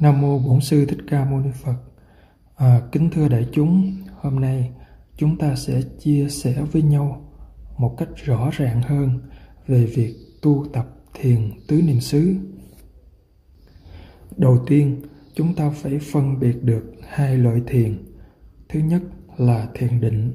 [0.00, 1.76] Nam mô Bổn sư Thích Ca Mâu Ni Phật.
[2.56, 4.70] À, kính thưa đại chúng, hôm nay
[5.16, 7.30] chúng ta sẽ chia sẻ với nhau
[7.78, 9.18] một cách rõ ràng hơn
[9.66, 12.34] về việc tu tập thiền tứ niệm xứ.
[14.36, 15.00] Đầu tiên,
[15.34, 17.98] chúng ta phải phân biệt được hai loại thiền.
[18.68, 19.02] Thứ nhất
[19.38, 20.32] là thiền định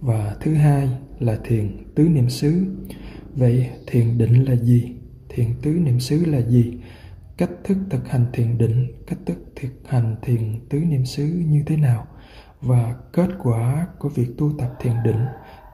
[0.00, 0.88] và thứ hai
[1.18, 2.66] là thiền tứ niệm xứ.
[3.34, 4.92] Vậy thiền định là gì?
[5.28, 6.72] Thiền tứ niệm xứ là gì?
[7.36, 11.62] Cách thức thực hành thiền định, cách thức thực hành thiền tứ niệm xứ như
[11.66, 12.06] thế nào?
[12.60, 15.20] Và kết quả của việc tu tập thiền định,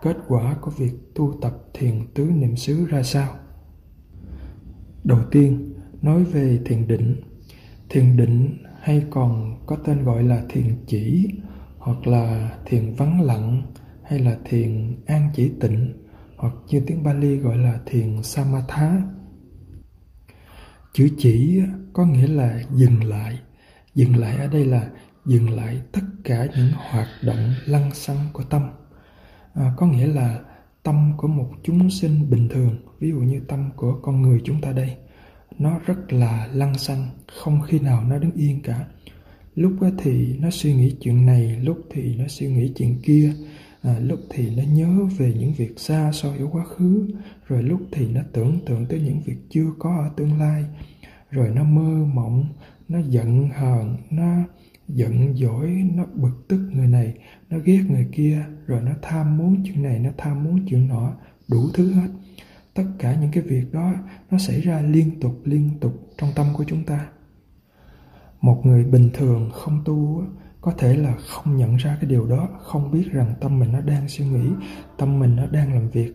[0.02, 3.34] kết quả của việc tu tập thiền tứ niệm xứ ra sao?
[5.04, 7.16] Đầu tiên, nói về thiền định.
[7.88, 11.28] Thiền định hay còn có tên gọi là thiền chỉ,
[11.78, 13.62] hoặc là thiền vắng lặng,
[14.02, 15.92] hay là thiền an chỉ tịnh,
[16.36, 19.02] hoặc như tiếng Bali gọi là thiền samatha
[20.92, 21.60] chữ chỉ
[21.92, 23.38] có nghĩa là dừng lại.
[23.94, 24.88] Dừng lại ở đây là
[25.24, 28.62] dừng lại tất cả những hoạt động lăng xăng của tâm.
[29.54, 30.40] À, có nghĩa là
[30.82, 34.60] tâm của một chúng sinh bình thường ví dụ như tâm của con người chúng
[34.60, 34.96] ta đây
[35.58, 37.08] nó rất là lăng xăng
[37.42, 38.86] không khi nào nó đứng yên cả.
[39.54, 43.32] Lúc thì nó suy nghĩ chuyện này lúc thì nó suy nghĩ chuyện kia
[43.82, 47.08] à, lúc thì nó nhớ về những việc xa xôi ở quá khứ
[47.48, 50.64] rồi lúc thì nó tưởng tượng tới những việc chưa có ở tương lai
[51.32, 52.46] rồi nó mơ mộng,
[52.88, 54.36] nó giận hờn, nó
[54.88, 57.14] giận dỗi, nó bực tức người này,
[57.50, 58.44] nó ghét người kia.
[58.66, 61.12] Rồi nó tham muốn chuyện này, nó tham muốn chuyện nọ,
[61.50, 62.08] đủ thứ hết.
[62.74, 63.92] Tất cả những cái việc đó,
[64.30, 67.06] nó xảy ra liên tục liên tục trong tâm của chúng ta.
[68.40, 70.22] Một người bình thường không tu,
[70.60, 73.80] có thể là không nhận ra cái điều đó, không biết rằng tâm mình nó
[73.80, 74.50] đang suy nghĩ,
[74.98, 76.12] tâm mình nó đang làm việc.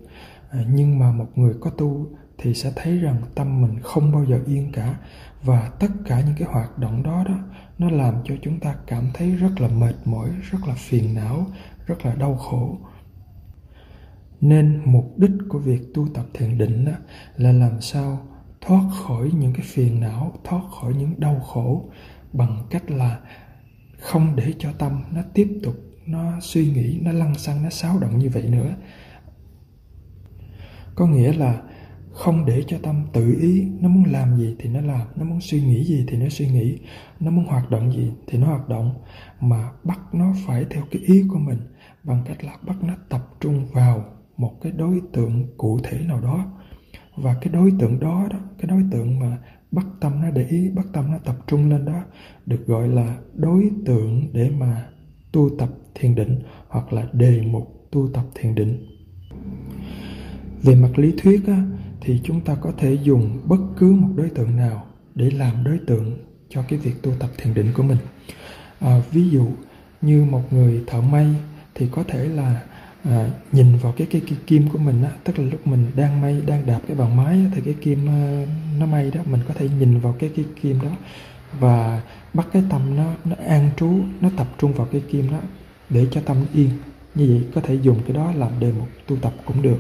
[0.49, 2.07] À, nhưng mà một người có tu
[2.37, 4.97] thì sẽ thấy rằng tâm mình không bao giờ yên cả.
[5.43, 7.39] Và tất cả những cái hoạt động đó đó,
[7.77, 11.47] nó làm cho chúng ta cảm thấy rất là mệt mỏi, rất là phiền não,
[11.85, 12.77] rất là đau khổ.
[14.41, 16.91] Nên mục đích của việc tu tập thiền định đó
[17.37, 18.27] là làm sao
[18.61, 21.89] thoát khỏi những cái phiền não, thoát khỏi những đau khổ,
[22.33, 23.19] bằng cách là
[23.99, 25.75] không để cho tâm nó tiếp tục,
[26.05, 28.75] nó suy nghĩ, nó lăn xăng, nó xáo động như vậy nữa.
[30.95, 31.61] Có nghĩa là
[32.17, 35.41] không để cho tâm tự ý nó muốn làm gì thì nó làm nó muốn
[35.41, 36.77] suy nghĩ gì thì nó suy nghĩ
[37.19, 38.93] nó muốn hoạt động gì thì nó hoạt động.
[39.41, 41.57] Mà bắt nó phải theo cái ý của mình
[42.03, 44.05] bằng cách là bắt nó tập trung vào
[44.37, 46.45] một cái đối tượng cụ thể nào đó.
[47.15, 49.37] Và cái đối tượng đó đó cái đối tượng mà
[49.71, 52.03] bắt tâm nó để ý bắt tâm nó tập trung lên đó
[52.45, 54.87] được gọi là đối tượng để mà
[55.31, 58.85] tu tập thiền định hoặc là đề mục tu tập thiền định.
[60.63, 61.63] Về mặt lý thuyết á,
[62.01, 64.85] thì chúng ta có thể dùng bất cứ một đối tượng nào
[65.15, 66.17] để làm đối tượng
[66.49, 67.97] cho cái việc tu tập thiền định của mình.
[68.79, 69.47] À, ví dụ
[70.01, 71.35] như một người thợ may
[71.75, 72.61] thì có thể là
[73.03, 76.21] à, nhìn vào cái cây cái, kim của mình á, tức là lúc mình đang
[76.21, 78.45] may đang đạp cái bàn máy thì cái kim à,
[78.79, 80.89] nó may đó mình có thể nhìn vào cái cái kim đó
[81.59, 82.01] và
[82.33, 83.89] bắt cái tâm nó nó an trú
[84.21, 85.39] nó tập trung vào cái kim đó
[85.89, 86.69] để cho tâm yên.
[87.15, 89.77] Như vậy có thể dùng cái đó làm đề mục tu tập cũng được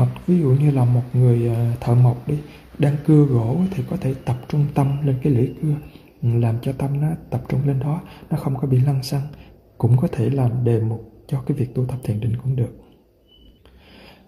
[0.00, 2.38] hoặc ví dụ như là một người à, thợ mộc đi
[2.78, 5.74] đang cưa gỗ thì có thể tập trung tâm lên cái lưỡi cưa
[6.22, 8.00] ừ, làm cho tâm nó tập trung lên đó
[8.30, 9.22] nó không có bị lăn xăng.
[9.78, 12.78] Cũng có thể làm đề mục cho cái việc tu tập thiền định cũng được.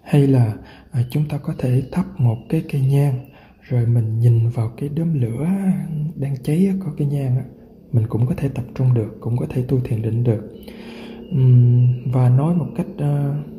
[0.03, 0.53] Hay là
[0.91, 3.29] à, chúng ta có thể thắp một cái cây nhang
[3.61, 5.47] rồi mình nhìn vào cái đốm lửa
[6.15, 7.43] đang cháy có cái nhang á
[7.91, 10.41] mình cũng có thể tập trung được cũng có thể tu thiền định được.
[12.13, 13.52] Và nói một cách uh,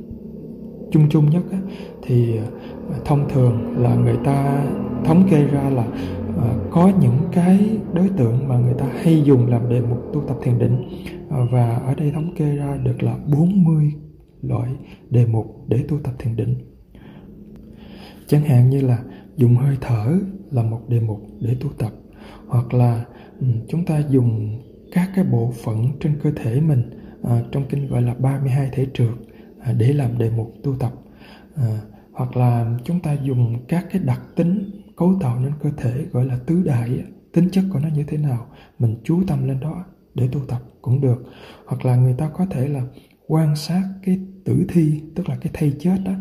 [0.95, 1.59] chung chung nhất á,
[2.03, 2.47] thì à,
[3.05, 4.65] thông thường là người ta
[5.05, 5.87] thống kê ra là
[6.43, 7.59] à, có những cái
[7.93, 10.83] đối tượng mà người ta hay dùng làm đề mục tu tập thiền định
[11.31, 13.93] à, và ở đây thống kê ra được là 40
[14.43, 14.71] loại
[15.11, 16.55] đề mục để tu tập thiền định.
[18.27, 18.99] Chẳng hạn như là
[19.37, 20.19] dùng hơi thở
[20.51, 21.93] là một đề mục để tu tập
[22.47, 23.05] hoặc là
[23.41, 24.61] ừ, chúng ta dùng
[24.93, 26.91] các cái bộ phận trên cơ thể mình
[27.23, 29.15] à, trong kinh gọi là 32 thể trượt.
[29.65, 30.93] À, để làm đề mục tu tập.
[31.57, 31.81] À,
[32.13, 36.27] hoặc là chúng ta dùng các cái đặc tính cấu tạo nên cơ thể gọi
[36.27, 38.47] là tứ đại tính chất của nó như thế nào
[38.79, 39.85] mình chú tâm lên đó
[40.15, 41.25] để tu tập cũng được.
[41.67, 42.83] Hoặc là người ta có thể là
[43.27, 46.13] quan sát cái tử thi tức là cái thây chết đó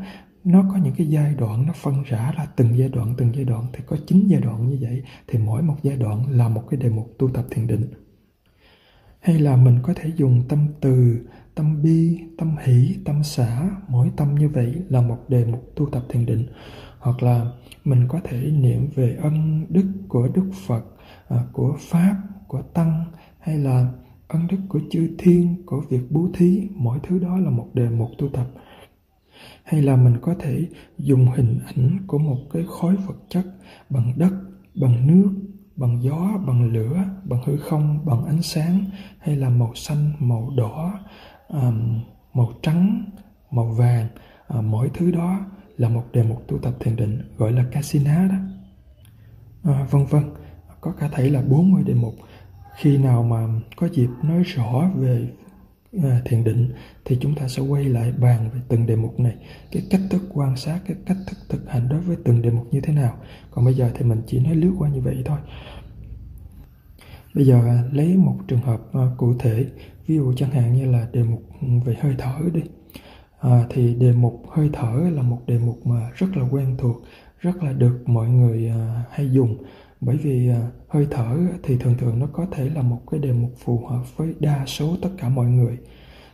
[0.43, 3.45] nó có những cái giai đoạn nó phân rã ra từng giai đoạn từng giai
[3.45, 6.63] đoạn thì có chín giai đoạn như vậy thì mỗi một giai đoạn là một
[6.69, 7.85] cái đề mục tu tập thiền định.
[9.19, 11.19] Hay là mình có thể dùng tâm từ
[11.55, 15.89] tâm bi, tâm hỷ, tâm xả mỗi tâm như vậy là một đề mục tu
[15.89, 16.45] tập thiền định.
[16.99, 17.51] Hoặc là
[17.83, 20.83] mình có thể niệm về ân đức của đức phật
[21.27, 22.15] à, của pháp,
[22.47, 23.05] của tăng,
[23.39, 23.91] hay là
[24.27, 27.89] ân đức của chư thiên, của việc bố thí, mỗi thứ đó là một đề
[27.89, 28.47] mục tu tập.
[29.63, 30.67] Hay là mình có thể
[30.97, 33.45] dùng hình ảnh của một cái khối vật chất
[33.89, 34.33] bằng đất,
[34.75, 35.29] bằng nước,
[35.75, 38.85] bằng gió, bằng lửa, bằng hư không, bằng ánh sáng,
[39.19, 40.99] hay là màu xanh, màu đỏ
[41.53, 42.01] um,
[42.33, 43.03] màu trắng
[43.51, 44.07] màu vàng
[44.47, 45.39] à, mỗi thứ đó
[45.77, 48.35] là một đề mục tu tập thiền định gọi là casina đó.
[49.73, 50.23] À, vân vân
[50.81, 52.15] có cả thể là 40 đề mục.
[52.77, 55.27] Khi nào mà có dịp nói rõ về
[56.03, 56.73] à, thiền định
[57.05, 59.35] thì chúng ta sẽ quay lại bàn về từng đề mục này.
[59.71, 62.67] Cái cách thức quan sát cái cách thức thực hành đối với từng đề mục
[62.71, 63.17] như thế nào.
[63.51, 65.37] Còn bây giờ thì mình chỉ nói lướt qua như vậy thôi
[67.33, 69.65] bây giờ à, lấy một trường hợp à, cụ thể
[70.07, 71.43] ví dụ chẳng hạn như là đề mục
[71.85, 72.61] về hơi thở đi.
[73.39, 77.03] À, thì đề mục hơi thở là một đề mục mà rất là quen thuộc
[77.39, 79.57] rất là được mọi người à, hay dùng.
[80.01, 83.31] Bởi vì à, hơi thở thì thường thường nó có thể là một cái đề
[83.33, 85.77] mục phù hợp với đa số tất cả mọi người.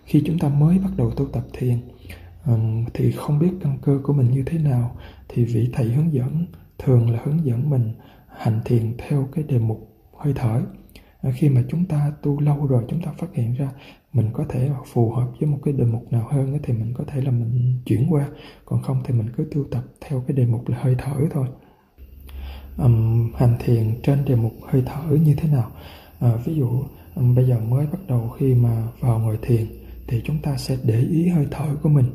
[0.05, 1.77] Khi chúng ta mới bắt đầu tu tập thiền
[2.45, 4.95] um, thì không biết căn cơ của mình như thế nào
[5.29, 6.45] thì vị thầy hướng dẫn
[6.77, 7.93] thường là hướng dẫn mình
[8.27, 10.61] hành thiền theo cái đề mục hơi thở.
[11.21, 13.71] Ờ, khi mà chúng ta tu lâu rồi chúng ta phát hiện ra
[14.13, 17.03] mình có thể phù hợp với một cái đề mục nào hơn thì mình có
[17.07, 18.27] thể là mình chuyển qua.
[18.65, 21.47] Còn không thì mình cứ tu tập theo cái đề mục là hơi thở thôi.
[22.77, 25.71] Um, hành thiền trên đề mục hơi thở như thế nào?
[26.19, 26.83] À, ví dụ
[27.15, 29.65] um, bây giờ mới bắt đầu khi mà vào ngồi thiền
[30.07, 32.05] thì chúng ta sẽ để ý hơi thở của mình.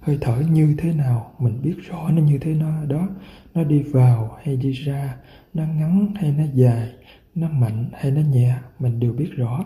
[0.00, 1.32] Hơi thở như thế nào?
[1.38, 3.08] Mình biết rõ nó như thế nào đó.
[3.54, 5.16] Nó đi vào hay đi ra?
[5.54, 6.88] Nó ngắn hay nó dài?
[7.36, 9.64] Nó mạnh hay nó nhẹ, mình đều biết rõ.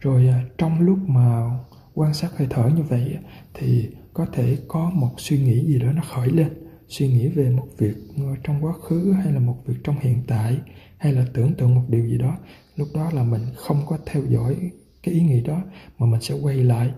[0.00, 1.50] Rồi à, trong lúc mà
[1.94, 3.20] quan sát hơi thở như vậy à,
[3.54, 6.48] thì có thể có một suy nghĩ gì đó nó khởi lên.
[6.88, 10.22] Suy nghĩ về một việc ờ, trong quá khứ hay là một việc trong hiện
[10.26, 10.58] tại,
[10.98, 12.36] hay là tưởng tượng một điều gì đó.
[12.76, 14.56] Lúc đó là mình không có theo dõi
[15.02, 15.62] cái ý nghĩ đó,
[15.98, 16.90] mà mình sẽ quay lại,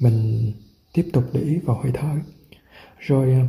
[0.00, 0.52] mình
[0.94, 2.14] tiếp tục để ý vào hơi thở.
[2.98, 3.46] Rồi à,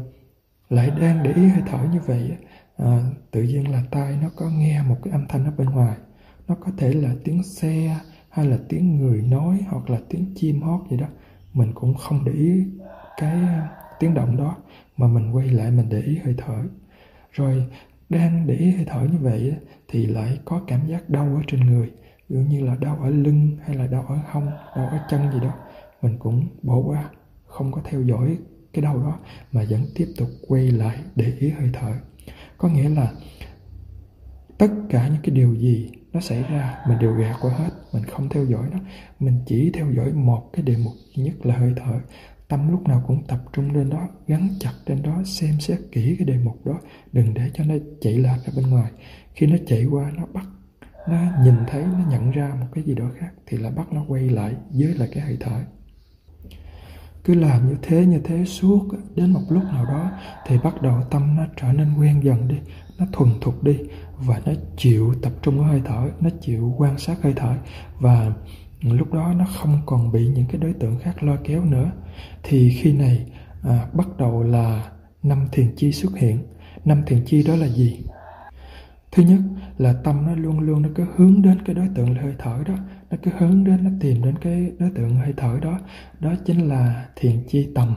[0.70, 2.32] lại đang để ý hơi thở như vậy
[2.78, 5.98] à, tự nhiên là tai nó có nghe một cái âm thanh ở bên ngoài.
[6.48, 8.00] Nó có thể là tiếng xe
[8.30, 11.08] hay là tiếng người nói hoặc là tiếng chim hót gì đó.
[11.54, 12.66] Mình cũng không để ý
[13.18, 13.68] cái ờ,
[14.00, 14.58] tiếng động đó
[14.98, 16.64] mà mình quay lại mình để ý hơi thở.
[17.32, 17.66] Rồi
[18.10, 19.54] đang để ý hơi thở như vậy
[19.88, 21.92] thì lại có cảm giác đau ở trên người.
[22.30, 24.46] Ví dụ như là đau ở lưng hay là đau ở hông
[24.76, 25.54] đau ở chân gì đó.
[26.02, 27.10] Mình cũng bỏ qua
[27.46, 28.38] không có theo dõi
[28.74, 29.20] cái đau đó
[29.52, 31.94] mà vẫn tiếp tục quay lại để ý hơi thở
[32.58, 33.14] có nghĩa là
[34.58, 38.04] tất cả những cái điều gì nó xảy ra, mình đều gạt qua hết, mình
[38.04, 38.80] không theo dõi nó.
[39.20, 42.00] Mình chỉ theo dõi một cái đề mục duy nhất là hơi thở.
[42.48, 46.16] Tâm lúc nào cũng tập trung lên đó, gắn chặt trên đó, xem xét kỹ
[46.20, 46.80] cái đề mục đó.
[47.12, 48.92] Đừng để cho nó chạy lạc ra bên ngoài.
[49.34, 50.46] Khi nó chạy qua, nó bắt,
[51.08, 54.06] nó nhìn thấy, nó nhận ra một cái gì đó khác thì là bắt nó
[54.08, 55.60] quay lại với lại cái hơi thở
[57.26, 60.12] cứ làm như thế như thế suốt đến một lúc nào đó
[60.48, 62.56] thì bắt đầu tâm nó trở nên quen dần đi
[62.98, 63.78] nó thuần thục đi
[64.18, 67.56] và nó chịu tập trung ở hơi thở nó chịu quan sát hơi thở
[68.00, 68.32] và
[68.94, 71.92] lúc đó nó không còn bị những cái đối tượng khác lo kéo nữa.
[72.44, 73.26] Thì khi này
[73.64, 74.92] à, bắt đầu là
[75.24, 76.40] năm thiền chi xuất hiện.
[76.86, 78.04] Năm thiền chi đó là gì?
[79.12, 79.40] Thứ nhất
[79.78, 82.64] là tâm nó luôn luôn nó cứ hướng đến cái đối tượng là hơi thở
[82.68, 82.74] đó
[83.12, 85.80] nó cứ hướng đến nó tìm đến cái đối tượng hơi thở đó.
[86.20, 87.96] Đó chính là thiền chi tầm.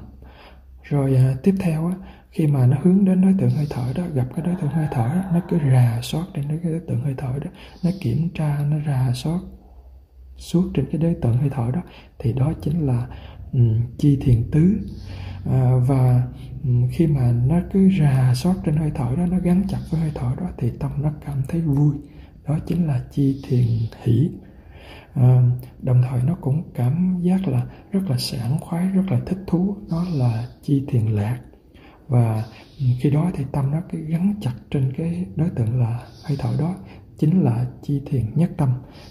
[0.83, 1.95] Rồi à, tiếp theo á,
[2.31, 4.87] khi mà nó hướng đến đối tượng hơi thở đó gặp cái đối tượng hơi
[4.91, 7.51] thở đó, nó cứ rà soát trên cái đối tượng hơi thở đó.
[7.85, 9.41] Nó kiểm tra nó rà soát
[10.37, 11.83] suốt trên cái đối tượng hơi thở đó.
[12.19, 13.07] Thì đó chính là
[13.53, 14.79] um, chi thiền tứ.
[15.51, 16.23] À, và
[16.65, 20.01] um, khi mà nó cứ rà soát trên hơi thở đó nó gắn chặt với
[20.01, 21.95] hơi thở đó thì tâm nó cảm thấy vui.
[22.47, 23.67] Đó chính là chi thiền
[24.03, 24.31] hỷ
[25.19, 25.43] à,
[25.83, 29.77] đồng thời nó cũng cảm giác là rất là sảng khoái rất là thích thú.
[29.91, 31.39] Đó là chi thiền lạc.
[32.09, 32.45] Và
[33.01, 36.57] khi đó thì tâm nó cái gắn chặt trên cái đối tượng là hơi thở
[36.59, 36.75] đó
[37.19, 38.69] chính là chi thiền nhất tâm.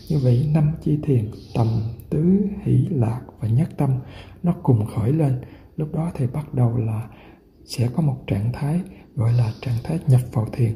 [0.10, 1.68] Như vậy năm chi thiền tầm
[2.10, 4.00] tứ hỷ lạc và nhất tâm
[4.44, 5.42] nó cùng khởi lên.
[5.76, 7.08] Lúc đó thì bắt đầu là
[7.66, 8.82] sẽ có một trạng thái
[9.16, 10.72] gọi là trạng thái nhập vào thiền.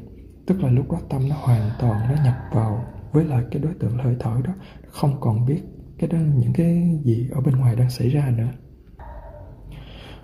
[0.48, 3.74] Tức là lúc đó tâm nó hoàn toàn nó nhập vào với lại cái đối
[3.74, 4.54] tượng hơi thở đó
[4.92, 5.62] không còn biết
[6.00, 8.50] cái đó những cái gì ở bên ngoài đang xảy ra nữa.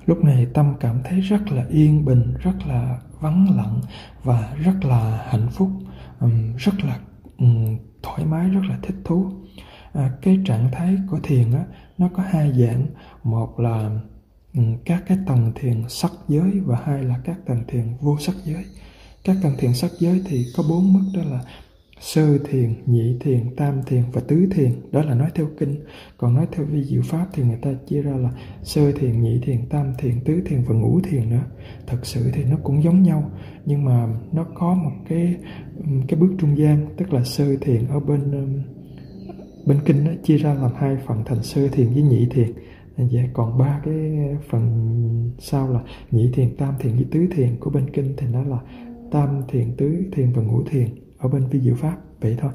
[0.06, 3.82] Lúc này tâm cảm thấy rất là yên bình rất là vắng lặng
[4.24, 5.70] và rất là hạnh phúc
[6.58, 7.00] rất là
[8.04, 9.32] thoải mái rất là thích thú.
[9.94, 11.66] À, cái trạng thái của thiền á
[11.98, 12.88] nó có hai dạng.
[13.24, 13.90] Một là
[14.86, 18.66] các cái tầng thiền sắc giới và hai là các tầng thiền vô sắc giới.
[19.24, 21.42] Các tầng thiền sắc giới thì có bốn mức đó là
[22.00, 24.72] sơ thiền nhị thiền tam thiền và tứ thiền.
[24.92, 25.76] Đó là nói theo kinh.
[26.18, 28.32] Còn nói theo vi diệu pháp thì người ta chia ra là
[28.64, 31.44] sơ thiền nhị thiền tam thiền tứ thiền và ngũ thiền nữa.
[31.88, 33.32] Thật sự thì nó cũng giống nhau
[33.66, 35.36] nhưng mà nó có một cái
[36.08, 38.62] cái bước trung gian tức là sơ thiền ở bên um,
[39.66, 42.52] bên kinh nó chia ra làm hai phần thành sơ thiền với nhị thiền.
[42.98, 44.18] Vậy còn ba cái
[44.50, 44.64] phần
[45.40, 45.80] sau là
[46.12, 48.58] nhị thiền, tam thiền với tứ thiền của bên kinh thì nó là
[49.12, 52.52] tam thiền, tứ thiền và ngũ thiền ở bên vi diệu pháp vậy thôi.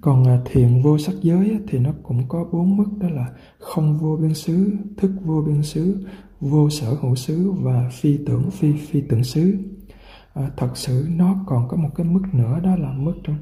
[0.00, 3.26] Còn à, thiện vô sắc giới thì nó cũng có bốn mức đó là
[3.58, 6.06] không vô biên xứ thức vô biên xứ
[6.40, 9.58] vô sở hữu xứ và phi tưởng phi phi tưởng xứ.
[10.34, 13.36] À, thật sự nó còn có một cái mức nữa đó là mức trong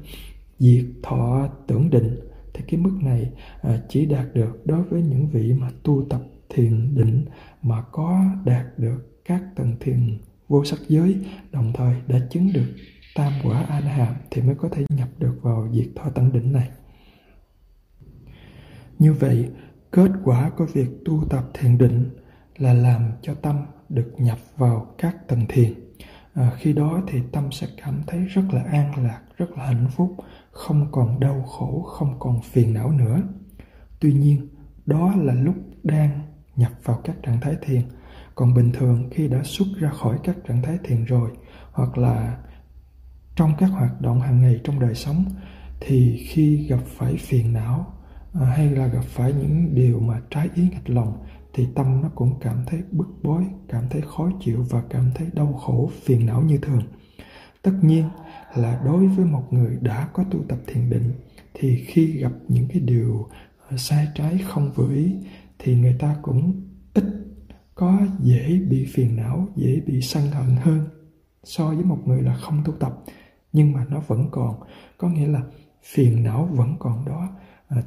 [0.59, 2.19] diệt thọ tưởng định.
[2.53, 3.31] Thì cái mức này
[3.61, 7.25] à, chỉ đạt được đối với những vị mà tu tập thiền định
[7.61, 10.17] mà có đạt được các tầng thiền
[10.47, 11.17] vô sắc giới
[11.51, 12.65] đồng thời đã chứng được
[13.17, 16.53] tam quả an hàm thì mới có thể nhập được vào diệt thọ tận đỉnh
[16.53, 16.69] này.
[18.99, 19.49] Như vậy
[19.91, 22.09] kết quả của việc tu tập thiền định
[22.57, 25.73] là làm cho tâm được nhập vào các tầng thiền.
[26.33, 29.87] À, khi đó thì tâm sẽ cảm thấy rất là an lạc rất là hạnh
[29.95, 30.15] phúc
[30.51, 33.21] không còn đau khổ không còn phiền não nữa.
[33.99, 34.47] Tuy nhiên
[34.85, 36.21] đó là lúc đang
[36.55, 37.81] nhập vào các trạng thái thiền.
[38.35, 41.29] Còn bình thường khi đã xuất ra khỏi các trạng thái thiền rồi
[41.71, 42.37] hoặc là
[43.37, 45.25] trong các hoạt động hàng ngày trong đời sống,
[45.79, 47.93] thì khi gặp phải phiền não
[48.33, 51.17] à, hay là gặp phải những điều mà trái ý nghịch lòng,
[51.53, 55.27] thì tâm nó cũng cảm thấy bức bối, cảm thấy khó chịu và cảm thấy
[55.33, 56.81] đau khổ, phiền não như thường.
[57.61, 58.09] Tất nhiên
[58.55, 61.13] là đối với một người đã có tu tập thiền định,
[61.53, 63.27] thì khi gặp những cái điều
[63.69, 65.15] à, sai trái không vừa ý,
[65.59, 66.61] thì người ta cũng
[66.93, 67.05] ít
[67.75, 70.89] có dễ bị phiền não, dễ bị sân hận hơn
[71.43, 72.93] so với một người là không tu tập
[73.57, 74.55] nhưng mà nó vẫn còn.
[74.97, 75.41] Có nghĩa là
[75.83, 77.29] phiền não vẫn còn đó.
[77.67, 77.83] À,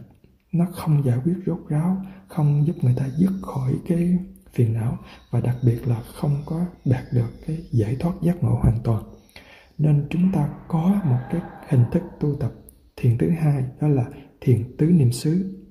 [0.52, 1.96] nó không giải quyết rốt ráo
[2.28, 4.18] không giúp người ta dứt khỏi cái
[4.52, 4.98] phiền não
[5.30, 9.02] và đặc biệt là không có đạt được cái giải thoát giác ngộ hoàn toàn.
[9.78, 12.52] Nên chúng ta có một cái hình thức tu tập.
[12.96, 14.04] Thiền thứ hai đó là
[14.40, 15.64] thiền tứ niệm xứ.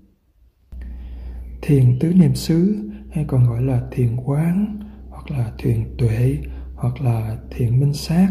[1.62, 4.80] Thiền tứ niệm xứ hay còn gọi là thiền quán
[5.10, 6.38] hoặc là thiền tuệ
[6.76, 8.30] hoặc là thiền minh sát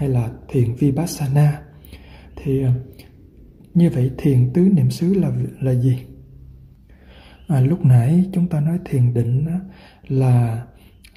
[0.00, 1.62] hay là thiền vipassana?
[2.36, 2.70] Thì ờ,
[3.74, 5.30] như vậy thiền tứ niệm xứ là
[5.60, 5.98] là gì?
[7.48, 9.46] À, lúc nãy chúng ta nói thiền định
[10.08, 10.66] là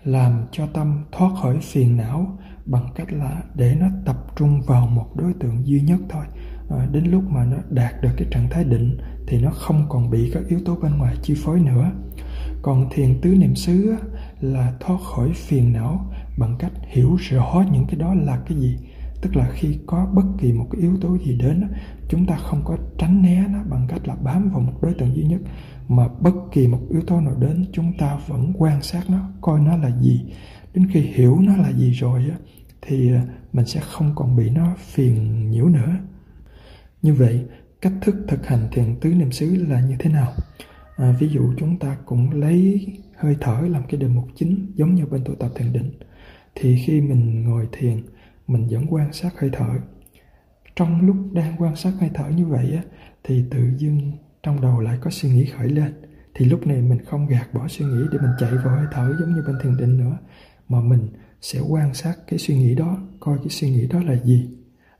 [0.03, 4.87] làm cho tâm thoát khỏi phiền não bằng cách là để nó tập trung vào
[4.87, 6.25] một đối tượng duy nhất thôi.
[6.69, 8.97] À, đến lúc mà nó đạt được cái trạng thái định
[9.27, 11.91] thì nó không còn bị các yếu tố bên ngoài chi phối nữa.
[12.61, 13.95] Còn thiền tứ niệm xứ
[14.41, 18.77] là thoát khỏi phiền não bằng cách hiểu rõ những cái đó là cái gì.
[19.21, 21.63] Tức là khi có bất kỳ một cái yếu tố gì đến
[22.09, 25.15] chúng ta không có tránh né nó bằng cách là bám vào một đối tượng
[25.15, 25.41] duy nhất.
[25.87, 29.59] Mà bất kỳ một yếu tố nào đến chúng ta vẫn quan sát nó coi
[29.59, 30.25] nó là gì.
[30.73, 32.37] Đến khi hiểu nó là gì rồi á
[32.81, 35.95] thì à, mình sẽ không còn bị nó phiền nhiễu nữa.
[37.01, 37.45] Như vậy
[37.81, 40.33] cách thức thực hành thiền tứ niệm xứ là như thế nào?
[40.95, 42.87] À, ví dụ chúng ta cũng lấy
[43.17, 45.91] hơi thở làm cái đề mục chính giống như bên tu tập thiền định
[46.55, 48.01] thì khi mình ngồi thiền
[48.47, 49.69] mình vẫn quan sát hơi thở.
[50.75, 52.83] Trong lúc đang quan sát hơi thở như vậy á,
[53.23, 54.11] thì tự dưng
[54.43, 55.93] trong đầu lại có suy nghĩ khởi lên.
[56.33, 59.15] Thì lúc này mình không gạt bỏ suy nghĩ để mình chạy vào hơi thở
[59.19, 60.17] giống như bên thiền định nữa
[60.69, 61.07] mà mình
[61.41, 64.49] sẽ quan sát cái suy nghĩ đó coi cái suy nghĩ đó là gì.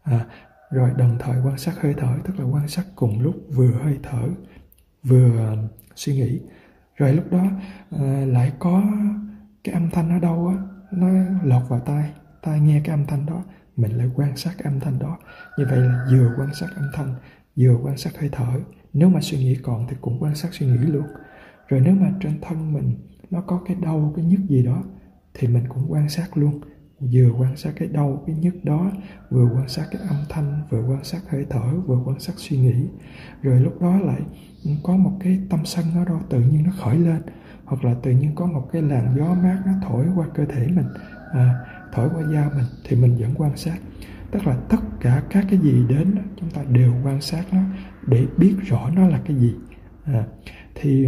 [0.03, 0.25] À,
[0.71, 3.97] rồi đồng thời quan sát hơi thở tức là quan sát cùng lúc vừa hơi
[4.03, 4.27] thở
[5.03, 6.39] vừa um, suy nghĩ.
[6.95, 7.43] Rồi lúc đó
[7.91, 8.83] à, lại có
[9.63, 11.07] cái âm thanh ở đâu á nó
[11.43, 12.09] lọt vào tai
[12.41, 13.43] tai nghe cái âm thanh đó,
[13.75, 15.17] mình lại quan sát cái âm thanh đó.
[15.57, 17.15] Như vậy là vừa quan sát âm thanh,
[17.55, 18.59] vừa quan sát hơi thở.
[18.93, 21.05] Nếu mà suy nghĩ còn thì cũng quan sát suy nghĩ luôn.
[21.67, 22.95] Rồi nếu mà trên thân mình
[23.29, 24.83] nó có cái đau, cái nhức gì đó,
[25.33, 26.61] thì mình cũng quan sát luôn.
[26.99, 28.91] Vừa quan sát cái đau, cái nhức đó,
[29.29, 32.57] vừa quan sát cái âm thanh, vừa quan sát hơi thở, vừa quan sát suy
[32.57, 32.87] nghĩ.
[33.41, 34.21] Rồi lúc đó lại
[34.83, 37.21] có một cái tâm sân ở đó tự nhiên nó khởi lên
[37.65, 40.67] hoặc là tự nhiên có một cái làn gió mát nó thổi qua cơ thể
[40.67, 40.87] mình
[41.31, 41.55] à,
[41.91, 43.77] thổi qua da mình thì mình vẫn quan sát.
[44.31, 47.59] Tức là tất cả các cái gì đến chúng ta đều quan sát nó
[48.07, 49.55] để biết rõ nó là cái gì.
[50.05, 50.23] À,
[50.75, 51.07] thì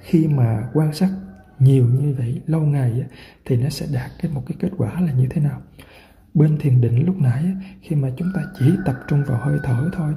[0.00, 1.10] khi mà quan sát
[1.58, 3.04] nhiều như vậy lâu ngày
[3.44, 5.60] thì nó sẽ đạt cái một cái kết quả là như thế nào?
[6.34, 7.44] Bên thiền định lúc nãy
[7.80, 10.14] khi mà chúng ta chỉ tập trung vào hơi thở thôi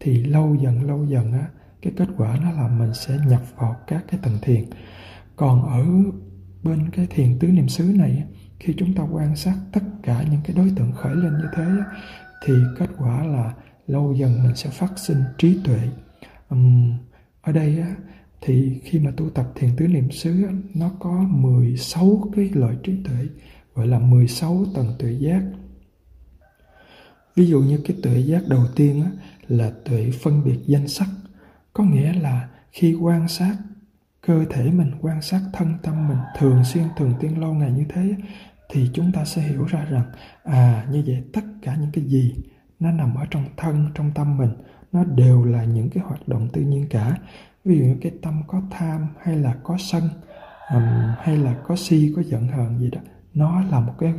[0.00, 1.46] thì lâu dần lâu dần á
[1.86, 4.64] cái kết quả nó là mình sẽ nhập vào các cái tầng thiền.
[5.36, 5.84] Còn ở
[6.62, 8.24] bên cái thiền tứ niệm xứ này
[8.60, 11.66] khi chúng ta quan sát tất cả những cái đối tượng khởi lên như thế
[12.44, 13.54] thì kết quả là
[13.86, 15.80] lâu dần mình sẽ phát sinh trí tuệ.
[16.48, 16.94] Um,
[17.42, 17.96] ở đây á,
[18.40, 22.92] thì khi mà tu tập thiền tứ niệm xứ nó có 16 cái loại trí
[23.04, 23.26] tuệ
[23.74, 25.42] gọi là 16 tầng tuệ giác.
[27.36, 29.10] Ví dụ như cái tuệ giác đầu tiên á,
[29.48, 31.08] là tuệ phân biệt danh sắc
[31.76, 33.56] có nghĩa là khi quan sát
[34.26, 37.84] cơ thể mình quan sát thân tâm mình thường xuyên thường tiên lâu ngày như
[37.88, 38.14] thế
[38.70, 40.04] thì chúng ta sẽ hiểu ra rằng
[40.44, 42.34] à như vậy tất cả những cái gì
[42.80, 44.50] nó nằm ở trong thân trong tâm mình
[44.92, 47.18] nó đều là những cái hoạt động tự nhiên cả.
[47.64, 50.02] Ví dụ như cái tâm có tham hay là có sân
[50.74, 50.82] um,
[51.18, 53.00] hay là có si có giận hờn gì đó
[53.34, 54.14] nó là một cái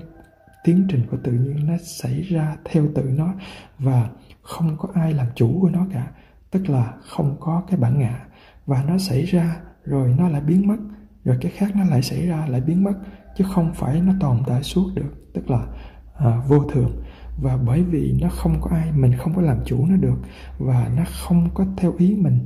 [0.63, 3.33] tiến trình của tự nhiên nó xảy ra theo tự nó
[3.79, 4.09] và
[4.41, 6.07] không có ai làm chủ của nó cả
[6.51, 8.25] tức là không có cái bản ngã.
[8.65, 10.77] Và nó xảy ra rồi nó lại biến mất.
[11.23, 12.93] Rồi cái khác nó lại xảy ra lại biến mất.
[13.37, 15.31] Chứ không phải nó tồn tại suốt được.
[15.33, 15.67] Tức là
[16.17, 17.03] à, vô thường.
[17.41, 20.17] Và bởi vì nó không có ai mình không có làm chủ nó được.
[20.57, 22.45] Và nó không có theo ý mình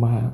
[0.00, 0.30] mà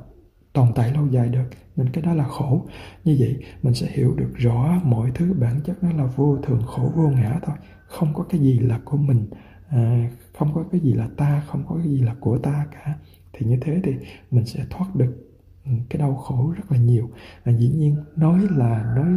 [0.52, 1.50] tồn tại lâu dài được.
[1.76, 2.66] Nên cái đó là khổ.
[3.04, 6.62] Như vậy mình sẽ hiểu được rõ mọi thứ bản chất nó là vô thường
[6.66, 7.56] khổ vô ngã thôi.
[7.87, 9.30] Không có cái gì là của mình
[9.68, 12.94] à, không có cái gì là ta không có cái gì là của ta cả.
[13.32, 13.92] Thì như thế thì
[14.30, 17.11] mình sẽ thoát được ừ, cái đau khổ rất là nhiều.
[17.44, 19.09] À, dĩ nhiên nói là nói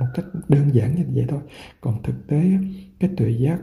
[0.00, 1.40] một cách đơn giản như vậy thôi.
[1.80, 2.50] Còn thực tế
[3.00, 3.58] cái tuệ giác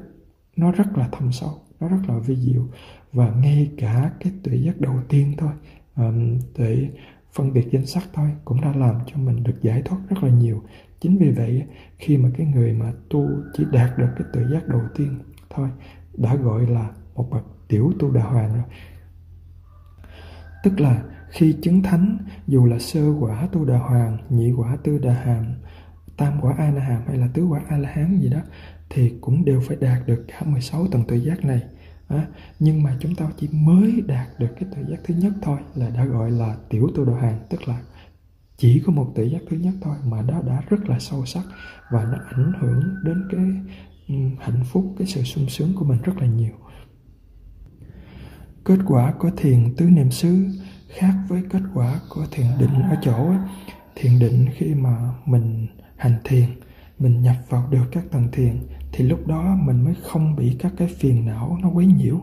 [0.56, 2.68] nó rất là thâm sâu nó rất là vi diệu.
[3.12, 5.52] Và ngay cả cái tuệ giác đầu tiên thôi
[5.96, 6.90] um, tuệ
[7.34, 10.30] phân biệt danh sắc thôi cũng đã làm cho mình được giải thoát rất là
[10.30, 10.64] nhiều.
[11.00, 11.64] Chính vì vậy
[11.98, 15.20] khi mà cái người mà tu chỉ đạt được cái tuệ giác đầu tiên
[15.50, 15.70] thôi
[16.18, 18.64] đã gọi là một bậc tiểu tu đà hoàng rồi.
[20.64, 24.98] Tức là khi chứng thánh dù là sơ quả tu đà hoàng nhị quả tư
[24.98, 25.46] đà hàm
[26.18, 28.40] tam quả a la hàm hay là tứ quả a la hán gì đó
[28.90, 31.62] thì cũng đều phải đạt được cả 16 tầng tự giác này.
[32.08, 32.28] À,
[32.60, 35.90] nhưng mà chúng ta chỉ mới đạt được cái tự giác thứ nhất thôi là
[35.90, 37.82] đã gọi là tiểu tu Đà hàng tức là
[38.58, 41.44] chỉ có một tự giác thứ nhất thôi mà đó đã rất là sâu sắc
[41.92, 43.42] và nó ảnh hưởng đến cái
[44.40, 46.54] hạnh phúc, cái sự sung sướng của mình rất là nhiều.
[48.66, 50.46] Kết quả của thiền tứ niệm xứ
[50.90, 53.38] khác với kết quả của thiền định ở chỗ ấy.
[53.96, 56.46] thiền định khi mà mình hành thiền,
[57.00, 60.74] mình nhập vào được các tầng thiền, thì lúc đó mình mới không bị các
[60.78, 62.22] cái phiền não nó quấy nhiễu.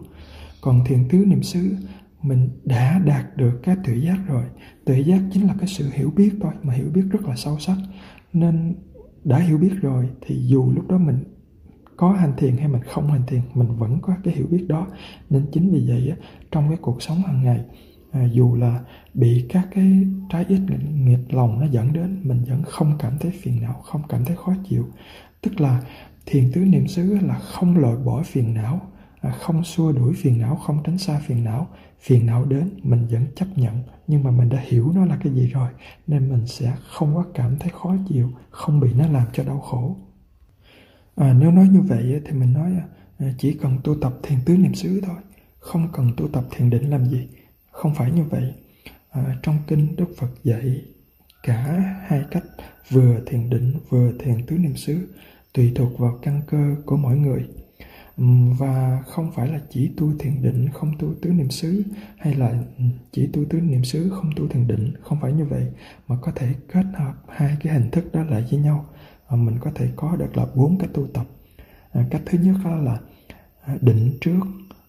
[0.61, 1.77] Còn thiền tứ niệm xứ,
[2.23, 4.45] mình đã đạt được cái tuệ giác rồi.
[4.85, 7.59] Tuệ giác chính là cái sự hiểu biết thôi, mà hiểu biết rất là sâu
[7.59, 7.77] sắc.
[8.33, 8.75] Nên
[9.25, 11.25] đã hiểu biết rồi, thì dù lúc đó mình
[11.99, 14.87] có hành thiền hay mình không hành thiền mình vẫn có cái hiểu biết đó.
[15.31, 16.13] Nên chính vì vậy
[16.51, 17.61] trong cái cuộc sống hàng ngày
[18.13, 18.81] à, dù là
[19.15, 20.61] bị các cái trái ít
[20.95, 24.37] nghịch, lòng nó dẫn đến mình vẫn không cảm thấy phiền não không cảm thấy
[24.37, 24.87] khó chịu.
[25.41, 25.83] Tức là
[26.27, 28.81] thiền tứ niệm xứ là không loại bỏ phiền não
[29.21, 31.67] à, không xua đuổi phiền não không tránh xa phiền não.
[32.01, 35.33] Phiền não đến mình vẫn chấp nhận nhưng mà mình đã hiểu nó là cái
[35.33, 35.69] gì rồi
[36.07, 39.61] nên mình sẽ không có cảm thấy khó chịu không bị nó làm cho đau
[39.61, 39.97] khổ
[41.19, 42.73] à, nếu nói như vậy thì mình nói
[43.19, 45.17] à, chỉ cần tu tập thiền tứ niệm xứ thôi
[45.69, 47.29] không cần tu tập thiền định làm gì.
[47.71, 48.53] Không phải như vậy.
[49.11, 50.83] À, trong kinh đức phật dạy
[51.43, 51.63] cả
[52.07, 52.45] hai cách
[52.91, 55.09] vừa thiền định vừa thiền tứ niệm xứ
[55.53, 57.49] tùy thuộc vào căn cơ của mỗi người.
[58.59, 61.83] Và không phải là chỉ tu thiền định không tu tứ niệm xứ
[62.19, 62.63] hay là
[63.13, 65.67] chỉ tu tứ niệm xứ không tu thiền định không phải như vậy
[66.09, 68.87] mà có thể kết hợp hai cái hình thức đó lại với nhau.
[69.29, 71.27] Ờ, mình có thể có được là bốn cách tu tập.
[71.93, 72.99] À, cách thứ nhất đó là
[73.67, 74.41] ờ, định trước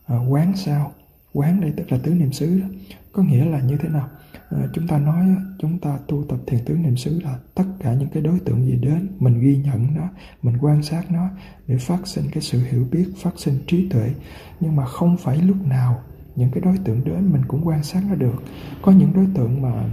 [0.06, 0.92] à, quán sau.
[1.34, 2.68] Quán đây tức là tứ niệm xứ đó.
[3.12, 4.10] Có nghĩa là như thế nào?
[4.50, 5.26] À, chúng ta nói
[5.60, 8.66] chúng ta tu tập thiền tứ niệm xứ là tất cả những cái đối tượng
[8.66, 10.10] gì đến mình ghi nhận nó
[10.42, 11.30] mình quan sát nó
[11.68, 14.14] để phát sinh cái sự hiểu biết phát sinh trí tuệ.
[14.60, 16.02] Nhưng mà không phải lúc nào
[16.36, 18.44] những cái đối tượng đến mình cũng quan sát nó được.
[18.82, 19.90] Có những đối tượng mà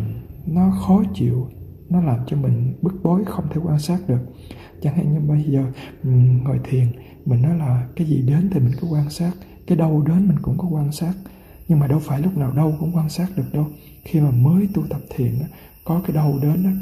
[0.47, 1.49] nó khó chịu
[1.90, 4.20] nó làm cho mình bức bối, không thể quan sát được.
[4.83, 5.64] Chẳng hạn như bây giờ
[6.44, 6.87] ngồi thiền,
[7.25, 9.33] mình nói là cái gì đến thì mình cứ quan sát,
[9.66, 11.12] cái đâu đến mình cũng có quan sát.
[11.68, 13.66] Nhưng mà đâu phải lúc nào đâu cũng quan sát được đâu.
[14.05, 15.33] Khi mà mới tu tập thiền
[15.85, 16.79] có cái đâu đến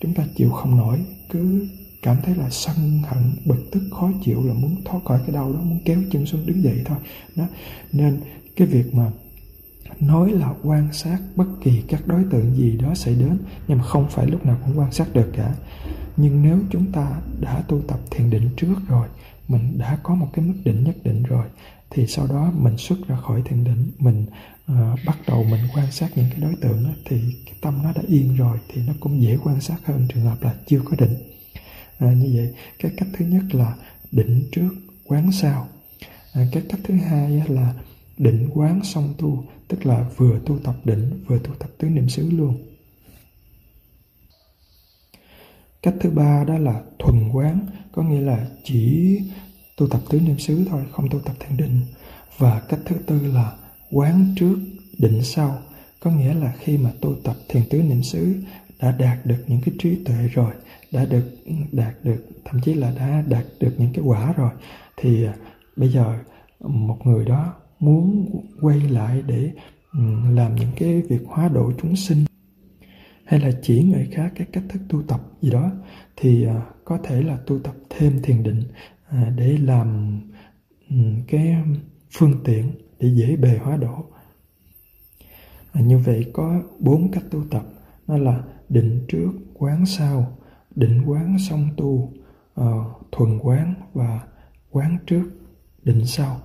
[0.00, 0.98] chúng ta chịu không nổi,
[1.30, 1.66] cứ
[2.02, 2.76] cảm thấy là sân
[3.08, 6.26] hận, bực tức, khó chịu, là muốn thoát khỏi cái đau đó, muốn kéo chân
[6.26, 6.98] xuống đứng dậy thôi.
[7.36, 7.44] Đó.
[7.92, 8.20] Nên
[8.56, 9.10] cái việc mà
[10.06, 13.38] nói là quan sát bất kỳ các đối tượng gì đó xảy đến
[13.68, 15.54] nhưng mà không phải lúc nào cũng quan sát được cả.
[16.16, 19.08] Nhưng nếu chúng ta đã tu tập thiền định trước rồi
[19.48, 21.46] mình đã có một cái mức định nhất định rồi
[21.90, 24.26] thì sau đó mình xuất ra khỏi thiền định mình
[24.72, 27.92] uh, bắt đầu mình quan sát những cái đối tượng đó, thì cái tâm nó
[27.92, 30.96] đã yên rồi thì nó cũng dễ quan sát hơn trường hợp là chưa có
[30.98, 31.14] định.
[31.98, 33.74] À, như vậy cái cách thứ nhất là
[34.12, 34.70] định trước
[35.06, 35.68] quán sau
[36.32, 37.74] à, cái cách thứ hai là
[38.18, 42.08] định quán song tu tức là vừa tu tập định, vừa tu tập tứ niệm
[42.08, 42.58] xứ luôn.
[45.82, 49.18] Cách thứ ba đó là thuần quán, có nghĩa là chỉ
[49.76, 51.80] tu tập tứ niệm xứ thôi, không tu tập thiền định.
[52.38, 53.56] Và cách thứ tư là
[53.90, 54.56] quán trước
[54.98, 55.58] định sau,
[56.00, 58.34] có nghĩa là khi mà tu tập thiền tứ niệm xứ,
[58.80, 60.52] đã đạt được những cái trí tuệ rồi,
[60.90, 61.36] đã được,
[61.72, 64.50] đạt được, thậm chí là đã đạt được những cái quả rồi,
[64.96, 65.34] thì à,
[65.76, 66.18] bây giờ
[66.60, 68.26] một người đó muốn
[68.60, 69.52] quay lại để
[69.92, 72.24] ừ, làm những cái việc hóa độ chúng sinh,
[73.24, 75.70] hay là chỉ người khác cái cách thức tu tập gì đó,
[76.16, 78.62] thì à, có thể là tu tập thêm thiền định
[79.08, 80.20] à, để làm
[80.90, 80.96] ừ,
[81.28, 81.56] cái
[82.10, 84.04] phương tiện để dễ bề hóa độ.
[85.72, 87.62] À, như vậy có bốn cách tu tập,
[88.06, 90.38] đó là định trước quán sau,
[90.74, 92.12] định quán song tu
[92.54, 94.20] ờ, thuần quán và
[94.70, 95.24] quán trước
[95.82, 96.40] định sau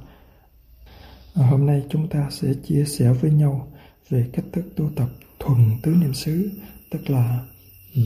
[1.43, 3.67] hôm nay chúng ta sẽ chia sẻ với nhau
[4.10, 6.52] về cách thức tu tập thuần tứ niệm xứ
[6.89, 7.39] tức là
[7.95, 8.02] ừ,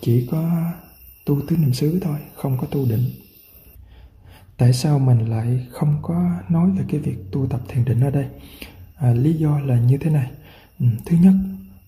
[0.00, 0.72] chỉ có
[1.24, 3.10] tu tứ niệm xứ thôi không có tu định.
[4.56, 8.10] Tại sao mình lại không có nói về cái việc tu tập thiền định ở
[8.10, 8.26] đây?
[8.96, 10.30] À, lý do là như thế này.
[10.80, 11.34] Ừ, thứ nhất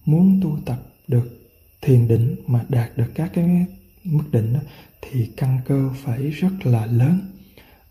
[0.05, 1.51] muốn tu tập được
[1.81, 3.67] thiền định mà đạt được các cái
[4.05, 4.61] mức định đó,
[5.03, 7.19] thì căn cơ phải rất là lớn.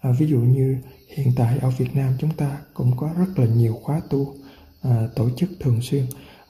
[0.01, 0.77] À, ví dụ như
[1.17, 4.35] hiện tại ở Việt Nam chúng ta cũng có rất là nhiều khóa tu
[4.81, 6.05] à, tổ chức thường xuyên.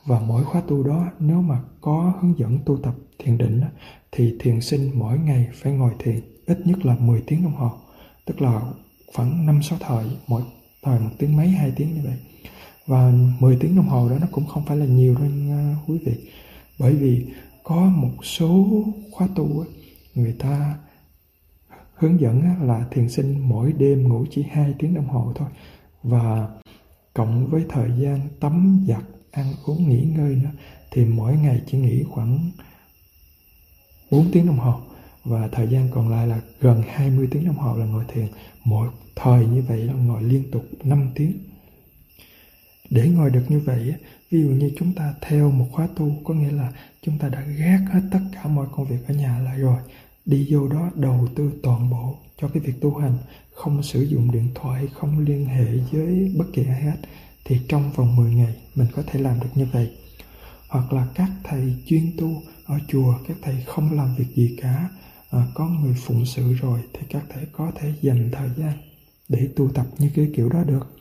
[0.06, 3.62] Và mỗi khóa tu đó nếu mà có hướng dẫn tu tập thiền định
[4.12, 7.72] thì thiền sinh mỗi ngày phải ngồi thiền ít nhất là 10 tiếng đồng hồ.
[8.26, 8.62] Tức là
[9.13, 10.41] khoảng 5 6 thời mỗi
[10.84, 12.17] thời một tiếng mấy hai tiếng như vậy.
[12.88, 15.98] Và 10 tiếng đồng hồ đó nó cũng không phải là nhiều đâu nha quý
[16.06, 16.13] vị.
[16.80, 17.26] Bởi vì
[17.63, 18.65] có một số
[19.12, 19.65] khóa tu
[20.15, 20.76] người ta
[22.00, 25.50] hướng dẫn là thiền sinh mỗi đêm ngủ chỉ 2 tiếng đồng hồ thôi.
[26.04, 26.48] Và
[27.14, 30.52] cộng với thời gian tắm giặt, ăn uống nghỉ ngơi nữa,
[30.92, 32.52] thì mỗi ngày chỉ nghỉ khoảng
[34.12, 34.80] 4 tiếng đồng hồ.
[35.24, 38.28] Và thời gian còn lại là gần 20 tiếng đồng hồ là ngồi thiền.
[38.64, 41.34] Mỗi thời như vậy là ngồi liên tục 5 tiếng.
[42.90, 43.94] Để ngồi được như vậy
[44.32, 47.42] ví dụ như chúng ta theo một khóa tu, có nghĩa là chúng ta đã
[47.42, 49.80] gác hết tất cả mọi công việc ở nhà lại rồi
[50.30, 53.18] đi vô đó đầu tư toàn bộ cho cái việc tu hành
[53.54, 56.98] không sử dụng điện thoại không liên hệ với bất kỳ ai hết
[57.46, 59.92] thì trong vòng 10 ngày mình có thể làm được như vậy.
[60.68, 64.89] Hoặc là các thầy chuyên tu ở chùa các thầy không làm việc gì cả
[65.30, 68.74] à, có người phụng sự rồi thì các thầy có thể dành thời gian
[69.30, 70.96] để tu tập như cái kiểu đó được.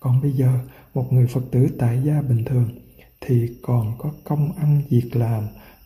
[0.00, 0.58] Còn bây giờ
[0.94, 2.68] một người phật tử tại gia bình thường
[3.20, 5.44] thì còn có công ăn việc làm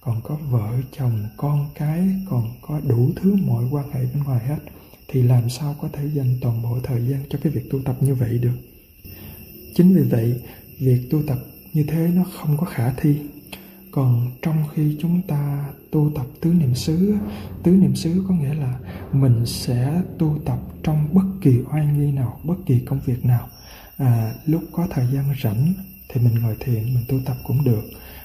[0.09, 4.47] còn có vợ chồng con cái còn có đủ thứ mọi quan hệ bên ngoài
[4.47, 4.59] hết
[5.09, 7.97] thì làm sao có thể dành toàn bộ thời gian cho cái việc tu tập
[8.01, 8.59] như vậy được?
[9.75, 10.41] Chính vì vậy
[10.79, 11.39] việc tu tập
[11.73, 13.17] như thế nó không có khả thi.
[13.91, 17.17] Còn trong khi chúng ta tu tập tứ niệm xứ
[17.63, 18.79] tứ niệm xứ có nghĩa là
[19.13, 23.49] mình sẽ tu tập trong bất kỳ oai nghi nào bất kỳ công việc nào.
[23.97, 25.73] À, lúc có thời gian rảnh
[26.09, 27.83] thì mình ngồi thiền mình tu tập cũng được.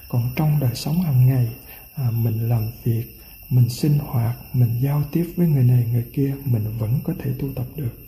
[0.10, 1.50] Còn trong đời sống hàng ngày
[1.96, 3.06] à, mình làm việc
[3.54, 7.34] mình sinh hoạt mình giao tiếp với người này người kia mình vẫn có thể
[7.40, 8.00] tu tập được.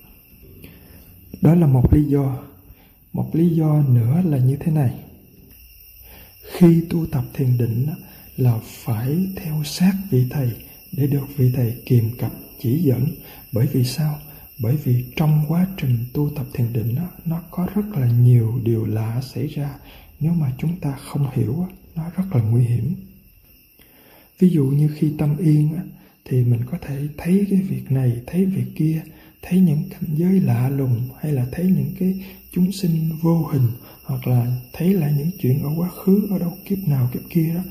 [1.41, 2.43] Đó là một lý do.
[3.13, 4.93] Một lý do nữa là như thế này.
[6.57, 7.87] Khi tu tập thiền định
[8.37, 10.51] là phải theo sát vị thầy
[10.97, 13.07] để được vị thầy kiềm cặp chỉ dẫn.
[13.51, 14.19] Bởi vì sao?
[14.61, 16.95] Bởi vì trong quá trình tu tập thiền định
[17.25, 19.69] nó có rất là nhiều điều lạ xảy ra.
[20.19, 22.95] Nếu mà chúng ta không hiểu nó rất là nguy hiểm
[24.39, 25.69] ví dụ như khi tâm yên
[26.25, 29.01] thì mình có thể thấy cái việc này thấy việc kia
[29.41, 33.67] thấy những cảnh giới lạ lùng hay là thấy những cái chúng sinh vô hình
[34.05, 37.53] hoặc là thấy lại những chuyện ở quá khứ ở đâu kiếp nào kiếp kia
[37.55, 37.61] đó.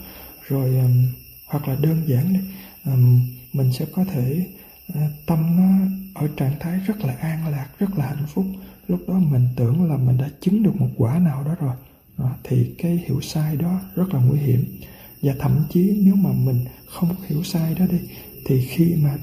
[0.48, 1.06] Rồi um,
[1.46, 2.42] hoặc là đơn giản đấy
[2.84, 3.20] um,
[3.52, 4.46] mình sẽ có thể
[4.92, 4.96] uh,
[5.26, 8.44] tâm nó ở trạng thái rất là an lạc rất là hạnh phúc.
[8.88, 11.74] Lúc đó mình tưởng là mình đã chứng được một quả nào đó rồi.
[12.18, 14.64] À, thì cái hiểu sai đó rất là nguy hiểm
[15.24, 17.98] và thậm chí nếu mà mình không hiểu sai đó đi
[18.46, 19.16] thì khi mà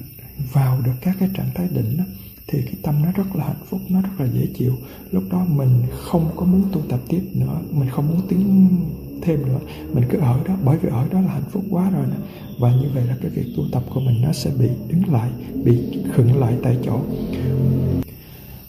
[0.54, 2.04] vào được các cái trạng thái định đó,
[2.48, 4.74] thì cái tâm nó rất là hạnh phúc nó rất là dễ chịu.
[5.12, 8.68] Lúc đó mình không có muốn tu tập tiếp nữa mình không muốn tiến
[9.22, 9.60] thêm nữa.
[9.94, 12.16] Mình cứ ở đó bởi vì ở đó là hạnh phúc quá rồi nè.
[12.60, 15.30] Và như vậy là cái việc tu tập của mình nó sẽ bị đứng lại
[15.64, 15.80] bị
[16.14, 17.02] khựng lại tại chỗ.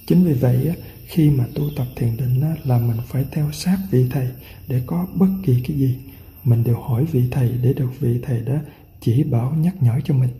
[0.06, 0.72] Chính vì vậy
[1.06, 4.28] khi mà tu tập thiền định là mình phải theo sát vị thầy
[4.68, 5.96] để có bất kỳ cái gì
[6.44, 8.56] mình đều hỏi vị thầy để được vị thầy đó
[9.00, 10.30] chỉ bảo nhắc nhở cho mình.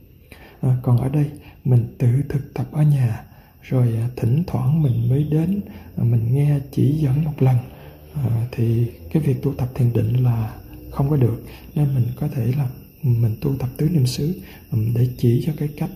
[0.61, 1.27] À, còn ở đây
[1.65, 3.25] mình tự thực tập ở nhà
[3.63, 5.61] rồi à, thỉnh thoảng mình mới đến
[5.97, 7.57] à, mình nghe chỉ dẫn một lần.
[8.15, 10.55] À, thì cái việc tu tập thiền định là
[10.91, 11.43] không có được
[11.75, 12.69] nên mình có thể là
[13.03, 14.35] ừ, mình tu tập tứ niệm xứ
[14.73, 15.91] ừ, để chỉ cho cái cách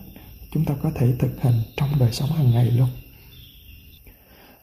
[0.51, 2.89] chúng ta có thể thực hành trong đời sống hàng ngày luôn.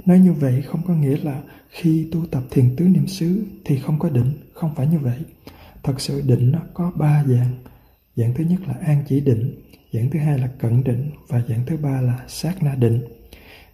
[0.05, 3.79] Nói như vậy không có nghĩa là khi tu tập thiền tứ niệm xứ thì
[3.79, 5.17] không có định không phải như vậy.
[5.83, 7.53] Thật sự định nó có ba dạng.
[8.15, 9.61] Dạng thứ nhất là an chỉ định
[9.93, 13.01] dạng thứ hai là cận định và dạng thứ ba là sát na định.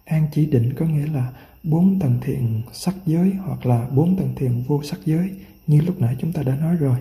[0.04, 4.34] An chỉ định có nghĩa là bốn tầng thiền sắc giới hoặc là bốn tầng
[4.36, 5.30] thiền vô sắc giới
[5.66, 6.96] như lúc nãy chúng ta đã nói rồi.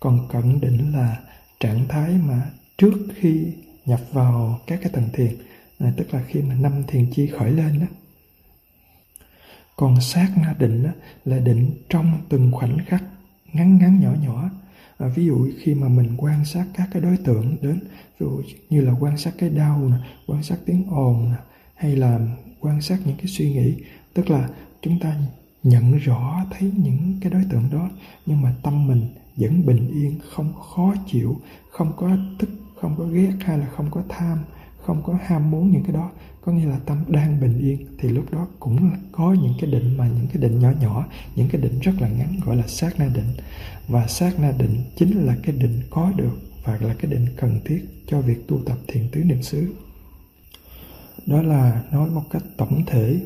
[0.00, 1.20] Còn cận định là
[1.60, 3.52] trạng thái mà trước khi
[3.86, 5.36] nhập vào các cái tầng thiền
[5.78, 7.86] à, tức là khi mà năm thiền chi khởi lên đó
[9.76, 10.90] còn sát na định đó,
[11.24, 13.02] là định trong từng khoảnh khắc
[13.52, 14.50] ngắn ngắn nhỏ nhỏ.
[14.98, 17.80] À, ví dụ khi mà mình quan sát các cái đối tượng đến
[18.18, 21.36] ví dụ như là quan sát cái đau nè quan sát tiếng ồn nè
[21.74, 22.20] hay là
[22.60, 23.74] quan sát những cái suy nghĩ
[24.14, 24.48] tức là
[24.82, 25.16] chúng ta
[25.62, 27.90] nhận rõ thấy những cái đối tượng đó
[28.26, 31.36] nhưng mà tâm mình vẫn bình yên không khó chịu
[31.70, 32.48] không có tức
[32.80, 34.38] không có ghét hay là không có tham
[34.82, 36.10] không có ham muốn những cái đó
[36.46, 37.86] có nghĩa là tâm đang bình yên.
[37.98, 41.06] Thì lúc đó cũng có những cái định mà những cái định nhỏ nhỏ
[41.36, 43.28] những cái định rất là ngắn gọi là sát na định.
[43.88, 47.60] Và sát na định chính là cái định có được và là cái định cần
[47.64, 49.74] thiết cho việc tu tập thiền tứ niệm xứ.
[51.26, 53.20] Đó là nói một cách tổng thể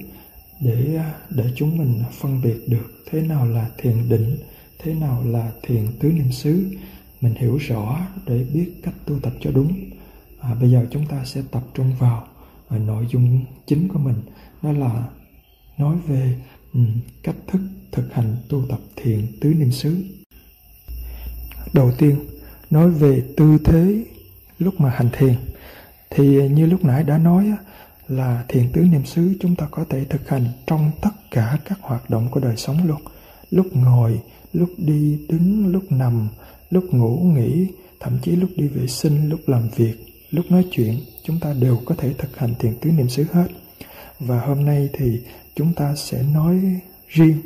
[0.61, 4.37] để à, để chúng mình phân biệt được thế nào là thiền định
[4.79, 6.71] thế nào là thiền tứ niệm xứ.
[7.21, 9.73] Mình hiểu rõ để biết cách tu tập cho đúng.
[10.41, 12.27] À, bây giờ chúng ta sẽ tập trung vào
[12.79, 14.23] nội dung chính của mình
[14.63, 15.05] đó là
[15.79, 16.37] nói về
[16.75, 16.81] ừ,
[17.23, 17.61] cách thức
[17.93, 20.05] thực hành tu tập thiền tứ niệm xứ.
[21.73, 22.17] Đầu tiên,
[22.71, 24.05] nói về tư thế
[24.59, 25.35] lúc mà hành thiền.
[26.11, 27.53] Thì như lúc nãy đã nói
[28.09, 31.79] là thiền tứ niệm xứ chúng ta có thể thực hành trong tất cả các
[31.83, 33.01] hoạt động của đời sống luôn.
[33.51, 34.21] Lúc ngồi,
[34.53, 36.29] lúc đi đứng, lúc nằm,
[36.71, 37.67] lúc ngủ nghỉ,
[38.01, 41.81] thậm chí lúc đi vệ sinh, lúc làm việc lúc nói chuyện chúng ta đều
[41.85, 43.47] có thể thực hành thiền tứ niệm xứ hết.
[44.21, 45.21] Và hôm nay thì
[45.57, 46.61] chúng ta sẽ nói
[47.09, 47.37] riêng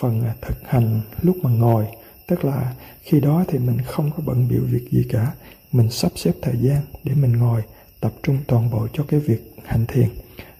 [0.00, 1.86] phần à, thực hành lúc mà ngồi.
[2.26, 5.32] Tức là khi đó thì mình không có bận biểu việc gì cả.
[5.72, 7.62] Mình sắp xếp thời gian để mình ngồi
[8.00, 10.08] tập trung toàn bộ cho cái việc hành thiền.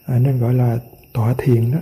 [0.07, 0.79] À, nên gọi là
[1.13, 1.79] tọa thiền đó.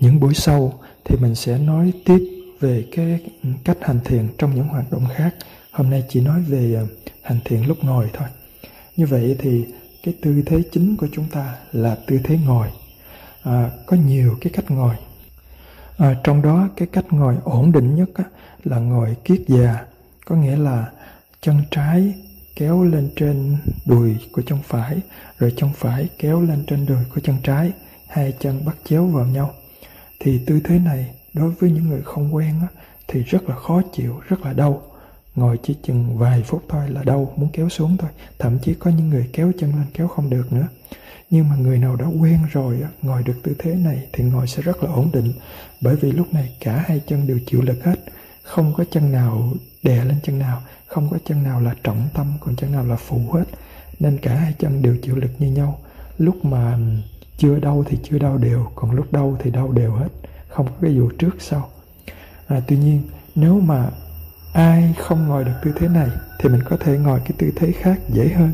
[0.00, 2.18] Những buổi sau thì mình sẽ nói tiếp
[2.60, 3.20] về cái
[3.64, 5.34] cách hành thiền trong những hoạt động khác.
[5.70, 6.82] Hôm nay chỉ nói về à,
[7.22, 8.28] hành thiền lúc ngồi thôi
[8.96, 9.66] như vậy thì
[10.02, 12.68] cái tư thế chính của chúng ta là tư thế ngồi.
[13.42, 14.94] À, có nhiều cái cách ngồi.
[15.96, 18.24] À, trong đó cái cách ngồi ổn định nhất á,
[18.64, 19.84] là ngồi kiết già.
[20.26, 20.90] Có nghĩa là
[21.40, 22.14] chân trái
[22.56, 25.00] kéo lên trên đùi của chân phải
[25.38, 27.72] rồi chân phải kéo lên trên đùi của chân trái
[28.08, 29.50] hai chân bắt chéo vào nhau.
[30.20, 32.68] Thì tư thế này đối với những người không quen á,
[33.08, 34.82] thì rất là khó chịu rất là đau
[35.34, 38.10] ngồi chỉ chừng vài phút thôi là đau muốn kéo xuống thôi.
[38.38, 40.66] Thậm chí có những người kéo chân lên kéo không được nữa.
[41.30, 44.62] Nhưng mà người nào đã quen rồi ngồi được tư thế này thì ngồi sẽ
[44.62, 45.32] rất là ổn định.
[45.80, 47.98] Bởi vì lúc này cả hai chân đều chịu lực hết.
[48.42, 52.32] Không có chân nào đè lên chân nào không có chân nào là trọng tâm
[52.40, 53.44] còn chân nào là phụ hết.
[54.00, 55.78] Nên cả hai chân đều chịu lực như nhau.
[56.18, 56.78] Lúc mà
[57.36, 60.08] chưa đau thì chưa đau đều còn lúc đau thì đau đều hết.
[60.48, 61.68] Không có cái vụ trước sau.
[62.46, 63.02] À, tuy nhiên
[63.34, 63.90] nếu mà
[64.52, 67.72] ai không ngồi được tư thế này thì mình có thể ngồi cái tư thế
[67.72, 68.52] khác dễ hơn.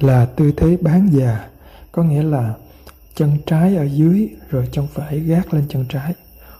[0.00, 1.48] Là tư thế bán già
[1.92, 2.54] có nghĩa là
[3.14, 6.14] chân trái ở dưới rồi chân phải gác lên chân trái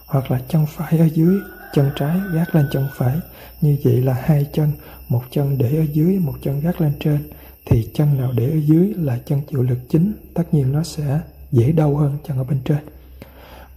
[0.05, 1.39] hoặc là chân phải ở dưới
[1.73, 3.19] chân trái gác lên chân phải.
[3.61, 4.71] Như vậy là hai chân
[5.09, 7.29] một chân để ở dưới một chân gác lên trên.
[7.65, 11.19] Thì chân nào để ở dưới là chân chịu lực chính tất nhiên nó sẽ
[11.51, 12.77] dễ đau hơn chân ở bên trên.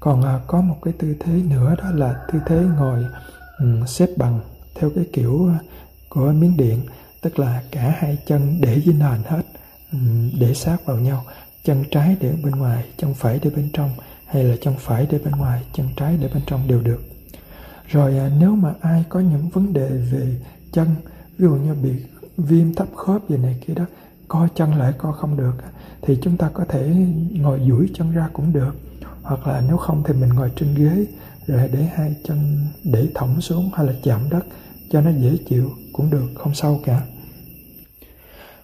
[0.00, 3.04] Còn à, có một cái tư thế nữa đó là tư thế ngồi
[3.58, 4.40] Ừ, xếp bằng
[4.74, 5.50] theo cái kiểu
[6.08, 6.80] của miếng điện,
[7.20, 9.42] tức là cả hai chân để dưới nền hết
[9.92, 9.98] ừ,
[10.40, 11.24] để sát vào nhau,
[11.64, 13.90] chân trái để bên ngoài, chân phải để bên trong,
[14.26, 17.02] hay là chân phải để bên ngoài, chân trái để bên trong đều được.
[17.86, 20.36] Rồi à, nếu mà ai có những vấn đề về
[20.72, 20.88] chân,
[21.38, 21.92] ví dụ như bị
[22.36, 23.84] viêm thấp khớp gì này kia đó,
[24.28, 25.54] co chân lại co không được,
[26.02, 26.88] thì chúng ta có thể
[27.32, 28.72] ngồi duỗi chân ra cũng được.
[29.22, 31.06] Hoặc là nếu không thì mình ngồi trên ghế
[31.48, 34.44] rồi để hai chân để thõng xuống hay là chạm đất
[34.90, 37.02] cho nó dễ chịu cũng được không sao cả.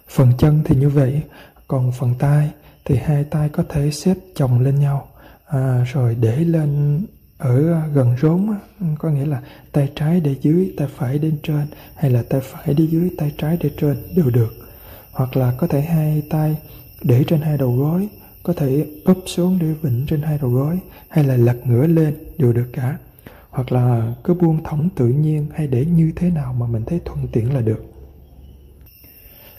[0.07, 1.21] Phần chân thì như vậy
[1.67, 2.51] còn phần tay
[2.85, 5.07] thì hai tay có thể xếp chồng lên nhau.
[5.45, 7.01] À, rồi để lên
[7.37, 8.47] ở gần rốn
[8.99, 12.73] có nghĩa là tay trái để dưới tay phải đến trên hay là tay phải
[12.73, 14.53] đi dưới tay trái để trên đều được.
[15.11, 16.57] Hoặc là có thể hai tay
[17.03, 18.07] để trên hai đầu gối
[18.45, 20.79] có thể úp xuống để vịnh trên hai đầu gối
[21.09, 22.97] hay là lật ngửa lên đều được cả.
[23.49, 26.99] Hoặc là cứ buông thõng tự nhiên hay để như thế nào mà mình thấy
[27.05, 27.85] thuận tiện là được.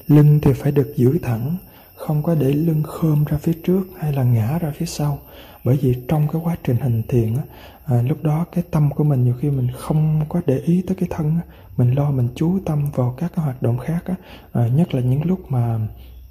[0.07, 1.57] Lưng thì phải được giữ thẳng
[1.97, 5.19] không có để lưng khom ra phía trước hay là ngã ra phía sau.
[5.65, 7.43] Bởi vì trong cái quá trình hành thiền á,
[7.85, 10.97] à, lúc đó cái tâm của mình nhiều khi mình không có để ý tới
[10.97, 11.41] cái thân á,
[11.77, 14.15] mình lo mình chú tâm vào các cái hoạt động khác á,
[14.53, 15.79] à, nhất là những lúc mà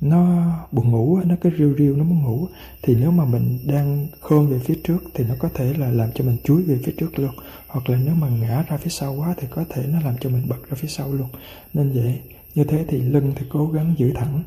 [0.09, 2.47] nó buồn ngủ nó cứ riu riu nó muốn ngủ.
[2.83, 6.09] Thì nếu mà mình đang khôn về phía trước thì nó có thể là làm
[6.15, 7.31] cho mình chuối về phía trước luôn.
[7.67, 10.29] Hoặc là nếu mà ngã ra phía sau quá thì có thể nó làm cho
[10.29, 11.29] mình bật ra phía sau luôn.
[11.73, 12.19] Nên vậy
[12.55, 14.43] như thế thì lưng thì cố gắng giữ thẳng.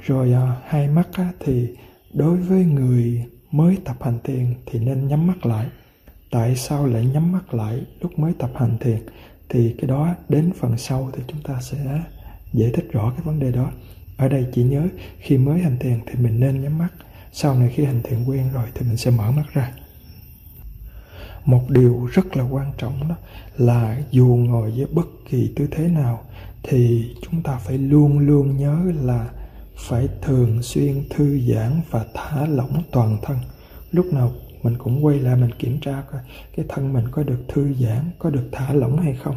[0.00, 1.68] Rồi à, hai mắt á, thì
[2.12, 5.66] đối với người mới tập hành thiền thì nên nhắm mắt lại.
[6.30, 8.98] Tại sao lại nhắm mắt lại lúc mới tập hành thiền?
[9.48, 12.02] Thì cái đó đến phần sau thì chúng ta sẽ
[12.52, 13.70] giải thích rõ cái vấn đề đó
[14.22, 16.88] ở đây chỉ nhớ, khi mới hành thiền thì mình nên nhắm mắt.
[17.32, 19.72] Sau này khi hành thiền quen rồi thì mình sẽ mở mắt ra.
[21.44, 23.16] Một điều rất là quan trọng đó
[23.56, 26.22] là dù ngồi với bất kỳ tư thế nào
[26.62, 29.28] thì chúng ta phải luôn luôn nhớ là
[29.76, 33.36] phải thường xuyên thư giãn và thả lỏng toàn thân.
[33.90, 34.32] Lúc nào
[34.62, 36.20] mình cũng quay lại mình kiểm tra coi
[36.56, 39.36] cái thân mình có được thư giãn, có được thả lỏng hay không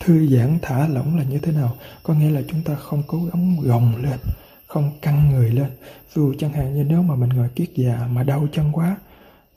[0.00, 1.76] thư giãn thả lỏng là như thế nào?
[2.02, 4.18] Có nghĩa là chúng ta không cố gắng gồng lên
[4.68, 5.70] không căng người lên.
[6.14, 8.96] Dù chẳng hạn như nếu mà mình ngồi kiết già mà đau chân quá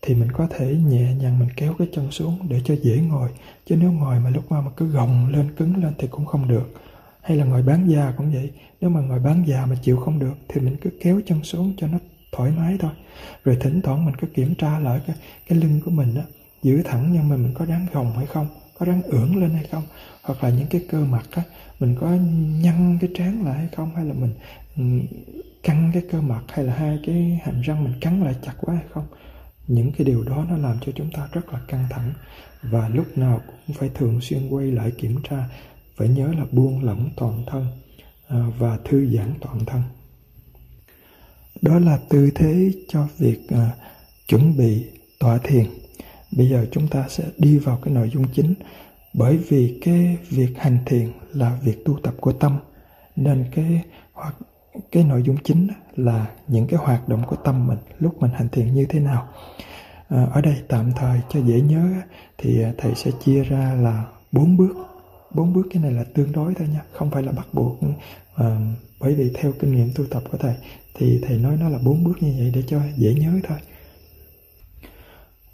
[0.02, 3.30] thì mình có thể nhẹ nhàng mình kéo cái chân xuống để cho dễ ngồi.
[3.66, 6.48] Chứ nếu ngồi mà lúc mà, mà cứ gồng lên cứng lên thì cũng không
[6.48, 6.74] được.
[7.22, 8.52] Hay là ngồi bán già cũng vậy.
[8.82, 11.74] Nếu mà ngồi bán già mà chịu không được thì mình cứ kéo chân xuống
[11.78, 11.98] cho nó
[12.32, 12.92] thoải mái thôi.
[13.44, 15.16] Rồi thỉnh thoảng mình cứ kiểm tra lại cái
[15.48, 16.24] cái lưng của mình á
[16.64, 18.48] giữ thẳng nhưng mà mình có ráng gồng hay không
[18.80, 19.84] có ráng ưỡn lên hay không
[20.22, 21.44] hoặc là những cái cơ mặt á
[21.80, 22.10] mình có
[22.62, 24.34] nhăn cái trán lại hay không hay là mình
[24.78, 24.84] ừ,
[25.64, 28.76] căng cái cơ mặt hay là hai cái hàm răng mình cắn lại chặt quá
[28.76, 29.06] hay không?
[29.68, 32.14] Những cái điều đó nó làm cho chúng ta rất là căng thẳng.
[32.62, 35.50] Và lúc nào cũng phải thường xuyên quay lại kiểm tra
[35.98, 37.68] phải nhớ là buông lỏng toàn thân
[38.28, 39.82] à, và thư giãn toàn thân.
[41.62, 43.72] Đó là tư thế cho việc à,
[44.28, 44.86] chuẩn bị
[45.20, 45.66] tọa thiền.
[46.32, 48.54] Bây giờ chúng ta sẽ đi vào cái nội dung chính
[49.14, 52.60] bởi vì cái việc hành thiền là việc tu tập của tâm
[53.16, 53.82] nên cái
[54.14, 54.36] hoặc
[54.92, 58.50] cái nội dung chính là những cái hoạt động của tâm mình lúc mình hành
[58.50, 59.28] thiền như thế nào.
[60.10, 61.90] À, ở đây tạm thời cho dễ nhớ
[62.38, 64.74] thì thầy sẽ chia ra là bốn bước.
[65.34, 67.80] Bốn bước cái này là tương đối thôi nha không phải là bắt buộc.
[68.36, 68.58] À,
[69.00, 70.56] bởi vì theo kinh nghiệm tu tập của thầy
[70.96, 73.58] thì thầy nói nó là bốn bước như vậy để cho dễ nhớ thôi.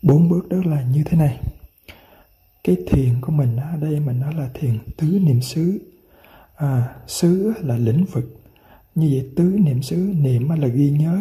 [0.01, 1.39] Bốn bước đó là như thế này
[2.67, 5.79] cái thiền của mình ở đây mình nói là thiền tứ niệm xứ.
[6.55, 8.41] À, xứ là lĩnh vực.
[8.95, 11.19] Như vậy tứ niệm xứ niệm là ghi nhớ.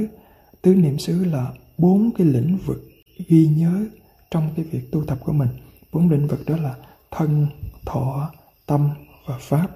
[0.63, 2.89] Tứ niệm xứ là bốn cái lĩnh vực
[3.29, 3.87] ghi nhớ
[4.31, 5.49] trong cái việc tu tập của mình.
[5.93, 6.75] Bốn lĩnh vực đó là
[7.11, 7.47] thân
[7.85, 8.31] thọ
[8.67, 8.91] tâm
[9.27, 9.69] và pháp.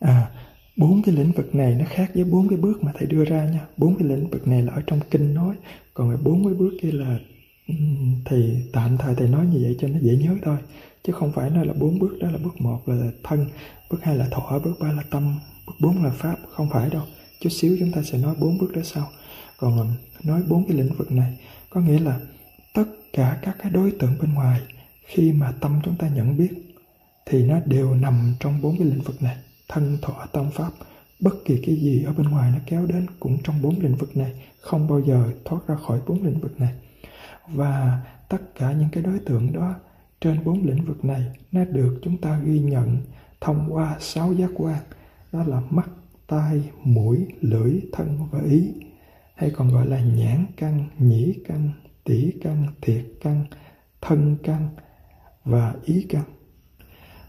[0.00, 0.30] À
[0.76, 3.44] bốn cái lĩnh vực này nó khác với bốn cái bước mà thầy đưa ra
[3.44, 3.66] nha.
[3.76, 5.54] Bốn cái lĩnh vực này là ở trong kinh nói
[5.94, 7.18] còn cái bốn cái bước kia là
[8.24, 10.56] thì tạm thời thầy nói như vậy cho nó dễ nhớ thôi,
[11.04, 13.46] chứ không phải nói là bốn bước đó là bước một là thân,
[13.90, 17.02] bước hai là thọ, bước ba là tâm, bước bốn là pháp, không phải đâu.
[17.40, 19.08] Chút xíu chúng ta sẽ nói bốn bước đó sau.
[19.56, 21.38] Còn nói bốn cái lĩnh vực này,
[21.70, 22.20] có nghĩa là
[22.74, 24.60] tất cả các cái đối tượng bên ngoài,
[25.06, 26.50] khi mà tâm chúng ta nhận biết,
[27.26, 29.36] thì nó đều nằm trong bốn cái lĩnh vực này.
[29.68, 30.70] Thân, thọ, tâm, pháp,
[31.20, 34.16] bất kỳ cái gì ở bên ngoài nó kéo đến cũng trong bốn lĩnh vực
[34.16, 36.72] này, không bao giờ thoát ra khỏi bốn lĩnh vực này
[37.46, 39.74] và tất cả những cái đối tượng đó
[40.20, 42.98] trên bốn lĩnh vực này nó được chúng ta ghi nhận
[43.40, 44.78] thông qua sáu giác quan.
[45.32, 45.88] Đó là mắt,
[46.26, 48.72] tai, mũi, lưỡi, thân và ý.
[49.34, 51.70] Hay còn gọi là nhãn căn, nhĩ căn
[52.04, 53.44] tỷ căn, thiệt căn,
[54.00, 54.68] thân căn
[55.44, 56.24] và ý căn.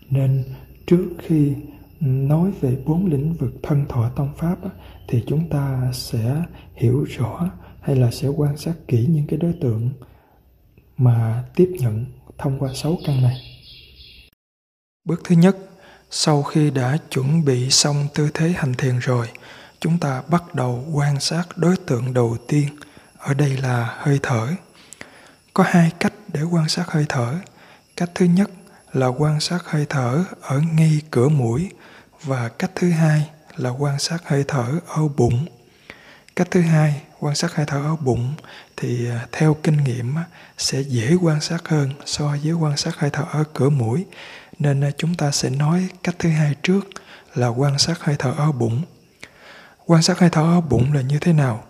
[0.10, 0.44] Nên
[0.86, 1.56] trước khi
[2.00, 4.58] nói về bốn lĩnh vực thân thọ tâm pháp
[5.08, 6.44] thì chúng ta sẽ
[6.74, 7.50] hiểu rõ
[7.84, 9.90] hay là sẽ quan sát kỹ những cái đối tượng
[10.98, 12.06] mà tiếp nhận
[12.38, 13.42] thông qua sáu căn này.
[15.06, 15.58] Bước thứ nhất,
[16.12, 19.28] sau khi đã chuẩn bị xong tư thế hành thiền rồi,
[19.80, 22.68] chúng ta bắt đầu quan sát đối tượng đầu tiên,
[23.18, 24.48] ở đây là hơi thở.
[25.54, 27.36] Có hai cách để quan sát hơi thở.
[27.98, 28.50] Cách thứ nhất
[28.94, 31.70] là quan sát hơi thở ở ngay cửa mũi
[32.24, 35.46] và cách thứ hai là quan sát hơi thở ở bụng.
[36.36, 38.34] Cách thứ hai, quan sát hơi thở ở bụng
[38.78, 40.16] thì à, theo kinh nghiệm
[40.58, 44.06] sẽ dễ quan sát hơn so với quan sát hơi thở ở cửa mũi.
[44.60, 46.90] Nên à, chúng ta sẽ nói cách thứ hai trước
[47.36, 48.82] là quan sát hơi thở ở bụng.
[49.86, 51.64] quan sát hơi thở ở bụng là như thế nào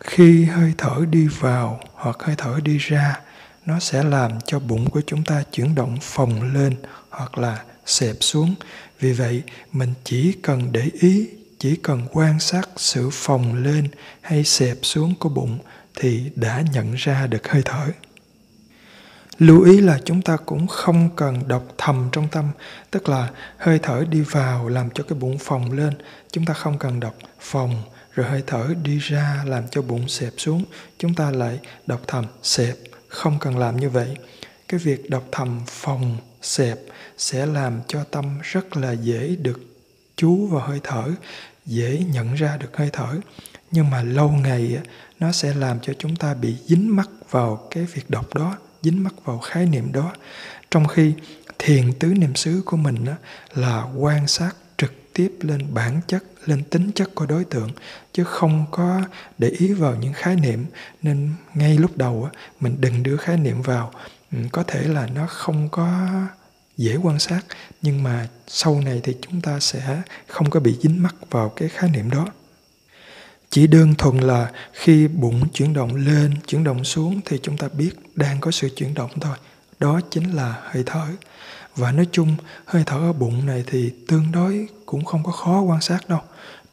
[0.00, 3.20] khi hơi thở đi vào hoặc hơi thở đi ra,
[3.66, 6.76] nó sẽ làm cho bụng của chúng ta chuyển động phồng lên
[7.10, 8.54] hoặc là xẹp xuống
[9.00, 11.28] vì vậy, mình chỉ cần để ý
[11.62, 13.88] chỉ cần quan sát sự phồng lên
[14.20, 15.58] hay xẹp xuống của bụng
[15.94, 17.86] thì đã nhận ra được hơi thở.
[19.38, 22.50] Lưu ý là chúng ta cũng không cần đọc thầm trong tâm,
[22.90, 25.92] tức là hơi thở đi vào làm cho cái bụng phồng lên,
[26.30, 27.82] chúng ta không cần đọc phồng,
[28.14, 30.64] rồi hơi thở đi ra làm cho bụng xẹp xuống,
[30.98, 32.76] chúng ta lại đọc thầm, xẹp,
[33.08, 34.16] không cần làm như vậy.
[34.68, 36.78] Cái việc đọc thầm phồng, xẹp
[37.18, 39.60] sẽ làm cho tâm rất là dễ được
[40.16, 41.04] chú vào hơi thở
[41.66, 43.20] dễ nhận ra được hơi thở.
[43.70, 44.78] Nhưng mà lâu ngày
[45.20, 49.04] nó sẽ làm cho chúng ta bị dính mắc vào cái việc đọc đó, dính
[49.04, 50.12] mắc vào khái niệm đó.
[50.70, 51.14] Trong khi
[51.58, 53.04] thiền tứ niệm xứ của mình
[53.54, 57.70] là quan sát trực tiếp lên bản chất, lên tính chất của đối tượng,
[58.12, 59.02] chứ không có
[59.38, 60.66] để ý vào những khái niệm.
[61.02, 62.28] Nên ngay lúc đầu
[62.60, 63.92] mình đừng đưa khái niệm vào.
[64.32, 66.08] Ừ, có thể là nó không có
[66.76, 67.40] dễ quan sát,
[67.82, 71.68] nhưng mà sau này thì chúng ta sẽ không có bị dính mắc vào cái
[71.68, 72.26] khái niệm đó.
[73.50, 77.68] Chỉ đơn thuần là khi bụng chuyển động lên, chuyển động xuống thì chúng ta
[77.68, 79.36] biết đang có sự chuyển động thôi.
[79.78, 81.06] Đó chính là hơi thở.
[81.76, 85.60] Và nói chung, hơi thở ở bụng này thì tương đối cũng không có khó
[85.60, 86.20] quan sát đâu.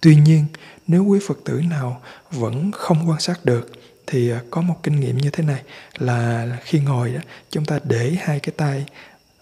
[0.01, 0.45] Tuy nhiên,
[0.87, 3.71] nếu quý phật tử nào vẫn không quan sát được
[4.07, 5.61] thì à, có một kinh nghiệm như thế này
[5.97, 7.19] là khi ngồi đó,
[7.49, 8.85] chúng ta để hai cái tay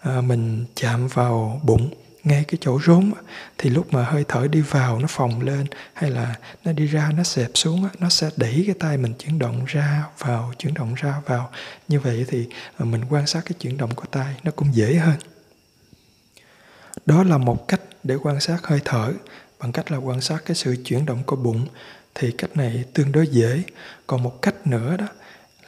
[0.08, 1.90] à, mình chạm vào bụng
[2.24, 3.12] ngay cái chỗ rốn
[3.58, 6.34] thì lúc mà hơi thở đi vào nó phồng lên hay là
[6.64, 10.04] nó đi ra nó xẹp xuống nó sẽ đẩy cái tay mình chuyển động ra
[10.18, 11.50] vào chuyển động ra vào.
[11.88, 12.46] Như vậy thì
[12.76, 15.16] à, mình quan sát cái chuyển động của tay nó cũng dễ hơn.
[17.06, 19.12] Đó là một cách để quan sát hơi thở.
[19.58, 21.66] Bằng cách là quan sát cái sự chuyển động của bụng
[22.14, 23.62] thì cách này tương đối dễ.
[24.06, 25.06] Còn một cách nữa đó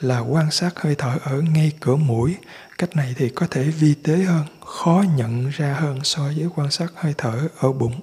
[0.01, 2.36] là quan sát hơi thở ở ngay cửa mũi.
[2.78, 6.70] Cách này thì có thể vi tế hơn khó nhận ra hơn so với quan
[6.70, 8.01] sát hơi thở ở bụng.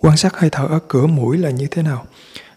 [0.00, 2.06] Quan sát hơi thở ở cửa mũi là như thế nào?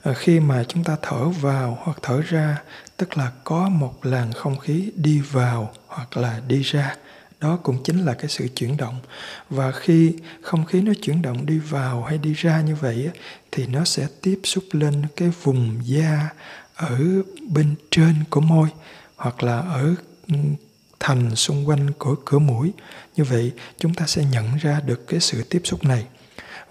[0.03, 2.61] À, khi mà chúng ta thở vào hoặc thở ra
[2.97, 6.95] tức là có một làn không khí đi vào hoặc là đi ra.
[7.39, 8.99] Đó cũng chính là cái sự chuyển động.
[9.49, 13.09] Và khi không khí nó chuyển động đi vào hay đi ra như vậy
[13.51, 16.29] thì nó sẽ tiếp xúc lên cái vùng da
[16.75, 16.97] ở
[17.49, 18.69] bên trên của môi
[19.15, 19.95] hoặc là ở
[20.27, 20.35] ừ,
[20.99, 22.73] thành xung quanh của cửa mũi.
[23.15, 26.05] Như vậy chúng ta sẽ nhận ra được cái sự tiếp xúc này.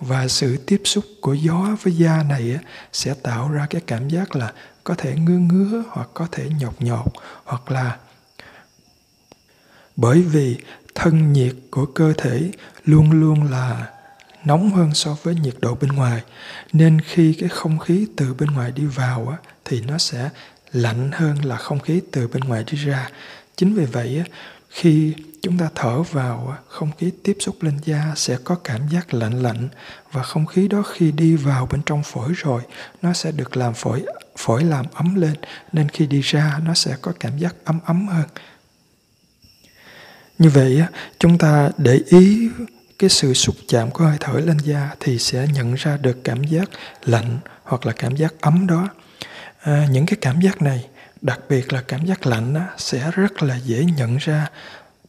[0.01, 2.59] Và sự tiếp xúc của gió với da này
[2.93, 4.53] sẽ tạo ra cái cảm giác là
[4.85, 7.13] có thể ngứa ngứa hoặc có thể nhột nhột
[7.45, 7.97] hoặc là
[9.97, 10.57] bởi vì
[10.95, 12.51] thân nhiệt của cơ thể
[12.85, 13.91] luôn luôn là
[14.45, 16.23] nóng hơn so với nhiệt độ bên ngoài
[16.73, 20.31] nên khi cái không khí từ bên ngoài đi vào á, thì nó sẽ
[20.73, 23.11] lạnh hơn là không khí từ bên ngoài đi ra.
[23.57, 24.25] Chính vì vậy
[24.71, 29.15] khi chúng ta thở vào không khí tiếp xúc lên da sẽ có cảm giác
[29.15, 29.69] lạnh lạnh
[30.13, 32.63] và không khí đó khi đi vào bên trong phổi rồi,
[33.03, 34.05] nó sẽ được làm phổi
[34.37, 35.35] phổi làm ấm lên,
[35.73, 38.29] nên khi đi ra nó sẽ có cảm giác ấm ấm hơn.
[40.39, 40.83] Như vậy
[41.19, 42.51] chúng ta để ý
[42.99, 46.45] cái sự xúc chạm của hơi thở lên da thì sẽ nhận ra được cảm
[46.45, 46.71] giác
[47.05, 48.89] lạnh hoặc là cảm giác ấm đó
[49.65, 50.87] à, những cái cảm giác này
[51.21, 54.49] đặc biệt là cảm giác lạnh á, sẽ rất là dễ nhận ra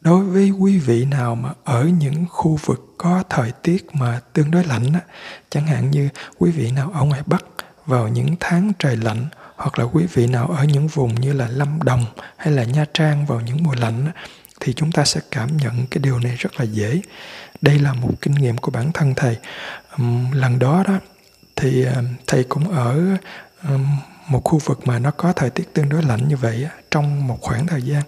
[0.02, 4.52] đối với quý vị nào mà ở những khu vực có thời tiết mà tương
[4.52, 5.00] đối lạnh á,
[5.50, 7.46] chẳng hạn như quý vị nào ở ngoài bắc
[7.86, 9.26] vào những tháng trời lạnh
[9.56, 12.06] hoặc là quý vị nào ở những vùng như là lâm đồng
[12.38, 14.22] hay là nha trang vào những mùa lạnh á,
[14.60, 17.02] thì chúng ta sẽ cảm nhận cái điều này rất là dễ.
[17.62, 19.38] Đây là một kinh nghiệm của bản thân thầy.
[19.98, 21.00] Um, lần đó đó
[21.56, 23.02] thì à, thầy cũng ở
[23.70, 23.86] um,
[24.28, 27.38] một khu vực mà nó có thời tiết tương đối lạnh như vậy trong một
[27.42, 28.04] khoảng thời gian.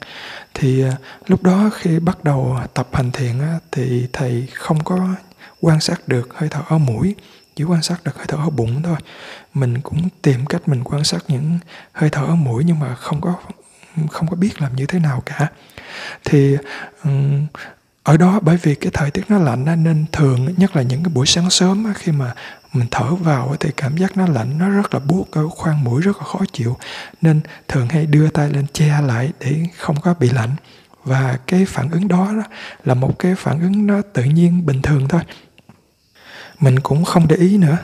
[0.54, 0.92] Thì à,
[1.28, 3.40] lúc đó khi bắt đầu tập hành thiền
[3.72, 5.08] thì thầy không có
[5.62, 7.16] quan sát được hơi thở ở mũi,
[7.56, 8.98] chỉ quan sát được hơi thở ở bụng thôi.
[9.54, 11.60] Mình cũng tìm cách mình quan sát những
[11.92, 13.36] hơi thở ở mũi nhưng mà không có
[14.12, 15.48] không có biết làm như thế nào cả.
[16.26, 16.58] Thì
[17.04, 17.10] ừ,
[18.04, 21.12] ở đó bởi vì cái thời tiết nó lạnh nên thường, nhất là những cái
[21.14, 22.34] buổi sáng sớm khi mà
[22.74, 26.02] mình thở vào thì cảm giác nó lạnh, nó rất là buốt ở khoang mũi
[26.02, 26.78] rất là khó chịu.
[27.22, 30.56] Nên thường hay đưa tay lên che lại để không có bị lạnh.
[31.04, 32.34] Và cái phản ứng đó
[32.84, 35.22] là một cái phản ứng nó tự nhiên, bình thường thôi.
[36.60, 37.78] Mình cũng không để ý nữa.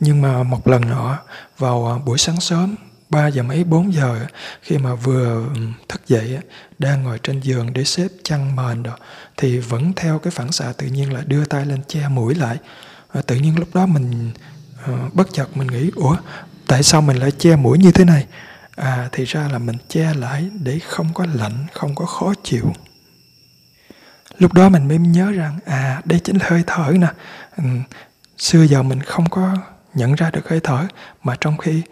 [0.00, 1.18] Nhưng mà một lần nọ,
[1.58, 2.76] vào à, buổi sáng sớm
[3.10, 4.26] 3 giờ mấy 4 giờ,
[4.62, 5.46] khi mà vừa
[5.88, 6.38] thức dậy
[6.78, 8.96] đang ngồi trên giường để xếp chăn mền rồi
[9.36, 12.56] thì vẫn theo cái phản xạ tự nhiên là đưa tay lên che mũi lại
[13.12, 14.30] à, tự nhiên lúc đó mình
[14.92, 16.16] uh, bất chợt mình nghĩ ủa
[16.66, 18.26] tại sao mình lại che mũi như thế này?
[18.76, 22.72] À thì ra là mình che lại để không có lạnh không có khó chịu.
[24.38, 27.08] Lúc đó mình mới nhớ rằng à đây chính là hơi thở nè.
[27.56, 27.64] Ừ,
[28.38, 29.56] xưa giờ mình không có
[29.94, 30.86] nhận ra được hơi thở
[31.22, 31.82] mà trong khi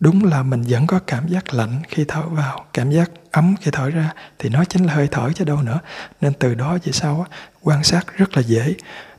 [0.00, 3.70] đúng là mình vẫn có cảm giác lạnh khi thở vào cảm giác ấm khi
[3.70, 5.80] thở ra thì nó chính là hơi thở chứ đâu nữa.
[6.20, 8.74] Nên từ đó về sau á, quan sát rất là dễ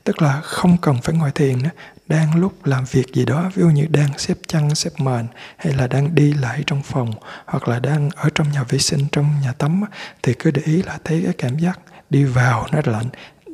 [0.10, 1.70] tức là không cần phải ngồi thiền nữa.
[2.08, 5.74] Đang lúc làm việc gì đó, ví dụ như đang xếp chăn, xếp mền, hay
[5.74, 7.14] là đang đi lại trong phòng,
[7.46, 9.82] hoặc là đang ở trong nhà vệ sinh, trong nhà tắm
[10.24, 11.80] thì cứ để ý là thấy cái cảm giác
[12.10, 13.06] đi vào nó lạnh,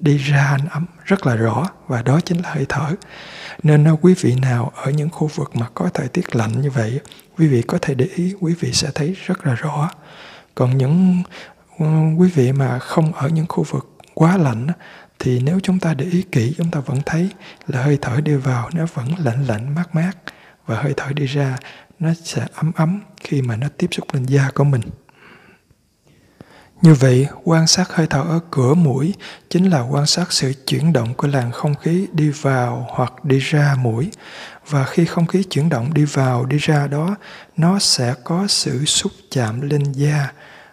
[0.02, 2.92] đi ra nó ấm, rất là rõ, và đó chính là hơi thở.
[3.64, 7.00] Nên quý vị nào ở những khu vực mà có thời tiết lạnh như vậy
[7.38, 9.90] quý vị có thể để ý, quý vị sẽ thấy rất là rõ.
[10.56, 11.24] Còn những
[11.80, 11.86] ờ,
[12.18, 14.68] quý vị mà không ở những khu vực quá lạnh
[15.20, 17.30] thì nếu chúng ta để ý kỹ chúng ta vẫn thấy
[17.68, 20.12] là hơi thở đi vào nó vẫn lạnh lạnh mát mát
[20.66, 21.58] và hơi thở đi ra
[22.00, 24.82] nó sẽ ấm ấm khi mà nó tiếp xúc lên da của mình
[26.82, 29.14] như vậy, quan sát hơi thở ở cửa mũi
[29.50, 33.40] chính là quan sát sự chuyển động của làn không khí đi vào hoặc đi
[33.40, 34.12] ra mũi.
[34.70, 37.16] Và khi không khí chuyển động đi vào, đi ra đó,
[37.58, 40.32] nó sẽ có sự xúc chạm lên da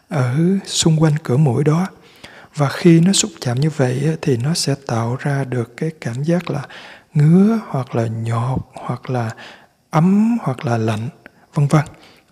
[0.09, 0.37] ở
[0.67, 1.87] xung quanh cửa mũi đó.
[2.55, 6.23] Và khi nó xúc chạm như vậy thì nó sẽ tạo ra được cái cảm
[6.23, 6.63] giác là
[7.15, 9.31] ngứa hoặc là nhọt hoặc là
[9.91, 11.09] ấm hoặc là lạnh,
[11.55, 11.85] vân vân.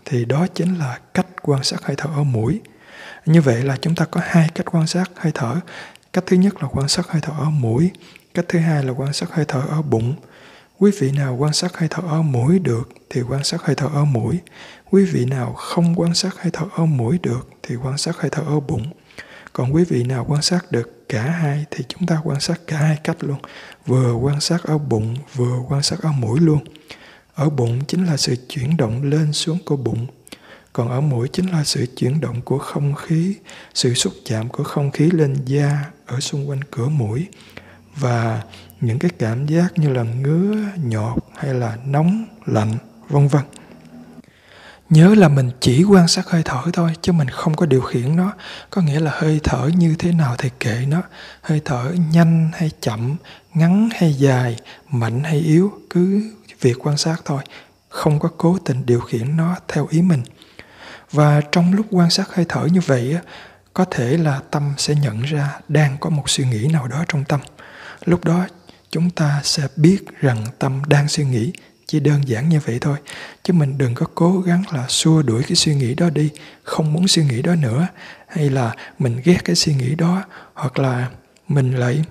[0.04, 2.60] Thì đó chính là cách quan sát hơi thở ở mũi.
[3.26, 5.56] Như vậy là chúng ta có hai cách quan sát hơi thở.
[6.12, 7.90] Cách thứ nhất là quan sát hơi thở ở mũi
[8.34, 10.14] cách thứ hai là quan sát hơi thở ở bụng.
[10.78, 13.88] Quý vị nào quan sát hơi thở ở mũi được thì quan sát hơi thở
[13.94, 14.38] ở mũi.
[14.90, 18.30] Quý vị nào không quan sát hơi thở ở mũi được thì quan sát hơi
[18.30, 18.86] thở ở bụng
[19.52, 22.76] còn quý vị nào quan sát được cả hai thì chúng ta quan sát cả
[22.78, 23.38] hai cách luôn.
[23.86, 26.64] Vừa quan sát ở bụng, vừa quan sát ở mũi luôn.
[27.34, 30.06] Ở bụng chính là sự chuyển động lên xuống của bụng.
[30.72, 33.36] Còn ở mũi chính là sự chuyển động của không khí,
[33.74, 37.26] sự xúc chạm của không khí lên da ở xung quanh cửa mũi.
[37.96, 38.42] Và
[38.80, 42.74] những cái cảm giác như là ngứa, nhọt hay là nóng, lạnh,
[43.08, 43.42] vân vân
[44.90, 48.16] nhớ là mình chỉ quan sát hơi thở thôi, chứ mình không có điều khiển
[48.16, 48.32] nó.
[48.70, 51.02] Có nghĩa là hơi thở như thế nào thì kệ nó.
[51.42, 53.16] Hơi thở nhanh hay chậm,
[53.54, 54.56] ngắn hay dài,
[54.90, 56.22] mạnh hay yếu, cứ
[56.60, 57.42] việc quan sát thôi.
[57.88, 60.22] Không có cố tình điều khiển nó theo ý mình.
[61.12, 63.16] Và trong lúc quan sát hơi thở như vậy
[63.74, 67.24] có thể là tâm sẽ nhận ra đang có một suy nghĩ nào đó trong
[67.24, 67.40] tâm.
[68.04, 68.46] Lúc đó,
[68.90, 71.52] chúng ta sẽ biết rằng tâm đang suy nghĩ
[71.90, 72.96] chỉ đơn giản như vậy thôi.
[73.42, 76.30] Chứ mình đừng có cố gắng là xua đuổi cái suy nghĩ đó đi,
[76.62, 77.86] không muốn suy nghĩ đó nữa.
[78.28, 80.22] Hay là mình ghét cái suy nghĩ đó,
[80.54, 81.08] hoặc là
[81.48, 82.04] mình lại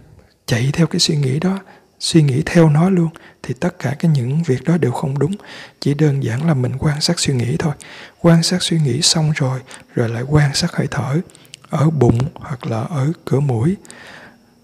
[0.46, 1.60] chạy theo cái suy nghĩ đó,
[2.00, 3.10] suy nghĩ theo nó luôn,
[3.44, 5.36] thì tất cả cái những việc đó đều không đúng.
[5.80, 7.74] Chỉ đơn giản là mình quan sát suy nghĩ thôi.
[8.22, 9.60] Quan sát suy nghĩ xong rồi
[9.96, 11.22] rồi lại quan sát hơi thở
[11.70, 13.76] ở bụng hoặc là ở cửa mũi.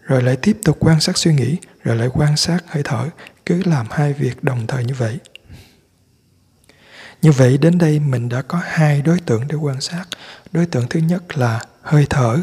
[0.04, 3.10] Rồi lại tiếp tục quan sát suy nghĩ, rồi lại quan sát hơi thở
[3.46, 5.20] cứ làm hai việc đồng thời như vậy.
[7.22, 10.04] Như vậy đến đây mình đã có hai đối tượng để quan sát.
[10.52, 12.38] Đối tượng thứ nhất là hơi thở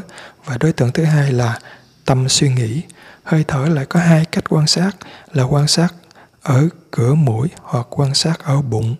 [0.44, 1.58] và đối tượng thứ hai là
[2.04, 2.82] tâm suy nghĩ.
[3.22, 4.90] Hơi thở lại có hai cách quan sát,
[5.32, 5.94] là quan sát
[6.42, 8.94] ở cửa mũi hoặc quan sát ở bụng.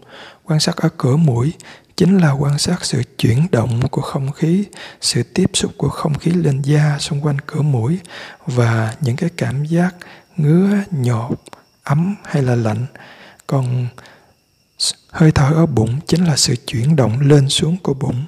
[0.44, 1.53] Quan sát ở cửa mũi
[1.96, 4.64] chính là quan sát sự chuyển động của không khí,
[5.00, 7.98] sự tiếp xúc của không khí lên da xung quanh cửa mũi
[8.46, 9.94] và những cái cảm giác
[10.36, 11.38] ngứa nhọt
[11.84, 12.86] ấm hay là lạnh.
[13.46, 13.86] Còn
[15.10, 18.24] hơi thở ở bụng chính là sự chuyển động lên xuống của bụng.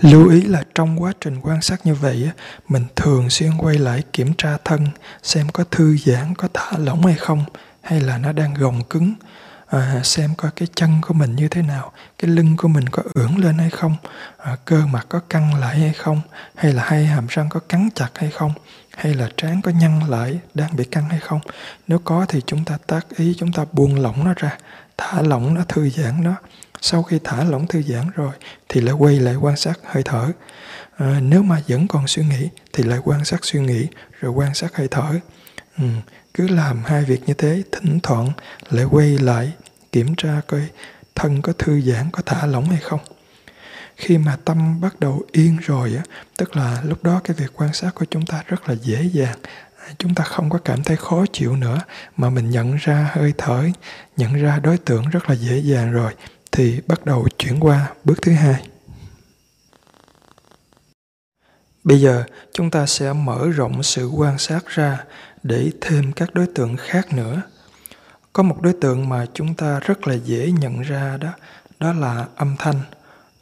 [0.00, 2.30] Lưu ý là trong quá trình quan sát như vậy
[2.68, 4.86] mình thường xuyên quay lại kiểm tra thân
[5.22, 7.44] xem có thư giãn có thả lỏng hay không
[7.80, 9.14] hay là nó đang gồng cứng.
[9.66, 13.02] À, xem coi cái chân của mình như thế nào cái lưng của mình có
[13.14, 13.96] ưỡn lên hay không
[14.38, 16.20] à, cơ mặt có căng lại hay không
[16.54, 18.52] hay là hai hàm răng có cắn chặt hay không
[19.02, 21.40] hay là trán có nhăn lại đang bị căng hay không?
[21.88, 24.58] Nếu có thì chúng ta tác ý chúng ta buông lỏng nó ra
[24.98, 26.34] thả lỏng nó thư giãn nó.
[26.80, 28.32] Sau khi thả lỏng thư giãn rồi
[28.68, 30.28] thì lại quay lại quan sát hơi thở.
[30.96, 33.86] À, nếu mà vẫn còn suy nghĩ thì lại quan sát suy nghĩ
[34.20, 35.10] rồi quan sát hơi thở.
[35.78, 35.84] Ừ,
[36.34, 38.32] cứ làm hai việc như thế thỉnh thoảng
[38.70, 39.52] lại quay lại
[39.92, 40.60] kiểm tra coi
[41.14, 43.00] thân có thư giãn có thả lỏng hay không
[43.96, 46.02] khi mà tâm bắt đầu yên rồi á,
[46.36, 49.38] tức là lúc đó cái việc quan sát của chúng ta rất là dễ dàng.
[49.76, 51.78] À, chúng ta không có cảm thấy khó chịu nữa,
[52.16, 53.64] mà mình nhận ra hơi thở,
[54.16, 56.14] nhận ra đối tượng rất là dễ dàng rồi,
[56.52, 58.62] thì bắt đầu chuyển qua bước thứ hai.
[61.84, 65.04] Bây giờ, chúng ta sẽ mở rộng sự quan sát ra
[65.42, 67.42] để thêm các đối tượng khác nữa.
[68.32, 71.28] Có một đối tượng mà chúng ta rất là dễ nhận ra đó
[71.80, 72.80] đó là âm thanh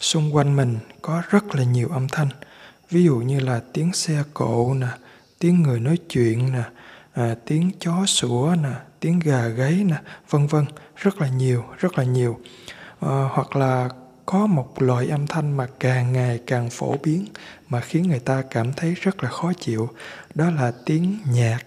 [0.01, 2.29] xung quanh mình có rất là nhiều âm thanh.
[2.91, 4.89] Ví dụ như là tiếng xe cộ nè
[5.39, 6.63] tiếng người nói chuyện nè
[7.13, 9.97] à, tiếng chó sủa nè tiếng gà gáy nè
[10.31, 10.65] vân vân.
[10.97, 12.41] Rất là nhiều rất là nhiều.
[13.01, 13.89] À, hoặc là
[14.27, 17.27] có một loại âm thanh mà càng ngày càng phổ biến
[17.69, 19.89] mà khiến người ta cảm thấy rất là khó chịu.
[20.35, 21.59] Đó là tiếng nhạc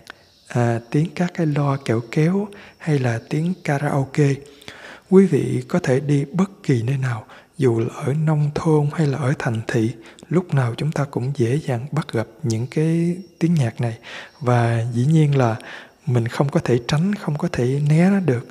[0.48, 4.34] à, tiếng các cái lo kẹo kéo hay là tiếng karaoke.
[5.10, 7.26] Quý vị có thể đi bất kỳ nơi nào
[7.58, 9.92] dù là ở nông thôn hay là ở thành thị,
[10.30, 13.98] lúc nào chúng ta cũng dễ dàng bắt gặp những cái tiếng nhạc này.
[14.40, 15.56] Và dĩ nhiên là
[16.06, 18.48] mình không có thể tránh, không có thể né nó được.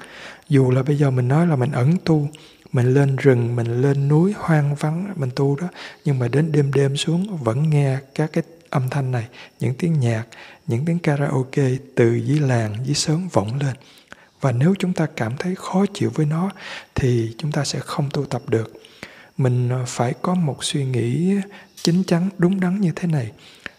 [0.49, 2.29] Dù là bây giờ mình nói là mình ẩn tu,
[2.73, 5.69] mình lên rừng, mình lên núi hoang vắng, mình tu đó,
[6.05, 9.27] nhưng mà đến đêm đêm xuống vẫn nghe các cái âm thanh này,
[9.61, 10.25] những tiếng nhạc,
[10.67, 13.77] những tiếng karaoke từ dưới làng dưới sớm vọng lên.
[14.41, 16.51] Và nếu chúng ta cảm thấy khó chịu với nó,
[16.95, 18.73] thì chúng ta sẽ không tu tập được
[19.37, 21.37] mình ờ, phải có một suy nghĩ
[21.83, 23.31] chính chắn đúng đắn như thế này.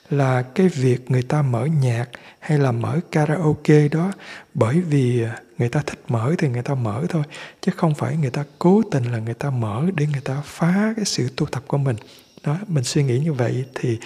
[0.09, 2.05] Là cái việc người ta mở nhạc
[2.39, 4.11] hay là mở karaoke đó
[4.53, 7.23] bởi vì ờ, người ta thích mở thì người ta mở thôi
[7.61, 10.93] chứ không phải người ta cố tình là người ta mở để người ta phá
[10.95, 11.95] cái sự tu tập của mình.
[12.43, 13.97] Đó mình suy nghĩ như vậy thì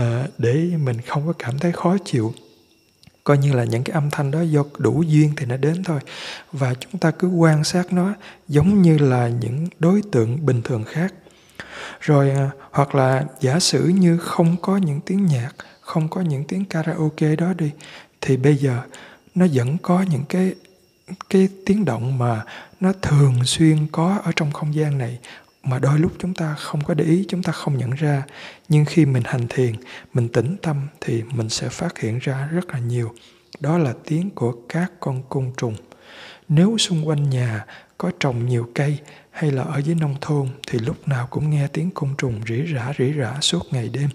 [0.00, 0.02] uh,
[0.38, 2.32] để mình không có cảm thấy khó chịu
[3.26, 6.00] coi như là những cái âm thanh đó do đủ duyên thì nó đến thôi.
[6.52, 8.14] Và chúng ta cứ quan sát nó
[8.48, 11.14] giống như là những đối tượng bình thường khác.
[12.00, 15.50] Rồi à, hoặc là giả sử như không có những tiếng nhạc,
[15.80, 17.70] không có những tiếng karaoke đó đi,
[18.20, 18.82] thì bây giờ
[19.34, 20.54] nó vẫn có những cái
[21.30, 22.44] cái tiếng động mà
[22.80, 25.18] nó thường xuyên có ở trong không gian này
[25.66, 28.22] mà đôi lúc chúng ta không có để ý, chúng ta không nhận ra.
[28.68, 29.74] Nhưng khi mình hành thiền,
[30.14, 33.14] mình tĩnh tâm thì mình sẽ phát hiện ra rất là nhiều.
[33.60, 35.76] Đó là tiếng của các con côn trùng.
[36.48, 37.64] Nếu xung quanh nhà
[37.98, 38.98] có trồng nhiều cây
[39.30, 42.74] hay là ở dưới nông thôn thì lúc nào cũng nghe tiếng côn trùng rỉ
[42.74, 44.08] rả rỉ rả suốt ngày đêm.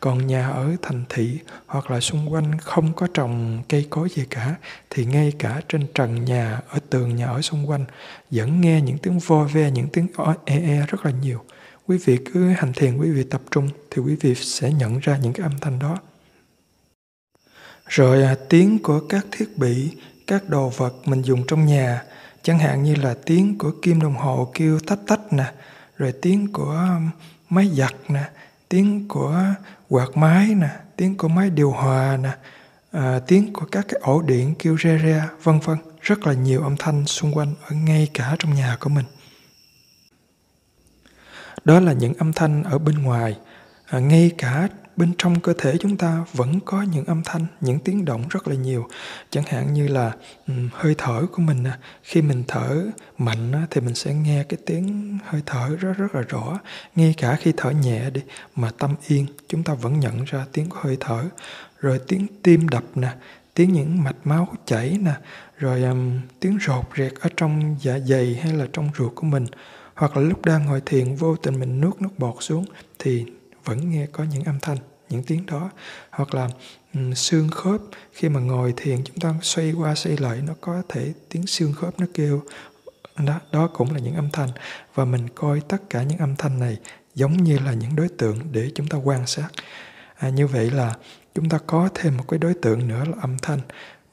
[0.00, 4.24] Còn nhà ở thành thị hoặc là xung quanh không có trồng cây cối gì
[4.30, 4.54] cả
[4.90, 7.84] thì ngay cả trên trần nhà, ở tường nhà ở xung quanh
[8.30, 10.06] vẫn nghe những tiếng vo ve, những tiếng
[10.44, 11.44] e e rất là nhiều.
[11.86, 15.18] Quý vị cứ hành thiền, quý vị tập trung thì quý vị sẽ nhận ra
[15.22, 15.98] những cái âm thanh đó.
[17.86, 19.90] Rồi à, tiếng của các thiết bị,
[20.26, 22.02] các đồ vật mình dùng trong nhà
[22.44, 25.52] chẳng hạn như là tiếng của kim đồng hồ kêu tách tách nè
[25.96, 27.10] rồi tiếng của um,
[27.48, 28.28] máy giặt nè
[28.68, 29.42] tiếng của
[29.88, 32.30] quạt máy nè tiếng của máy điều hòa nè
[32.92, 35.78] à, tiếng của các cái ổ điện kêu re re vân vân.
[36.00, 39.04] Rất là nhiều âm thanh xung quanh ở ngay cả trong nhà của mình.
[41.64, 43.38] Đó là những âm thanh ở bên ngoài
[43.86, 47.78] à, ngay cả bên trong cơ thể chúng ta vẫn có những âm thanh những
[47.78, 48.88] tiếng động rất là nhiều.
[49.30, 50.12] Chẳng hạn như là
[50.48, 51.64] um, hơi thở của mình
[52.02, 52.84] khi mình thở
[53.18, 56.60] mạnh thì mình sẽ nghe cái tiếng hơi thở rất rất là rõ.
[56.96, 58.20] Ngay cả khi thở nhẹ đi
[58.56, 61.24] mà tâm yên chúng ta vẫn nhận ra tiếng của hơi thở.
[61.80, 63.14] Rồi tiếng tim đập nè
[63.54, 65.14] tiếng những mạch máu chảy nè.
[65.58, 69.46] Rồi um, tiếng rột rẹt ở trong dạ dày hay là trong ruột của mình.
[69.94, 72.64] Hoặc là lúc đang ngồi thiền vô tình mình nuốt nước bọt xuống
[72.98, 73.26] thì
[73.64, 75.70] vẫn nghe có những âm thanh những tiếng đó.
[76.10, 76.48] Hoặc là
[76.94, 77.80] um, xương khớp
[78.12, 81.72] khi mà ngồi thiền chúng ta xoay qua xoay lại nó có thể tiếng xương
[81.72, 82.42] khớp nó kêu.
[83.16, 84.48] Đó, đó cũng là những âm thanh.
[84.94, 86.78] Và mình coi tất cả những âm thanh này
[87.14, 89.48] giống như là những đối tượng để chúng ta quan sát.
[90.14, 90.94] À, như vậy là
[91.34, 93.60] chúng ta có thêm một cái đối tượng nữa là âm thanh.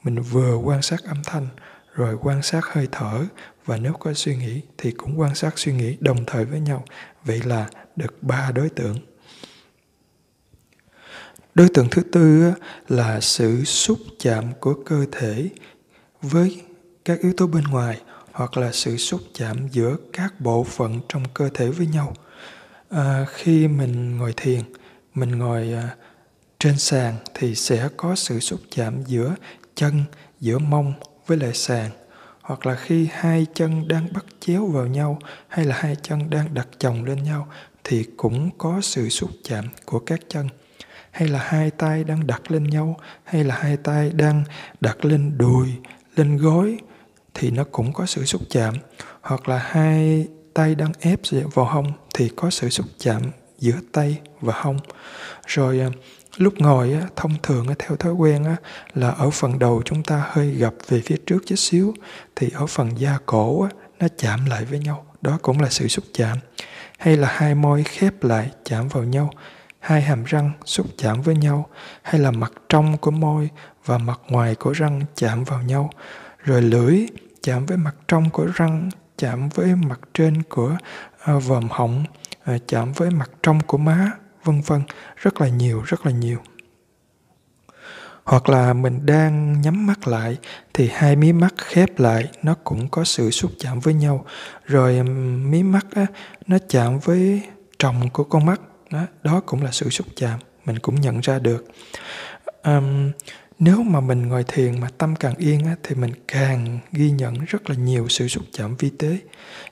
[0.02, 1.48] Mình vừa quan sát âm thanh
[1.94, 3.24] rồi quan sát hơi thở
[3.64, 6.84] và nếu có suy nghĩ thì cũng quan sát suy nghĩ đồng thời với nhau.
[7.24, 9.11] Vậy là được ba đối tượng
[11.54, 12.52] đối tượng thứ tư
[12.88, 15.48] là sự xúc chạm của cơ thể
[16.22, 16.62] với
[17.04, 18.00] các yếu tố bên ngoài
[18.32, 22.14] hoặc là sự xúc chạm giữa các bộ phận trong cơ thể với nhau.
[22.90, 24.60] À, khi mình ngồi thiền
[25.14, 25.96] mình ngồi à,
[26.58, 29.34] trên sàn thì sẽ có sự xúc chạm giữa
[29.74, 30.04] chân
[30.40, 30.92] giữa mông
[31.26, 31.90] với lại sàn.
[32.40, 36.54] Hoặc là khi hai chân đang bắt chéo vào nhau hay là hai chân đang
[36.54, 37.48] đặt chồng lên nhau
[37.84, 40.48] thì cũng có sự xúc chạm của các chân
[41.12, 44.44] hay là hai tay đang đặt lên nhau, hay là hai tay đang
[44.80, 45.68] đặt lên đùi,
[46.16, 46.78] lên gối,
[47.34, 48.74] thì nó cũng có sự xúc chạm.
[49.20, 51.20] Hoặc là hai tay đang ép
[51.54, 53.22] vào hông, thì có sự xúc chạm
[53.58, 54.78] giữa tay và hông.
[55.46, 55.88] Rồi à,
[56.36, 58.44] lúc ngồi thông thường theo thói quen
[58.94, 61.94] là ở phần đầu chúng ta hơi gập về phía trước chút xíu,
[62.36, 63.68] thì ở phần da cổ
[64.00, 65.06] nó chạm lại với nhau.
[65.20, 66.38] Đó cũng là sự xúc chạm.
[66.98, 69.30] Hay là hai môi khép lại, chạm vào nhau
[69.82, 71.66] hai hàm răng xúc chạm với nhau
[72.02, 73.48] hay là mặt trong của môi
[73.84, 75.90] và mặt ngoài của răng chạm vào nhau.
[76.38, 77.06] Rồi lưỡi
[77.42, 80.76] chạm với mặt trong của răng chạm với mặt trên của
[81.18, 82.04] à, vòm họng
[82.44, 84.10] à, chạm với mặt trong của má
[84.44, 84.82] vân vân.
[85.16, 86.38] Rất là nhiều rất là nhiều.
[88.24, 90.36] Hoặc là mình đang nhắm mắt lại
[90.74, 94.24] thì hai mí mắt khép lại nó cũng có sự xúc chạm với nhau.
[94.64, 96.06] Rồi mí mắt á,
[96.46, 97.42] nó chạm với
[97.78, 98.60] tròng của con mắt
[98.92, 101.66] đó, đó cũng là sự xúc chạm mình cũng nhận ra được.
[102.62, 103.10] Um,
[103.58, 107.34] nếu mà mình ngồi thiền mà tâm càng yên á, thì mình càng ghi nhận
[107.44, 109.18] rất là nhiều sự xúc chạm vi tế.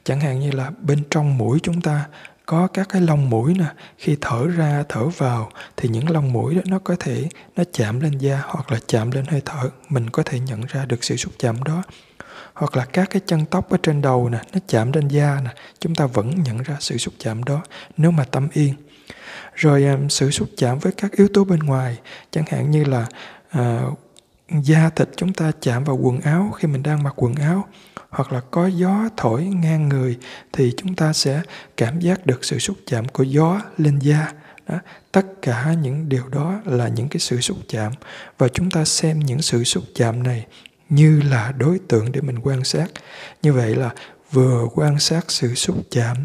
[0.05, 2.05] Chẳng hạn như là bên trong mũi chúng ta
[2.47, 3.65] có các cái lông mũi nè
[3.99, 8.01] khi thở ra thở vào thì những lông mũi đó nó có thể nó chạm
[8.01, 11.17] lên da hoặc là chạm lên hơi thở mình có thể nhận ra được sự
[11.17, 11.83] xúc chạm đó.
[12.55, 15.51] Hoặc là các cái chân tóc ở trên đầu nè nó chạm lên da nè
[15.79, 17.63] chúng ta vẫn nhận ra sự xúc chạm đó.
[17.97, 18.75] Nếu mà tâm yên
[19.55, 21.99] rồi um, sự xúc chạm với các yếu tố bên ngoài
[22.31, 23.07] chẳng hạn như là
[23.59, 23.99] uh,
[24.63, 27.69] da thịt chúng ta chạm vào quần áo khi mình đang mặc quần áo
[28.11, 30.19] hoặc là có gió thổi ngang người
[30.53, 31.43] thì chúng ta sẽ
[31.77, 34.33] cảm giác được sự xúc chạm của gió lên da
[34.69, 34.79] đó.
[35.13, 37.93] tất cả những điều đó là những cái sự xúc chạm
[38.39, 40.47] và chúng ta xem những sự xúc chạm này
[40.89, 42.87] như là đối tượng để mình quan sát
[43.43, 43.91] như vậy là
[44.31, 46.17] vừa quan sát sự xúc chạm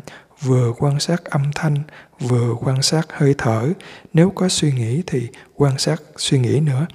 [0.41, 1.75] vừa quan sát âm thanh
[2.19, 3.69] vừa quan sát hơi thở.
[4.13, 6.87] Nếu có suy nghĩ thì quan sát, suy nghĩ nữa.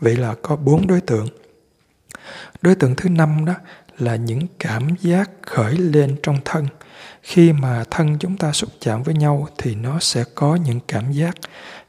[0.00, 1.28] Vậy là có bốn đối tượng.
[2.62, 3.54] Đối tượng thứ năm đó
[3.98, 6.66] là những cảm giác khởi lên trong thân.
[7.22, 11.12] Khi mà thân chúng ta xúc chạm với nhau thì nó sẽ có những cảm
[11.12, 11.36] giác.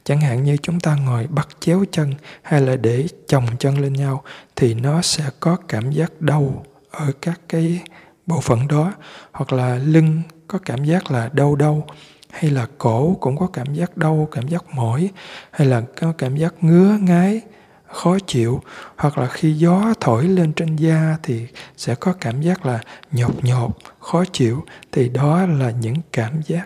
[0.04, 3.94] Chẳng hạn như chúng ta ngồi bắt chéo chân hay là để chồng chân lên
[3.94, 4.24] nhau
[4.56, 7.82] thì nó sẽ có cảm giác đau ở các cái
[8.26, 8.94] bộ phận đó.
[9.32, 11.88] Hoặc là lưng có cảm giác là đau đau
[12.36, 15.10] hay là cổ cũng có cảm giác đau cảm giác mỏi
[15.52, 17.42] hay là có cảm giác ngứa ngái
[17.88, 18.62] khó chịu
[18.98, 22.80] hoặc là khi gió thổi lên trên da thì sẽ có cảm giác là
[23.12, 26.66] nhột nhột khó chịu thì đó là những cảm giác.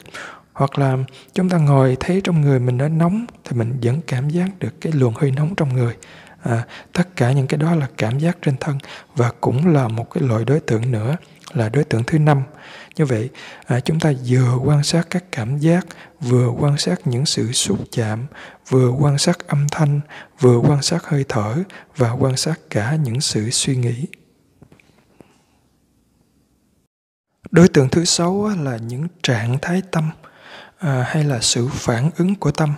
[0.54, 0.98] Hoặc là
[1.34, 4.82] chúng ta ngồi thấy trong người mình nó nóng thì mình vẫn cảm giác được
[4.82, 5.96] cái luồng hơi nóng trong người.
[6.44, 6.64] À,
[6.94, 8.78] tất cả những cái đó là cảm giác trên thân
[9.16, 11.16] và cũng là một cái loại đối tượng nữa
[11.54, 12.44] là đối tượng thứ năm
[13.00, 13.30] như vậy
[13.66, 15.88] à, chúng ta vừa quan sát các cảm giác
[16.20, 18.26] vừa quan sát những sự xúc chạm
[18.70, 20.02] vừa quan sát âm thanh
[20.40, 21.56] vừa quan sát hơi thở
[21.98, 24.06] và quan sát cả những sự suy nghĩ.
[27.52, 30.10] Đối tượng thứ sáu là những trạng thái tâm
[30.78, 32.74] à, hay là sự phản ứng của tâm.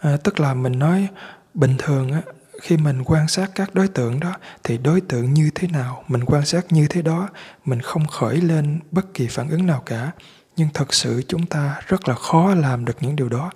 [0.00, 1.08] À, tức là mình nói
[1.54, 2.22] bình thường á,
[2.66, 4.32] khi mình quan sát các đối tượng đó,
[4.64, 7.28] thì đối tượng như thế nào, mình quan sát như thế đó,
[7.64, 10.10] mình không khởi lên bất kỳ phản ứng nào cả.
[10.56, 13.50] Nhưng thật sự chúng ta rất là khó làm được những điều đó.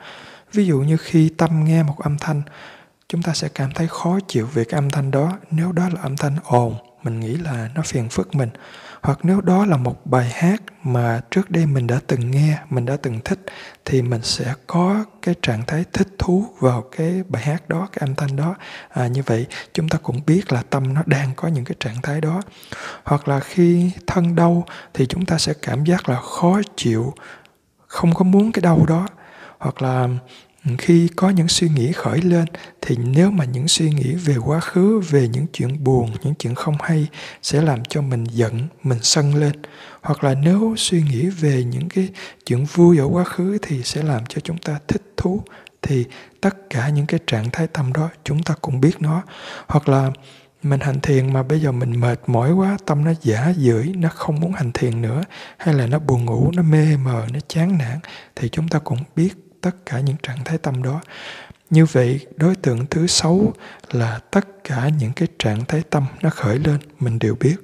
[0.53, 2.43] Ví dụ như khi tâm nghe một âm thanh,
[3.09, 5.39] chúng ta sẽ cảm thấy khó chịu về cái âm thanh đó.
[5.51, 8.51] Nếu đó là âm thanh ồn, mình nghĩ là nó phiền phức mình
[9.03, 12.87] hoặc nếu đó là một bài hát mà trước đây mình đã từng nghe mình
[12.87, 13.39] đã từng thích
[13.85, 18.09] thì mình sẽ có cái trạng thái thích thú vào cái bài hát đó cái
[18.09, 18.55] âm thanh đó.
[18.89, 22.03] À, như vậy chúng ta cũng biết là tâm nó đang có những cái trạng
[22.03, 22.43] thái đó.
[23.05, 27.15] Hoặc là khi thân đau thì chúng ta sẽ cảm giác là khó chịu
[27.87, 29.07] không có muốn cái đau đó.
[29.59, 30.09] Hoặc là
[30.79, 32.45] khi có những suy nghĩ khởi lên,
[32.81, 36.55] thì nếu mà những suy nghĩ về quá khứ, về những chuyện buồn, những chuyện
[36.55, 37.07] không hay
[37.43, 39.53] sẽ làm cho mình giận, mình sân lên.
[40.03, 42.09] Hoặc là nếu suy nghĩ về những cái
[42.47, 45.43] chuyện vui ở quá khứ thì sẽ làm cho chúng ta thích thú,
[45.83, 46.05] thì
[46.41, 49.23] tất cả những cái trạng thái tâm đó chúng ta cũng biết nó.
[49.67, 50.11] Hoặc là
[50.63, 54.09] mình hành thiền mà bây giờ mình mệt mỏi quá, tâm nó giả dưỡi nó
[54.09, 55.23] không muốn hành thiền nữa,
[55.59, 57.99] hay là nó buồn ngủ, nó mê mờ, nó chán nản,
[58.37, 61.01] thì chúng ta cũng biết tất cả những trạng thái tâm đó.
[61.71, 63.55] Như vậy, đối tượng thứ sáu
[63.91, 67.57] là tất cả những cái trạng thái tâm nó khởi lên, mình đều biết.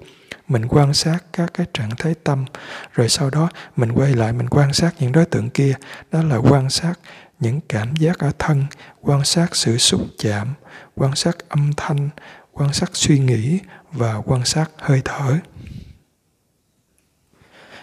[0.48, 2.44] Mình quan sát các cái trạng thái tâm,
[2.92, 5.74] rồi sau đó mình quay lại mình quan sát những đối tượng kia.
[6.12, 6.94] Đó là quan sát
[7.40, 8.64] những cảm giác ở thân,
[9.00, 10.54] quan sát sự xúc chạm,
[10.94, 12.08] quan sát âm thanh,
[12.52, 13.58] quan sát suy nghĩ
[13.92, 15.38] và quan sát hơi thở.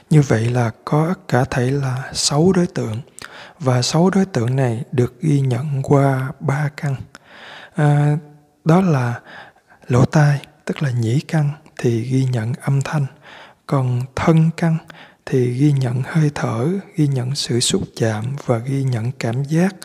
[0.09, 3.01] Như vậy là có cả thể là sáu đối tượng
[3.63, 6.95] và sáu đối tượng này được ghi nhận qua ba căn.
[7.75, 8.17] À,
[8.65, 9.19] đó là
[9.87, 13.05] lỗ tai tức là nhĩ căn thì ghi nhận âm thanh.
[13.67, 14.77] Còn thân căn
[15.25, 19.75] thì ghi nhận hơi thở ghi nhận sự xúc chạm và ghi nhận cảm giác.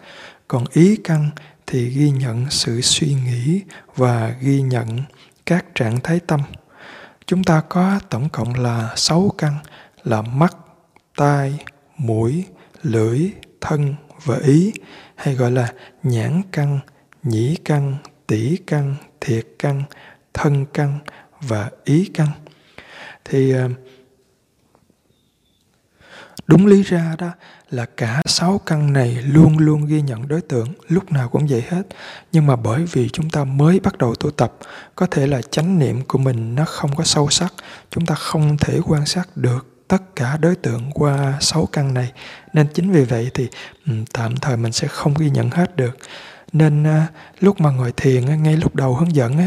[0.48, 1.30] Còn ý căn
[1.66, 3.62] thì ghi nhận sự suy nghĩ
[3.96, 5.02] và ghi nhận
[5.46, 6.40] các trạng thái tâm.
[7.26, 9.54] Chúng ta có tổng cộng là sáu căn
[10.04, 10.56] là mắt
[11.16, 11.58] tai
[11.96, 12.44] mũi
[12.82, 13.30] lưỡi
[13.61, 13.94] thân
[14.24, 14.72] và ý,
[15.16, 16.80] hay gọi là nhãn căn,
[17.22, 17.96] nhĩ căn,
[18.26, 19.82] tỷ căn, thiệt căn,
[20.34, 20.98] thân căn
[21.40, 22.28] và ý căn.
[23.24, 23.68] Thì ờ,
[26.46, 27.30] đúng lý ra đó
[27.70, 31.64] là cả sáu căn này luôn luôn ghi nhận đối tượng, lúc nào cũng vậy
[31.68, 31.82] hết.
[32.32, 34.52] Nhưng mà bởi vì chúng ta mới bắt đầu tu tập,
[34.94, 37.54] có thể là chánh niệm của mình nó không có sâu sắc,
[37.90, 42.12] chúng ta không thể quan sát được tất cả đối tượng qua sáu căn này.
[42.53, 43.49] Nên chính vì vậy thì
[43.86, 45.99] ừ, tạm thời mình sẽ không ghi nhận hết được.
[46.53, 47.07] Nên à,
[47.41, 49.39] lúc mà ngồi thiền ngay lúc đầu hướng dẫn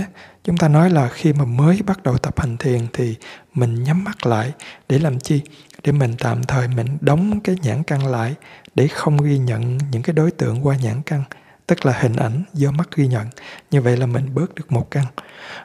[0.44, 3.16] chúng ta nói là khi mà mới bắt đầu tập hành thiền thì
[3.54, 4.52] mình nhắm mắt lại
[4.90, 5.42] để làm chi?
[5.84, 8.36] Để mình tạm thời mình đóng cái nhãn căn lại
[8.76, 11.24] để không ghi nhận những cái đối tượng qua nhãn căn,
[11.68, 13.28] tức là hình ảnh do mắt ghi nhận.
[13.72, 15.06] Như vậy là mình bớt được một căn.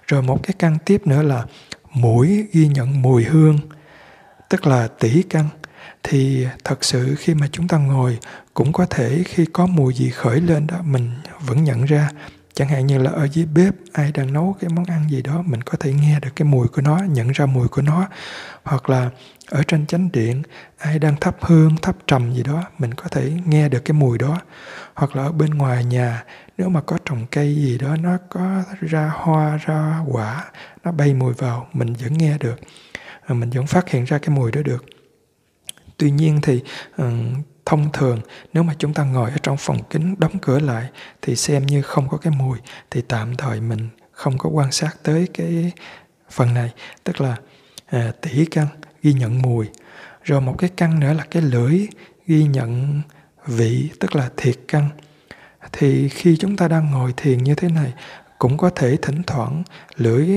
[0.07, 1.45] Rồi một cái căn tiếp nữa là
[1.93, 3.59] mũi ghi nhận mùi hương
[4.49, 5.49] tức là tỷ căn,
[6.03, 8.18] thì thật sự khi mà chúng ta ngồi
[8.55, 12.11] cũng có thể khi có mùi gì khởi lên đó, mình vẫn nhận ra.
[12.55, 15.42] Chẳng hạn như là ở dưới bếp, ai đang nấu cái món ăn gì đó,
[15.47, 18.09] mình có thể nghe được cái mùi của nó, nhận ra mùi của nó.
[18.64, 19.11] Hoặc là
[19.51, 20.42] ở trên chánh điện,
[20.78, 24.18] ai đang thắp hương, thắp trầm gì đó, mình có thể nghe được cái mùi
[24.18, 24.40] đó.
[24.94, 26.24] Hoặc là ở bên ngoài nhà,
[26.59, 30.44] nếu mà có trồng cây gì đó, nó có ra hoa, ra quả,
[30.84, 32.57] nó bay mùi vào, mình vẫn nghe được.
[33.27, 34.85] Ờ, mình vẫn phát hiện ra cái mùi đó được.
[35.97, 36.62] Tuy nhiên thì
[36.97, 37.12] ờ,
[37.64, 38.20] thông thường
[38.53, 40.89] nếu mà chúng ta ngồi ở trong phòng kính đóng cửa lại
[41.22, 42.59] thì xem như không có cái mùi
[42.91, 45.72] thì tạm thời mình không có quan sát tới cái
[46.31, 46.70] phần này.
[47.05, 47.37] Tức là
[47.91, 48.66] ờ, à, tỷ căn
[49.03, 49.66] ghi nhận mùi
[50.22, 51.87] rồi một cái căn nữa là cái lưỡi
[52.27, 53.03] ghi nhận
[53.47, 54.89] vị tức là thiệt căn.
[55.72, 57.93] Thì khi chúng ta đang ngồi thiền như thế này
[58.39, 59.62] cũng có thể thỉnh thoảng
[59.97, 60.29] lưỡi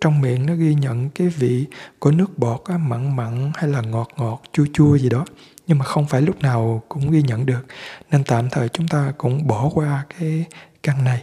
[0.00, 1.64] trong miệng nó ghi nhận cái vị
[1.98, 5.24] của nước bọt á, mặn mặn hay là ngọt ngọt chua chua gì đó.
[5.66, 7.66] Nhưng mà không phải lúc nào cũng ghi nhận được.
[8.10, 10.44] Nên tạm thời chúng ta cũng bỏ qua cái
[10.82, 11.22] căn này.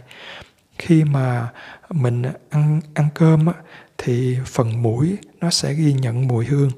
[0.78, 1.48] Khi mà
[1.90, 3.54] mình ăn ăn cơm á,
[3.98, 6.70] thì phần mũi nó sẽ ghi nhận mùi hương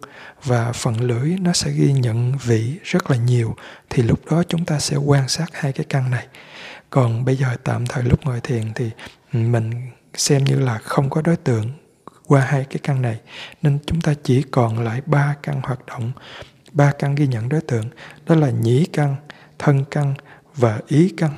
[0.44, 3.56] và phần lưỡi nó sẽ ghi nhận vị rất là nhiều.
[3.90, 6.26] Thì lúc đó chúng ta sẽ quan sát hai cái căn này.
[6.90, 8.90] Còn bây giờ tạm thời lúc ngồi thiền thì
[9.32, 9.72] mình
[10.14, 11.72] xem như là không có đối tượng
[12.28, 13.20] qua hai cái căn này.
[13.62, 16.12] Nên chúng ta chỉ còn lại ba căn hoạt động.
[16.72, 17.84] Ba căn ghi nhận đối tượng
[18.26, 19.16] đó là nhĩ căn
[19.58, 20.14] thân căn
[20.54, 21.30] và ý căn.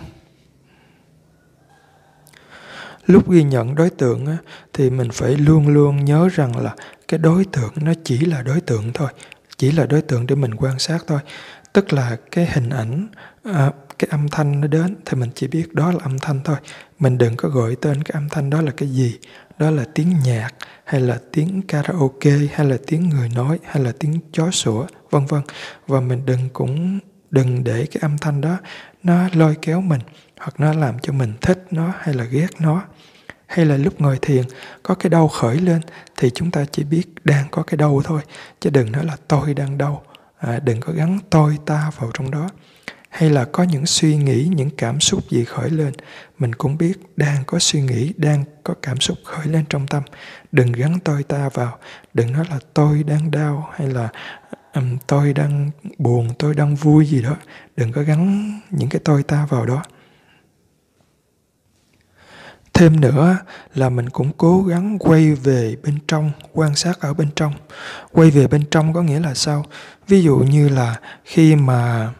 [3.06, 4.36] Lúc ghi nhận đối tượng á,
[4.72, 6.74] thì mình phải luôn luôn nhớ rằng là
[7.08, 9.08] cái đối tượng nó chỉ là đối tượng thôi
[9.60, 11.20] chỉ là đối tượng để mình quan sát thôi.
[11.72, 13.08] Tức là cái hình ảnh
[13.44, 16.56] à, cái âm thanh nó đến thì mình chỉ biết đó là âm thanh thôi.
[16.98, 19.18] Mình đừng có gọi tên cái âm thanh đó là cái gì
[19.60, 20.50] đó là tiếng nhạc
[20.84, 25.26] hay là tiếng karaoke hay là tiếng người nói hay là tiếng chó sủa vân
[25.26, 25.42] vân.
[25.86, 26.98] Và mình đừng cũng
[27.30, 28.56] đừng để cái âm thanh đó
[29.02, 30.00] nó lôi kéo mình
[30.38, 32.82] hoặc nó làm cho mình thích nó hay là ghét nó.
[33.46, 34.44] Hay là lúc ngồi thiền
[34.82, 35.80] có cái đau khởi lên
[36.16, 38.20] thì chúng ta chỉ biết đang có cái đau thôi
[38.60, 40.02] chứ đừng nói là tôi đang đau.
[40.38, 42.48] À, đừng có gắn tôi ta vào trong đó
[43.10, 45.92] hay là có những suy nghĩ những cảm xúc gì khởi lên
[46.38, 50.02] mình cũng biết đang có suy nghĩ đang có cảm xúc khởi lên trong tâm.
[50.52, 51.78] Đừng gắn tôi ta vào.
[52.14, 54.08] Đừng nói là tôi đang đau hay là
[54.74, 57.36] um, tôi đang buồn tôi đang vui gì đó.
[57.76, 59.82] Đừng có gắn những cái tôi ta vào đó.
[62.72, 63.36] Thêm nữa
[63.74, 67.52] là mình cũng cố gắng quay về bên trong quan sát ở bên trong.
[68.12, 69.64] Quay về bên trong có nghĩa là sao?
[70.08, 72.12] Ví dụ như là khi mà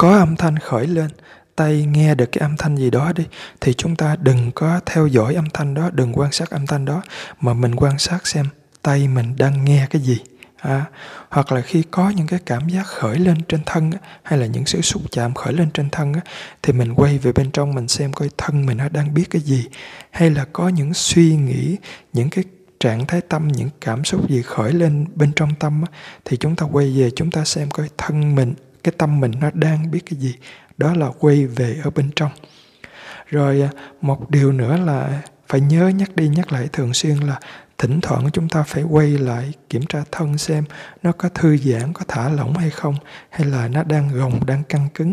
[0.00, 1.10] có âm thanh khởi lên.
[1.56, 3.24] Tay nghe được cái âm thanh gì đó đi.
[3.60, 6.84] Thì chúng ta đừng có theo dõi âm thanh đó đừng quan sát âm thanh
[6.84, 7.02] đó
[7.40, 8.46] mà mình quan sát xem
[8.82, 10.18] tay mình đang nghe cái gì.
[10.56, 10.84] À,
[11.28, 13.90] hoặc là khi có những cái cảm giác khởi lên trên thân
[14.22, 16.12] hay là những sự xúc chạm khởi lên trên thân
[16.62, 19.42] thì mình quay về bên trong mình xem coi thân mình nó đang biết cái
[19.42, 19.66] gì.
[20.10, 21.76] Hay là có những suy nghĩ
[22.12, 22.44] những cái
[22.80, 25.84] trạng thái tâm những cảm xúc gì khởi lên bên trong tâm
[26.24, 28.54] thì chúng ta quay về chúng ta xem coi thân mình
[28.84, 30.34] cái tâm mình nó đang biết cái gì.
[30.78, 32.30] Đó là quay về ở bên trong.
[33.26, 33.70] Rồi à,
[34.00, 37.40] một điều nữa là phải nhớ nhắc đi nhắc lại thường xuyên là
[37.78, 40.64] thỉnh thoảng chúng ta phải quay lại kiểm tra thân xem
[41.02, 42.94] nó có thư giãn có thả lỏng hay không
[43.30, 45.12] hay là nó đang gồng đang căng cứng.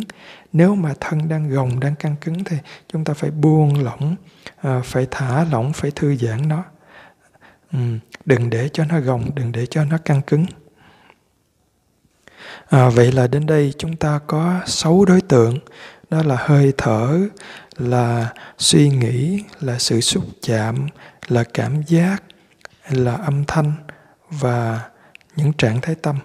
[0.54, 2.58] Nếu mà thân đang gồng đang căng cứng thì
[2.94, 4.16] chúng ta phải buông lỏng
[4.62, 6.64] à, phải thả lỏng phải thư giãn nó.
[7.74, 7.80] Ừ,
[8.26, 10.46] đừng để cho nó gồng đừng để cho nó căng cứng
[12.70, 15.60] à, vậy là đến đây chúng ta có sáu đối tượng.
[16.10, 17.20] Đó là hơi thở
[17.78, 20.88] là suy nghĩ là sự xúc chạm
[21.28, 22.24] là cảm giác
[22.90, 23.74] là âm thanh
[24.30, 24.90] và
[25.36, 26.16] những trạng thái tâm.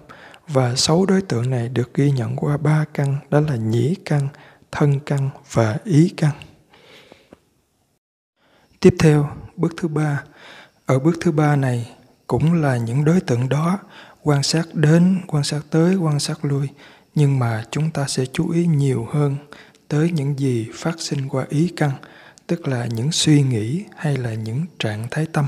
[0.47, 4.27] Và sáu đối tượng này được ghi nhận qua ba căn đó là nhĩ căn
[4.71, 6.31] thân căn và ý căn.
[8.79, 10.23] Tiếp theo bước thứ ba.
[10.85, 11.91] Ở bước thứ ba này
[12.27, 13.79] cũng là những đối tượng đó
[14.23, 16.67] quan sát đến quan sát tới quan sát lui.
[17.15, 19.35] Nhưng mà chúng ta sẽ chú ý nhiều hơn
[19.87, 21.91] tới những gì phát sinh qua ý căn
[22.47, 25.45] tức là những suy nghĩ hay là những trạng thái tâm.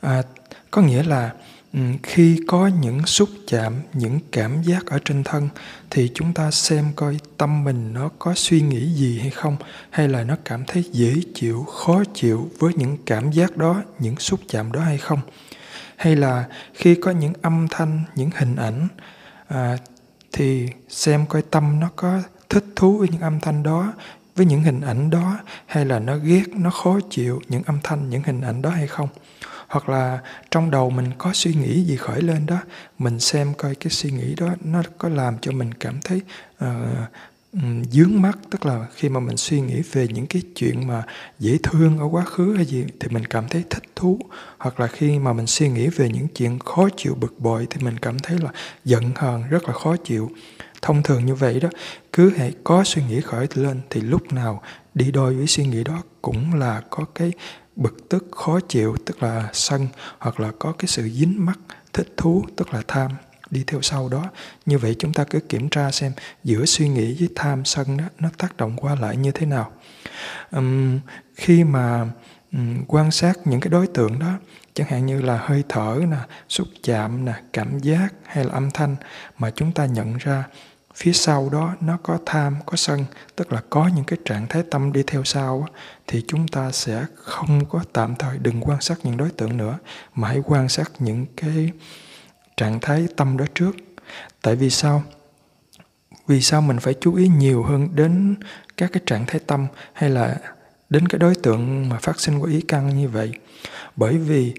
[0.00, 0.22] À,
[0.70, 1.32] có nghĩa là
[1.72, 5.48] ừ, khi có những xúc chạm những cảm giác ở trên thân
[5.90, 9.56] thì chúng ta xem coi tâm mình nó có suy nghĩ gì hay không
[9.90, 14.16] hay là nó cảm thấy dễ chịu khó chịu với những cảm giác đó những
[14.16, 15.20] xúc chạm đó hay không
[16.00, 16.44] hay là
[16.74, 18.88] khi có những âm thanh những hình ảnh
[19.48, 19.76] à,
[20.32, 23.92] thì xem coi tâm nó có thích thú với những âm thanh đó
[24.36, 28.10] với những hình ảnh đó hay là nó ghét nó khó chịu những âm thanh
[28.10, 29.08] những hình ảnh đó hay không.
[29.68, 30.18] Hoặc là
[30.50, 32.58] trong đầu mình có suy nghĩ gì khởi lên đó
[32.98, 36.20] mình xem coi cái suy nghĩ đó nó có làm cho mình cảm thấy
[36.64, 36.68] uh,
[37.90, 41.02] dướng mắt, tức là khi mà mình suy nghĩ về những cái chuyện mà
[41.38, 44.18] dễ thương ở quá khứ hay gì thì mình cảm thấy thích thú.
[44.58, 47.84] Hoặc là khi mà mình suy nghĩ về những chuyện khó chịu, bực bội thì
[47.84, 48.50] mình cảm thấy là
[48.84, 50.30] giận hờn, rất là khó chịu.
[50.82, 51.68] Thông thường như vậy đó,
[52.12, 54.62] cứ hãy có suy nghĩ khởi lên thì lúc nào
[54.94, 57.32] đi đôi với suy nghĩ đó cũng là có cái
[57.76, 59.88] bực tức khó chịu, tức là sân,
[60.18, 61.58] hoặc là có cái sự dính mắc,
[61.92, 63.10] thích thú, tức là tham
[63.50, 64.24] đi theo sau đó.
[64.66, 66.12] Như vậy chúng ta cứ kiểm tra xem
[66.44, 69.72] giữa suy nghĩ với tham sân đó nó tác động qua lại như thế nào.
[70.50, 71.00] Um,
[71.36, 72.06] khi mà
[72.52, 74.32] um, quan sát những cái đối tượng đó
[74.74, 76.16] chẳng hạn như là hơi thở nè
[76.48, 78.96] xúc chạm nè cảm giác hay là âm thanh
[79.38, 80.44] mà chúng ta nhận ra
[80.94, 83.04] phía sau đó nó có tham có sân
[83.36, 85.66] tức là có những cái trạng thái tâm đi theo sau
[86.06, 89.78] thì chúng ta sẽ không có tạm thời đừng quan sát những đối tượng nữa
[90.14, 91.70] mà hãy quan sát những cái
[92.60, 93.76] trạng thái tâm đó trước.
[94.42, 95.02] Tại vì sao?
[96.26, 98.34] Vì sao mình phải chú ý nhiều hơn đến
[98.76, 100.36] các cái trạng thái tâm hay là
[100.90, 103.32] đến cái đối tượng mà phát sinh của ý căn như vậy?
[103.96, 104.54] Bởi vì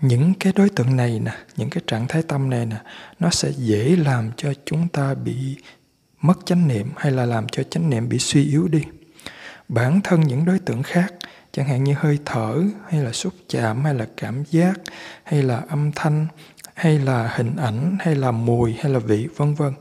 [0.00, 2.76] những cái đối tượng này nè, những cái trạng thái tâm này nè,
[3.18, 5.56] nó sẽ dễ làm cho chúng ta bị
[6.20, 8.82] mất chánh niệm hay là làm cho chánh niệm bị suy yếu đi.
[9.68, 11.14] Bản thân những đối tượng khác,
[11.52, 14.80] chẳng hạn như hơi thở hay là xúc chạm hay là cảm giác
[15.24, 16.26] hay là âm thanh
[16.78, 19.72] hay là hình ảnh hay là mùi hay là vị vân vân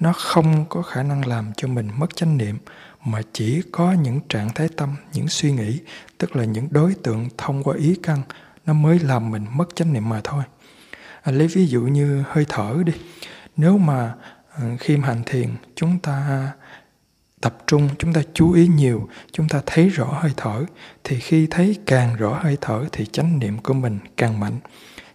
[0.00, 2.58] nó không có khả năng làm cho mình mất chánh niệm
[3.04, 5.80] mà chỉ có những trạng thái tâm những suy nghĩ
[6.18, 8.22] tức là những đối tượng thông qua ý căn
[8.66, 10.44] nó mới làm mình mất chánh niệm mà thôi.
[11.22, 12.92] À, lấy ví dụ như hơi thở đi.
[13.56, 14.14] Nếu mà
[14.54, 16.48] ờ, khi mà hành thiền chúng ta
[17.40, 20.64] tập trung chúng ta chú ý nhiều chúng ta thấy rõ hơi thở
[21.04, 24.58] thì khi thấy càng rõ hơi thở thì chánh niệm của mình càng mạnh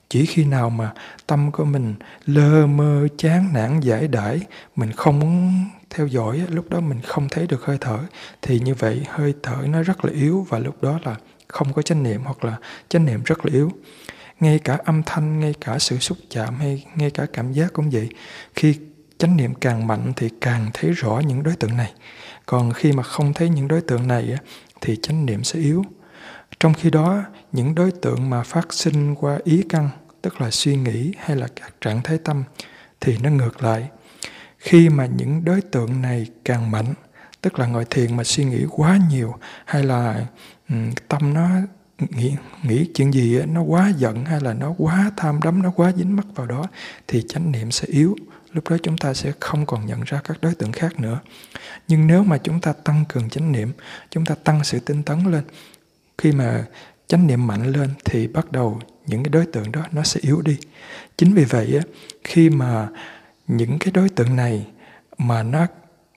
[0.10, 0.93] chỉ khi nào mà
[1.28, 1.95] tâm của mình
[2.26, 4.39] lơ mơ, chán nản giải đãi,
[4.76, 7.99] mình không muốn theo dõi lúc đó mình không thấy được hơi thở.
[8.41, 11.16] Thì như vậy hơi thở nó rất là yếu và lúc đó là
[11.47, 12.57] không có chánh niệm hoặc là
[12.89, 13.72] chánh niệm rất là yếu.
[14.39, 17.89] Ngay cả âm thanh, ngay cả sự xúc chạm hay ngay cả cảm giác cũng
[17.89, 18.10] vậy.
[18.55, 18.76] Khi
[19.18, 21.93] chánh niệm càng mạnh thì càng thấy rõ những đối tượng này.
[22.45, 24.38] Còn khi mà không thấy những đối tượng này
[24.82, 25.84] thì chánh niệm sẽ yếu
[26.60, 29.89] trong khi đó những đối tượng mà phát sinh qua ý căn
[30.22, 32.43] tức là suy nghĩ hay là các trạng thái tâm
[32.99, 33.89] thì nó ngược lại.
[34.57, 36.93] Khi mà những đối tượng này càng mạnh
[37.41, 39.36] tức là ngồi thiền mà suy nghĩ quá nhiều
[39.66, 40.26] hay là
[40.70, 41.49] um, tâm nó
[41.99, 45.91] nghĩ nghĩ chuyện gì nó quá giận hay là nó quá tham đắm nó quá
[45.97, 46.66] dính mắc vào đó
[47.07, 48.16] thì chánh niệm sẽ yếu.
[48.51, 51.20] Lúc đó chúng ta sẽ không còn nhận ra các đối tượng khác nữa.
[51.88, 53.72] Nhưng nếu mà chúng ta tăng cường chánh niệm
[54.10, 55.43] chúng ta tăng sự tinh tấn lên
[56.20, 56.65] khi mà
[57.07, 60.41] chánh niệm mạnh lên thì bắt đầu những cái đối tượng đó nó sẽ yếu
[60.41, 60.57] đi.
[61.17, 61.84] Chính vì vậy á,
[62.24, 62.88] khi mà
[63.47, 64.67] những cái đối tượng này
[65.17, 65.67] mà nó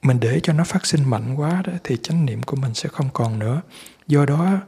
[0.03, 2.88] mình để cho nó phát sinh mạnh quá đó thì chánh niệm của mình sẽ
[2.88, 3.62] không còn nữa.
[4.07, 4.59] Do đó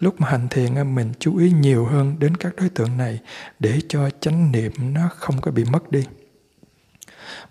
[0.00, 3.18] lúc mà hành thiền mình chú ý nhiều hơn đến các đối tượng này
[3.58, 6.04] để cho chánh niệm nó không có bị mất đi.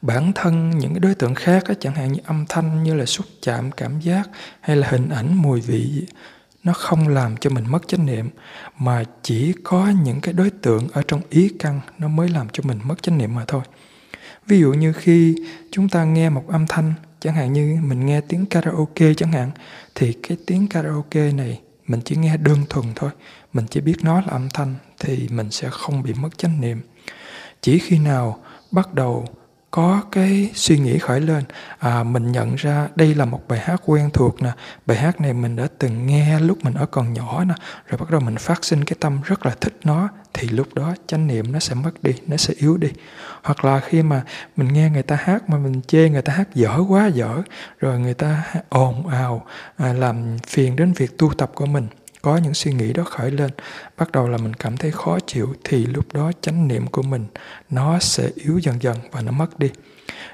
[0.02, 3.26] Bản thân những cái đối tượng khác chẳng hạn như âm thanh như là xúc
[3.42, 4.30] chạm cảm giác
[4.62, 6.06] hay là hình ảnh mùi vị
[6.68, 8.30] nó không làm cho mình mất chánh niệm,
[8.80, 12.64] mà chỉ có những cái đối tượng ở trong ý căn nó mới làm cho
[12.64, 13.62] mình mất chánh niệm mà thôi.
[14.48, 15.36] Ví dụ như khi
[15.72, 19.52] chúng ta nghe một âm thanh, chẳng hạn như mình nghe tiếng karaoke chẳng hạn,
[19.96, 23.12] thì cái tiếng karaoke này mình chỉ nghe đơn thuần thôi.
[23.54, 26.82] Mình chỉ biết nó là âm thanh thì mình sẽ không bị mất chánh niệm.
[27.62, 29.26] Chỉ khi nào bắt đầu
[29.72, 31.44] có cái suy nghĩ khởi lên.
[31.80, 34.52] À, mình nhận ra đây là một bài hát quen thuộc nè.
[34.86, 37.54] Bài hát này mình đã từng nghe lúc mình ở còn nhỏ nè.
[37.88, 40.94] Rồi bắt đầu mình phát sinh cái tâm rất là thích nó thì lúc đó
[41.08, 42.90] chánh niệm nó sẽ mất đi nó sẽ yếu đi.
[43.44, 44.24] Hoặc là khi mà
[44.56, 47.42] mình nghe người ta hát mà mình chê người ta hát dở quá dở
[47.80, 49.46] rồi người ta ồn ào
[49.78, 51.88] à, làm phiền đến việc tu tập của mình
[52.28, 53.52] có những suy nghĩ đó khởi lên
[53.98, 57.26] bắt đầu là mình cảm thấy khó chịu thì lúc đó chánh niệm của mình
[57.70, 59.72] nó sẽ yếu dần dần và nó mất đi.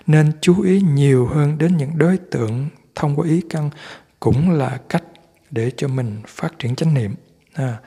[0.08, 3.70] Nên chú ý nhiều hơn đến những đối tượng thông qua ý căn
[4.20, 5.04] cũng là cách
[5.52, 7.16] để cho mình phát triển chánh niệm.
[7.54, 7.78] À,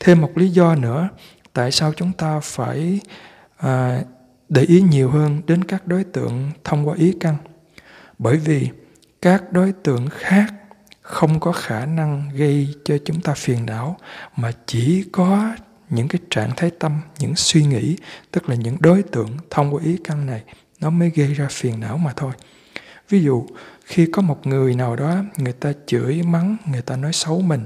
[0.00, 1.08] thêm một lý do nữa
[1.52, 3.00] tại sao chúng ta phải
[3.56, 4.02] à,
[4.48, 7.36] để ý nhiều hơn đến các đối tượng thông qua ý căn?
[8.18, 8.68] Bởi vì
[9.22, 10.54] các đối tượng khác
[11.04, 13.96] không có khả năng gây cho chúng ta phiền não
[14.36, 15.54] mà chỉ có
[15.90, 17.96] những cái trạng thái tâm những suy nghĩ
[18.30, 20.42] tức là những đối tượng thông qua ý căn này
[20.80, 22.32] nó mới gây ra phiền não mà thôi.
[23.08, 23.46] Ví dụ
[23.84, 27.64] khi có một người nào đó người ta chửi mắng người ta nói xấu mình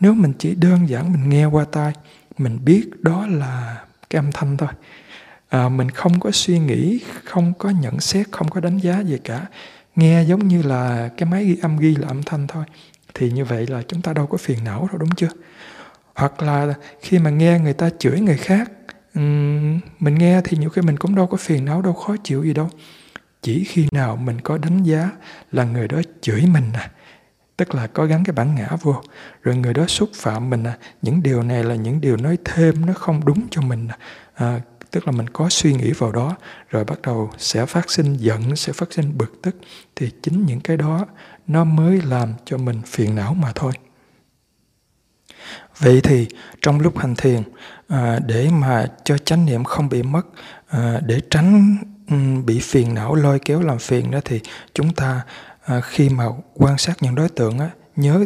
[0.00, 1.92] nếu mình chỉ đơn giản mình nghe qua tai
[2.38, 4.68] mình biết đó là cái âm thanh thôi
[5.48, 9.18] à, mình không có suy nghĩ không có nhận xét không có đánh giá gì
[9.24, 9.46] cả
[9.96, 12.64] nghe giống như là cái máy ghi âm ghi là âm thanh thôi.
[13.14, 15.28] Thì như vậy là chúng ta đâu có phiền não đâu đúng chưa?
[16.14, 18.70] Hoặc là khi mà nghe người ta chửi người khác
[19.98, 22.52] mình nghe thì nhiều khi mình cũng đâu có phiền não đâu khó chịu gì
[22.52, 22.70] đâu.
[23.42, 25.10] Chỉ khi nào mình có đánh giá
[25.52, 26.90] là người đó chửi mình à
[27.56, 29.02] tức là có gắn cái bản ngã vô
[29.42, 32.86] rồi người đó xúc phạm mình à những điều này là những điều nói thêm
[32.86, 33.96] nó không đúng cho mình à,
[34.34, 34.60] à
[34.94, 36.36] tức là mình có suy nghĩ vào đó
[36.70, 39.56] rồi bắt đầu sẽ phát sinh giận sẽ phát sinh bực tức
[39.96, 41.06] thì chính những cái đó
[41.46, 43.72] nó mới làm cho mình phiền não mà thôi.
[45.78, 46.26] Vậy thì
[46.62, 47.42] trong lúc hành thiền
[47.88, 50.26] à, để mà cho chánh niệm không bị mất
[50.68, 51.76] à, để tránh
[52.10, 54.40] um, bị phiền não lôi kéo làm phiền đó thì
[54.74, 55.20] chúng ta
[55.64, 56.24] à, khi mà
[56.54, 58.24] quan sát những đối tượng á, nhớ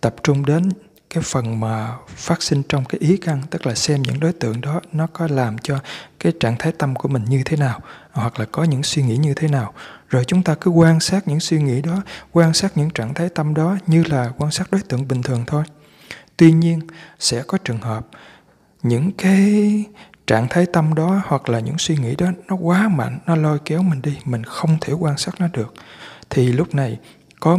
[0.00, 0.68] tập trung đến
[1.14, 4.60] cái phần mà phát sinh trong cái ý căn, tức là xem những đối tượng
[4.60, 5.78] đó, nó có làm cho
[6.20, 7.80] cái trạng thái tâm của mình như thế nào,
[8.12, 9.72] hoặc là có những suy nghĩ như thế nào.
[10.08, 12.02] Rồi chúng ta cứ quan sát những suy nghĩ đó,
[12.32, 15.44] quan sát những trạng thái tâm đó như là quan sát đối tượng bình thường
[15.46, 15.64] thôi.
[16.36, 16.80] Tuy nhiên,
[17.18, 18.06] sẽ có trường hợp
[18.82, 19.84] những cái
[20.26, 23.58] trạng thái tâm đó hoặc là những suy nghĩ đó nó quá mạnh, nó lôi
[23.64, 25.74] kéo mình đi, mình không thể quan sát nó được.
[26.30, 26.98] Thì lúc này
[27.40, 27.58] có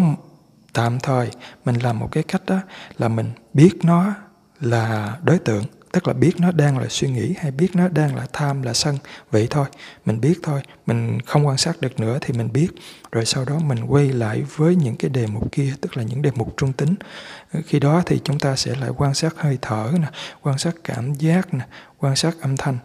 [0.74, 1.30] tạm thời
[1.66, 2.60] mình làm một cái cách đó
[2.98, 4.14] là mình biết nó
[4.60, 5.64] là đối tượng
[5.94, 8.74] tức là biết nó đang là suy nghĩ hay biết nó đang là tham là
[8.74, 8.98] sân
[9.32, 9.66] vậy thôi.
[10.06, 12.68] Mình biết thôi mình không quan sát được nữa thì mình biết.
[13.12, 16.22] Rồi sau đó mình quay lại với những cái đề mục kia tức là những
[16.22, 16.96] đề mục trung tính.
[17.66, 20.08] Khi đó thì chúng ta sẽ lại quan sát hơi thở nè
[20.42, 21.66] quan sát cảm giác nè
[22.00, 22.78] quan sát âm thanh.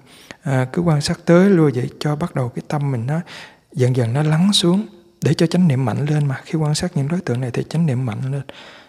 [0.42, 3.20] À, cứ quan sát tới luôn vậy cho bắt đầu cái tâm mình nó
[3.72, 4.86] dần dần nó lắng xuống
[5.22, 6.40] để cho chánh niệm mạnh lên mà.
[6.44, 8.42] Khi quan sát những đối tượng này thì chánh niệm mạnh lên.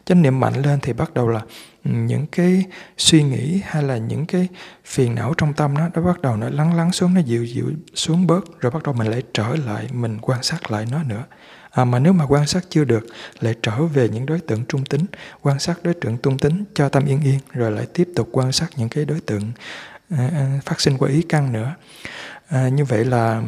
[0.05, 1.39] Chánh niệm mạnh lên thì bắt đầu là
[1.86, 2.63] ừ, những cái
[2.97, 4.47] suy nghĩ hay là những cái
[4.86, 7.71] phiền não trong tâm nó nó bắt đầu nó lắng lắng xuống nó dịu dịu
[7.93, 11.23] xuống bớt rồi bắt đầu mình lại trở lại mình quan sát lại nó nữa.
[11.69, 13.05] À, mà nếu mà quan sát chưa được
[13.39, 15.05] lại trở về những đối tượng trung tính
[15.41, 18.51] quan sát đối tượng trung tính cho tâm yên yên rồi lại tiếp tục quan
[18.51, 19.51] sát những cái đối tượng
[20.09, 21.75] à phát sinh qua ý căn nữa.
[22.47, 23.41] À, như vậy là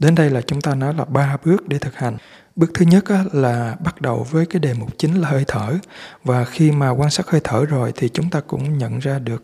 [0.00, 2.16] Đến đây là chúng ta nói là ba bước để thực hành.
[2.56, 5.78] Bước thứ nhất là bắt đầu với cái đề mục chính là hơi thở
[6.24, 9.42] và khi mà quan sát hơi thở rồi thì chúng ta cũng nhận ra được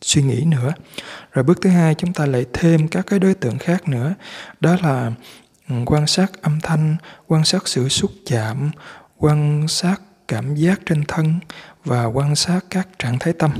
[0.00, 0.72] suy nghĩ nữa.
[1.32, 4.14] Rồi bước thứ hai chúng ta lại thêm các cái đối tượng khác nữa.
[4.60, 5.12] Đó là
[5.68, 8.70] ừ, quan sát âm thanh, quan sát sự xúc chạm,
[9.18, 11.38] quan sát cảm giác trên thân
[11.84, 13.50] và quan sát các trạng thái tâm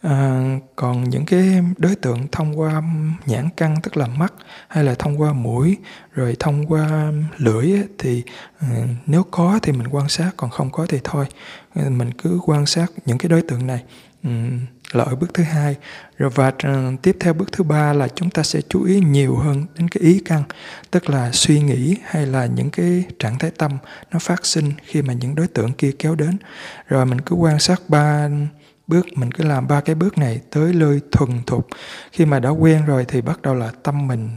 [0.00, 0.42] à,
[0.76, 2.82] còn những cái đối tượng thông qua
[3.26, 4.32] nhãn căn tức là mắt
[4.68, 5.76] hay là thông qua mũi
[6.14, 8.22] rồi thông qua lưỡi ấy, thì
[8.58, 8.68] à,
[9.06, 11.26] nếu có thì mình quan sát còn không có thì thôi.
[11.74, 13.82] Ờ, mình cứ quan sát những cái đối tượng này.
[14.24, 14.60] Um,
[14.92, 15.76] là ở bước thứ hai.
[16.18, 19.36] Rồi và à, tiếp theo bước thứ ba là chúng ta sẽ chú ý nhiều
[19.36, 20.42] hơn đến cái ý căn
[20.90, 23.78] tức là suy nghĩ hay là những cái trạng thái tâm
[24.12, 26.36] nó phát sinh khi mà những đối tượng kia kéo đến.
[26.88, 28.28] Rồi mình cứ quan sát ba
[28.90, 31.68] bước mình cứ làm ba cái bước này tới lơi thuần thục.
[32.12, 34.28] Khi mà đã quen rồi thì bắt đầu là tâm mình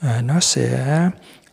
[0.00, 1.00] à, nó sẽ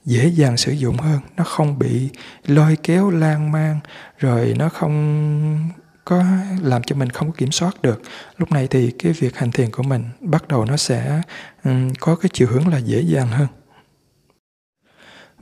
[0.05, 1.19] dễ dàng sử dụng hơn.
[1.37, 2.09] Nó không bị
[2.45, 3.79] lôi kéo lan man
[4.17, 5.69] rồi nó không
[6.05, 6.23] có
[6.61, 8.01] làm cho mình không có kiểm soát được.
[8.37, 11.21] Lúc này thì cái việc hành thiền của mình bắt đầu nó sẽ
[11.63, 13.47] um, có cái chiều hướng là dễ dàng hơn.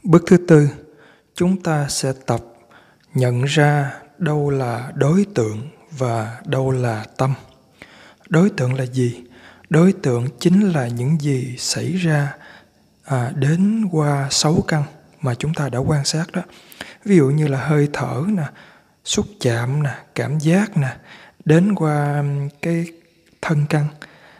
[0.03, 0.69] Bước thứ tư
[1.35, 2.39] chúng ta sẽ tập
[3.13, 7.33] nhận ra đâu là đối tượng và đâu là tâm.
[8.29, 9.23] Đối tượng là gì?
[9.69, 12.33] Đối tượng chính là những gì xảy ra
[13.03, 14.83] à, đến qua sáu căn
[15.21, 16.41] mà chúng ta đã quan sát đó.
[17.05, 18.43] Ví dụ như là hơi thở nè
[19.05, 20.95] xúc chạm nè cảm giác nè
[21.45, 22.23] đến qua
[22.61, 22.85] cái
[23.41, 23.87] thân căn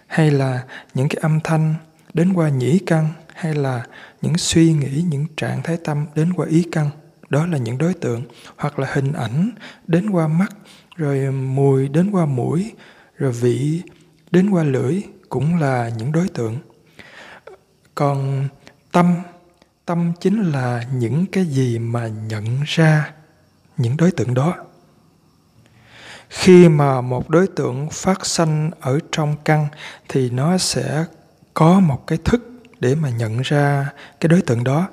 [0.07, 0.63] hay là
[0.93, 1.75] những cái âm thanh
[2.13, 3.85] đến qua nhĩ căn hay là
[4.21, 6.89] những suy nghĩ những trạng thái tâm đến qua ý căn
[7.30, 8.23] đó là những đối tượng.
[8.57, 9.51] Hoặc là hình ảnh
[9.88, 10.53] đến qua mắt
[10.95, 12.72] rồi mùi đến qua mũi,
[13.18, 13.82] rồi vị
[14.32, 16.57] đến qua lưỡi cũng là những đối tượng.
[17.95, 18.48] Còn
[18.91, 19.15] tâm
[19.86, 23.11] tâm chính là những cái gì mà nhận ra
[23.78, 24.56] những đối tượng đó.
[26.30, 29.68] Khi mà một đối tượng phát sanh ở trong căn
[30.10, 31.06] thì nó sẽ
[31.53, 32.49] có một cái thức
[32.80, 33.90] để mà nhận ra
[34.20, 34.88] cái đối tượng đó.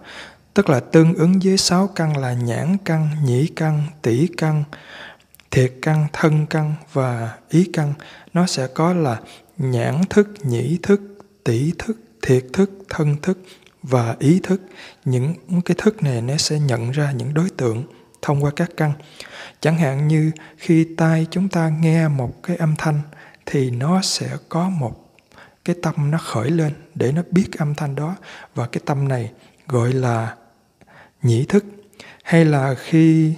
[0.54, 4.64] Tức là tương ứng với sáu căn là nhãn căn, nhĩ căn, tỷ căn
[5.50, 7.94] thiệt căn, thân căn và ý căn,
[8.32, 9.20] nó sẽ có là
[9.58, 11.00] nhãn thức, nhĩ thức,
[11.44, 13.38] tỷ thức, thiệt thức, thân thức
[13.82, 14.60] và ý thức.
[15.04, 17.84] Những cái thức này nó sẽ nhận ra những đối tượng
[18.22, 18.92] thông qua các căn.
[19.60, 23.00] Chẳng hạn như khi tai chúng ta nghe một cái âm thanh
[23.46, 25.14] thì nó sẽ có một
[25.64, 28.16] cái tâm nó khởi lên để nó biết âm thanh đó.
[28.54, 29.30] Và cái tâm này
[29.68, 30.36] gọi là
[31.22, 31.64] nhĩ thức.
[32.22, 33.34] Hay là khi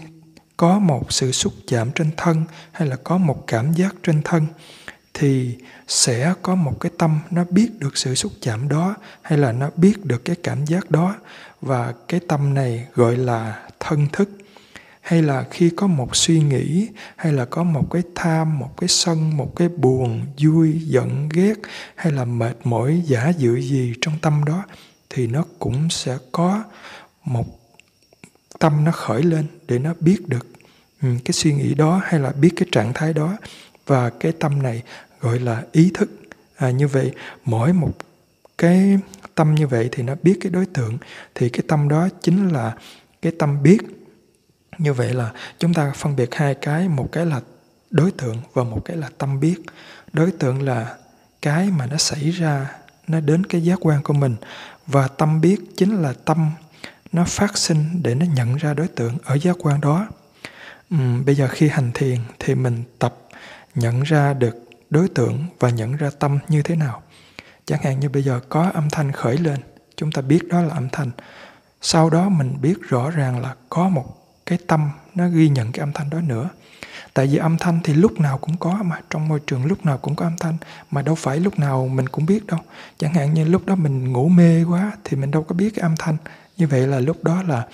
[0.63, 4.47] có một sự xúc chạm trên thân hay là có một cảm giác trên thân,
[5.15, 5.59] thì
[5.89, 9.71] sẽ có một cái tâm nó biết được sự xúc chạm đó hay là nó
[9.77, 11.17] biết được cái cảm giác đó.
[11.61, 14.31] Và cái tâm này gọi là thân thức.
[15.01, 18.89] Hay là khi có một suy nghĩ, hay là có một cái tham, một cái
[18.89, 21.55] sân, một cái buồn, vui, giận, ghét,
[21.95, 24.65] hay là mệt mỏi, giả dự gì trong tâm đó,
[25.11, 26.65] thì nó cũng sẽ có
[27.25, 27.47] một
[28.59, 30.47] tâm nó khởi lên để nó biết được
[31.03, 33.37] Ừ, cái suy nghĩ đó hay là biết cái trạng thái đó
[33.87, 34.83] và cái tâm này
[35.21, 36.11] gọi là ý thức.
[36.57, 37.13] À, như vậy
[37.45, 37.93] mỗi một
[38.59, 38.99] cái
[39.35, 40.99] tâm như vậy thì nó biết cái đối tượng
[41.35, 42.77] thì cái tâm đó chính là
[43.23, 43.79] cái tâm biết.
[44.79, 47.41] Như vậy là chúng ta phân biệt hai cái một cái là
[47.91, 49.57] đối tượng và một cái là tâm biết.
[50.13, 50.97] Đối tượng là
[51.43, 52.71] cái mà nó xảy ra
[53.09, 54.37] nó đến cái giác quan của mình
[54.87, 56.51] và tâm biết chính là tâm
[57.13, 60.09] nó phát sinh để nó nhận ra đối tượng ở giác quan đó
[60.95, 63.15] uhm, bây giờ khi hành thiền thì mình tập
[63.75, 64.57] nhận ra được
[64.91, 67.03] đối tượng và nhận ra tâm như thế nào.
[67.65, 69.61] Chẳng hạn như bây giờ có âm thanh khởi lên
[69.97, 71.11] chúng ta biết đó là âm thanh.
[71.81, 74.05] Sau đó mình biết rõ ràng là có một
[74.47, 76.49] cái tâm nó ghi nhận cái âm thanh đó nữa.
[77.15, 79.99] Tại vì âm thanh thì lúc nào cũng có mà trong môi trường lúc nào
[79.99, 80.57] cũng có âm thanh
[80.91, 82.61] mà đâu phải lúc nào mình cũng biết đâu.
[82.99, 85.83] Chẳng hạn như lúc đó mình ngủ mê quá thì mình đâu có biết cái
[85.83, 86.17] âm thanh.
[86.57, 87.67] Như vậy là lúc đó là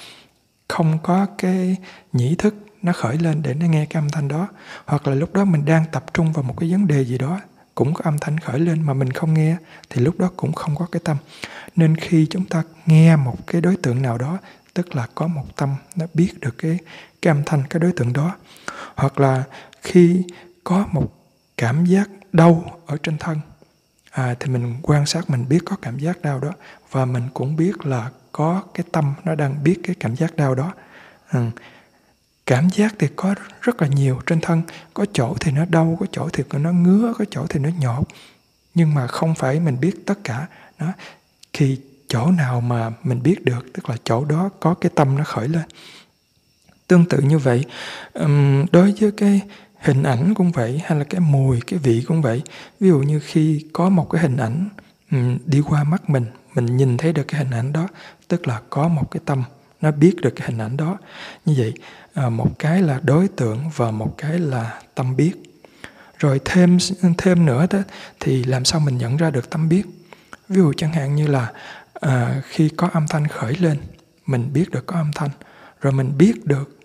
[0.69, 1.77] không có cái
[2.13, 2.55] nhĩ thức
[2.89, 4.49] nó khởi lên để nó nghe cái âm thanh đó.
[4.87, 7.41] Hoặc là lúc đó mình đang tập trung vào một cái vấn đề gì đó
[7.75, 9.57] cũng có âm thanh khởi lên mà mình không nghe
[9.91, 11.17] thì lúc đó cũng không có cái tâm.
[11.77, 14.39] Nên khi chúng ta nghe một cái đối tượng nào đó
[14.75, 16.79] tức là có một tâm nó biết được cái
[17.23, 18.37] cái âm thanh cái đối tượng đó.
[18.95, 19.45] Hoặc là
[19.83, 20.23] khi
[20.65, 21.13] có một
[21.57, 23.41] cảm giác đau ở trên thân
[24.11, 26.51] à, thì mình quan sát mình biết có cảm giác đau đó
[26.91, 30.55] và mình cũng biết là có cái tâm nó đang biết cái cảm giác đau
[30.55, 30.73] đó.
[31.33, 31.41] Ừ
[32.49, 34.63] cảm giác thì có rất là nhiều trên thân.
[34.95, 38.09] Có chỗ thì nó đau, có chỗ thì nó ngứa, có chỗ thì nó nhột.
[38.75, 40.47] Nhưng mà không phải mình biết tất cả.
[40.79, 40.87] Nó
[41.53, 45.25] khi chỗ nào mà mình biết được, tức là chỗ đó có cái tâm nó
[45.25, 45.65] khởi lên.
[46.87, 47.65] Tương tự như vậy
[48.73, 49.41] đối với cái
[49.81, 52.43] hình ảnh cũng vậy, hay là cái mùi, cái vị cũng vậy.
[52.81, 54.69] Ví dụ như khi có một cái hình ảnh
[55.47, 57.89] đi qua mắt mình mình nhìn thấy được cái hình ảnh đó,
[58.29, 59.45] tức là có một cái tâm,
[59.81, 60.99] nó biết được cái hình ảnh đó.
[61.45, 61.75] Như vậy
[62.15, 65.33] à, một cái là đối tượng và một cái là tâm biết.
[66.19, 66.79] Rồi thêm
[67.19, 67.79] thêm nữa đó
[68.21, 69.83] thì làm sao mình nhận ra được tâm biết?
[70.49, 71.53] Ví dụ chẳng hạn như là
[71.95, 73.79] à, khi có âm thanh khởi lên
[74.27, 75.31] mình biết được có âm thanh
[75.81, 76.81] rồi mình biết được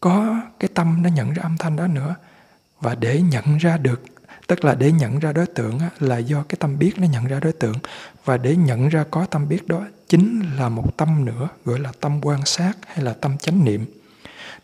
[0.00, 2.14] có cái tâm nó nhận ra âm thanh đó nữa
[2.80, 4.02] và để nhận ra được
[4.46, 7.40] tức là để nhận ra đối tượng là do cái tâm biết nó nhận ra
[7.40, 7.76] đối tượng.
[8.24, 11.92] Và để nhận ra có tâm biết đó chính là một tâm nữa gọi là
[12.00, 13.86] tâm quan sát hay là tâm chánh niệm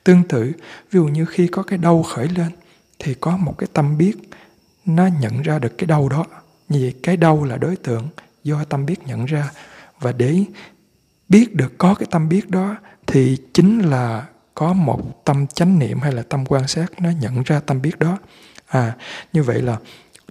[0.05, 0.43] tương tự.
[0.90, 2.51] Ví dụ như khi có cái đau khởi lên
[2.98, 4.14] thì có một cái tâm biết
[4.85, 6.24] nó nhận ra được cái đau đó.
[6.68, 8.09] Như vậy cái đau là đối tượng
[8.44, 9.51] do tâm biết nhận ra.
[10.01, 10.44] Và để
[11.28, 16.01] biết được có cái tâm biết đó thì chính là có một tâm chánh niệm
[16.01, 18.18] hay là tâm quan sát nó nhận ra tâm biết đó.
[18.66, 18.97] À
[19.32, 19.77] như vậy là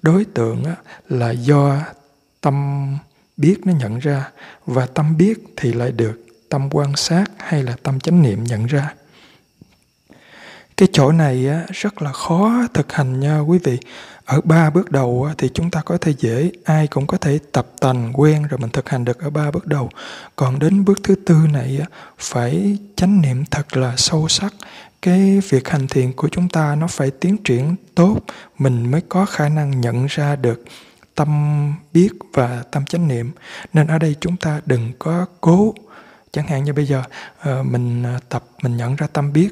[0.02, 0.76] đối tượng á,
[1.10, 1.82] là do
[2.42, 2.88] tâm
[3.38, 4.32] biết nó nhận ra.
[4.66, 8.66] Và tâm biết thì lại được tâm quan sát hay là tâm chánh niệm nhận
[8.66, 8.94] ra
[10.80, 13.78] cái chỗ này rất là khó thực hành nha quý vị.
[14.26, 17.68] Ở ba bước đầu thì chúng ta có thể dễ, ai cũng có thể tập
[17.80, 19.90] tành, quen rồi mình thực hành được ở ba bước đầu.
[20.36, 21.80] Còn đến bước thứ tư này
[22.18, 24.54] phải chánh niệm thật là sâu sắc.
[25.02, 28.20] Cái việc hành thiền của chúng ta nó phải tiến triển tốt,
[28.58, 30.64] mình mới có khả năng nhận ra được
[31.16, 33.32] tâm biết và tâm chánh niệm.
[33.74, 35.74] Nên ở đây chúng ta đừng có cố.
[36.32, 37.04] Chẳng hạn như bây giờ
[37.40, 39.50] ờ, mình ờ, tập, mình nhận ra tâm biết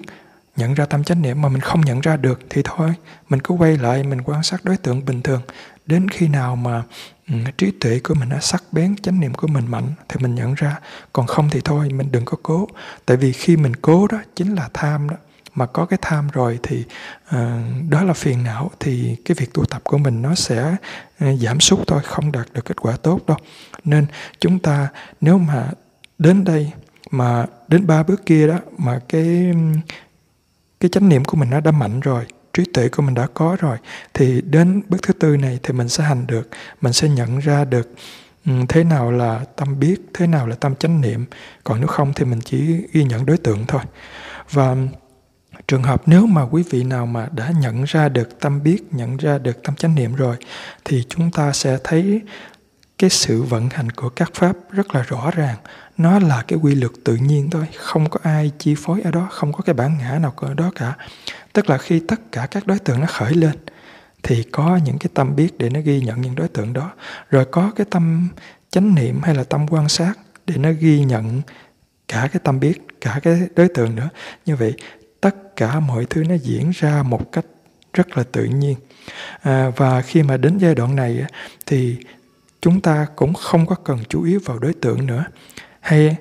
[0.57, 2.93] nhận ra tâm chánh niệm mà mình không nhận ra được thì thôi.
[3.29, 5.41] Mình cứ quay lại mình quan sát đối tượng bình thường.
[5.85, 6.83] Đến khi nào mà
[7.29, 10.35] um, trí tuệ của mình đã sắc bén chánh niệm của mình mạnh thì mình
[10.35, 10.79] nhận ra.
[11.13, 12.67] Còn không thì thôi mình đừng có cố.
[13.05, 15.15] Tại vì khi mình cố đó chính là tham đó.
[15.55, 16.83] Mà có cái tham rồi thì
[17.27, 17.41] uh,
[17.89, 20.75] đó là phiền não thì cái việc tu tập của mình nó sẽ
[21.23, 23.37] uh, giảm sút thôi không đạt được kết quả tốt đâu.
[23.83, 24.05] Nên
[24.39, 24.87] chúng ta
[25.21, 25.69] nếu mà
[26.17, 26.71] đến đây
[27.11, 29.53] mà đến ba bước kia đó mà cái
[30.79, 33.57] cái chánh niệm của mình nó đã mạnh rồi, trí tuệ của mình đã có
[33.59, 33.77] rồi,
[34.13, 36.49] thì đến bước thứ tư này thì mình sẽ hành được,
[36.81, 37.89] mình sẽ nhận ra được
[38.69, 41.25] thế nào là tâm biết, thế nào là tâm chánh niệm.
[41.63, 43.81] Còn nếu không thì mình chỉ ghi nhận đối tượng thôi.
[44.51, 44.75] Và
[45.67, 49.17] trường hợp nếu mà quý vị nào mà đã nhận ra được tâm biết, nhận
[49.17, 50.35] ra được tâm chánh niệm rồi,
[50.85, 52.21] thì chúng ta sẽ thấy
[52.97, 55.57] cái sự vận hành của các pháp rất là rõ ràng
[55.97, 59.27] nó là cái quy luật tự nhiên thôi không có ai chi phối ở đó
[59.31, 60.95] không có cái bản ngã nào ở đó cả.
[61.53, 63.55] Tức là khi tất cả các đối tượng nó khởi lên
[64.23, 66.91] thì có những cái tâm biết để nó ghi nhận những đối tượng đó.
[67.29, 68.29] Rồi có cái tâm
[68.69, 70.13] chánh niệm hay là tâm quan sát
[70.47, 71.41] để nó ghi nhận
[72.07, 74.09] cả cái tâm biết cả cái đối tượng nữa.
[74.45, 74.73] Như vậy
[75.21, 77.45] tất cả mọi thứ nó diễn ra một cách
[77.93, 78.75] rất là tự nhiên.
[79.41, 81.25] À, và khi mà đến giai đoạn này
[81.65, 81.97] thì
[82.61, 85.23] chúng ta cũng không có cần chú ý vào đối tượng nữa
[85.87, 86.15] hay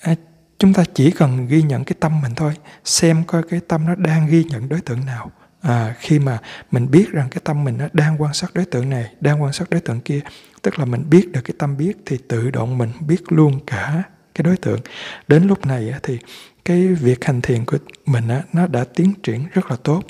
[0.00, 0.14] à,
[0.58, 3.94] chúng ta chỉ cần ghi nhận cái tâm mình thôi xem coi cái tâm nó
[3.94, 5.30] đang ghi nhận đối tượng nào.
[5.60, 6.38] À, khi mà
[6.70, 9.52] mình biết rằng cái tâm mình nó đang quan sát đối tượng này đang quan
[9.52, 10.20] sát đối tượng kia
[10.62, 14.02] tức là mình biết được cái tâm biết thì tự động mình biết luôn cả
[14.34, 14.80] cái đối tượng.
[15.28, 16.18] Đến lúc này thì
[16.64, 20.02] cái việc hành thiền của mình nó đã tiến triển rất là tốt.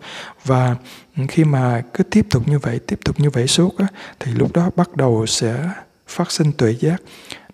[0.44, 0.76] Và
[1.28, 3.74] khi mà cứ tiếp tục như vậy tiếp tục như vậy suốt
[4.20, 5.70] thì lúc đó bắt đầu sẽ
[6.06, 7.02] phát sinh tuệ giác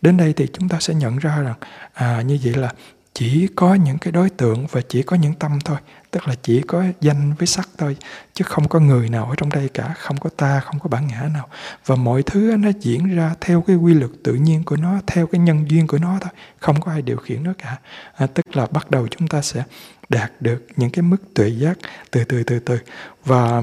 [0.05, 1.55] đến đây thì chúng ta sẽ nhận ra rằng
[1.95, 2.73] à như vậy là
[3.15, 5.79] chỉ có những cái đối tượng và chỉ có những tâm thôi.
[6.11, 7.97] Tức là chỉ có danh với sắc thôi
[8.33, 11.07] chứ không có người nào ở trong đây cả không có ta không có bản
[11.07, 11.49] ngã nào.
[11.87, 15.27] Và mọi thứ nó diễn ra theo cái quy luật tự nhiên của nó theo
[15.27, 17.79] cái nhân duyên của nó thôi không có ai điều khiển nó cả.
[18.15, 19.63] À, tức là bắt đầu chúng ta sẽ
[20.09, 21.79] đạt được những cái mức tuệ giác
[22.11, 22.79] từ từ từ từ.
[23.25, 23.63] Và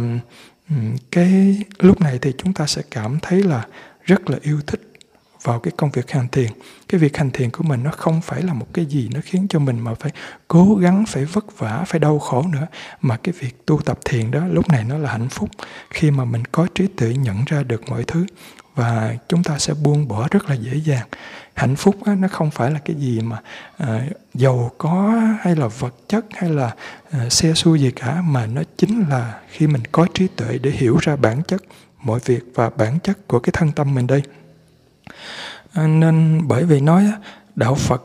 [1.12, 3.66] cái lúc này thì chúng ta sẽ cảm thấy là
[4.04, 4.91] rất là yêu thích
[5.44, 6.52] vào cái công việc hành thiền.
[6.88, 9.48] Cái việc hành thiền của mình nó không phải là một cái gì nó khiến
[9.50, 10.12] cho mình mà phải
[10.48, 12.68] cố gắng phải vất vả phải đau khổ nữa.
[13.02, 15.50] Mà cái việc tu tập thiền đó lúc này nó là hạnh phúc
[15.90, 18.26] khi mà mình có trí tuệ nhận ra được mọi thứ.
[18.76, 21.08] Và chúng ta sẽ buông bỏ rất là dễ dàng.
[21.54, 23.42] Hạnh phúc á, nó không phải là cái gì mà
[23.78, 26.76] à, giàu có hay là vật chất hay là
[27.12, 30.72] à, xe xu gì cả mà nó chính là khi mình có trí tuệ để
[30.72, 31.64] hiểu ra bản chất
[32.04, 34.22] mọi việc và bản chất của cái thân tâm mình đây.
[35.74, 37.12] Ờ, nên bởi vì nói
[37.56, 38.04] đạo phật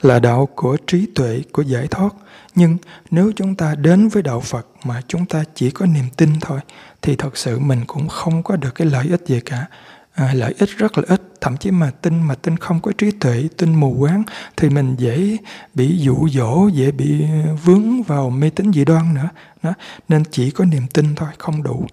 [0.00, 2.14] là đạo của trí tuệ của giải thoát.
[2.54, 2.76] Nhưng
[3.10, 6.60] nếu chúng ta đến với đạo phật mà chúng ta chỉ có niềm tin thôi
[7.02, 9.66] thì thật sự mình cũng không có được cái lợi ích gì cả.
[10.14, 11.22] À, lợi ích rất là ít.
[11.40, 14.22] Thậm chí mà tin mà tin không có trí tuệ tin mù quáng
[14.56, 15.36] thì mình dễ
[15.74, 17.24] bị dụ dỗ dễ bị
[17.64, 19.28] vướng vào mê tín dị đoan nữa.
[19.62, 19.72] Đó
[20.08, 21.86] nên chỉ có niềm tin thôi không đủ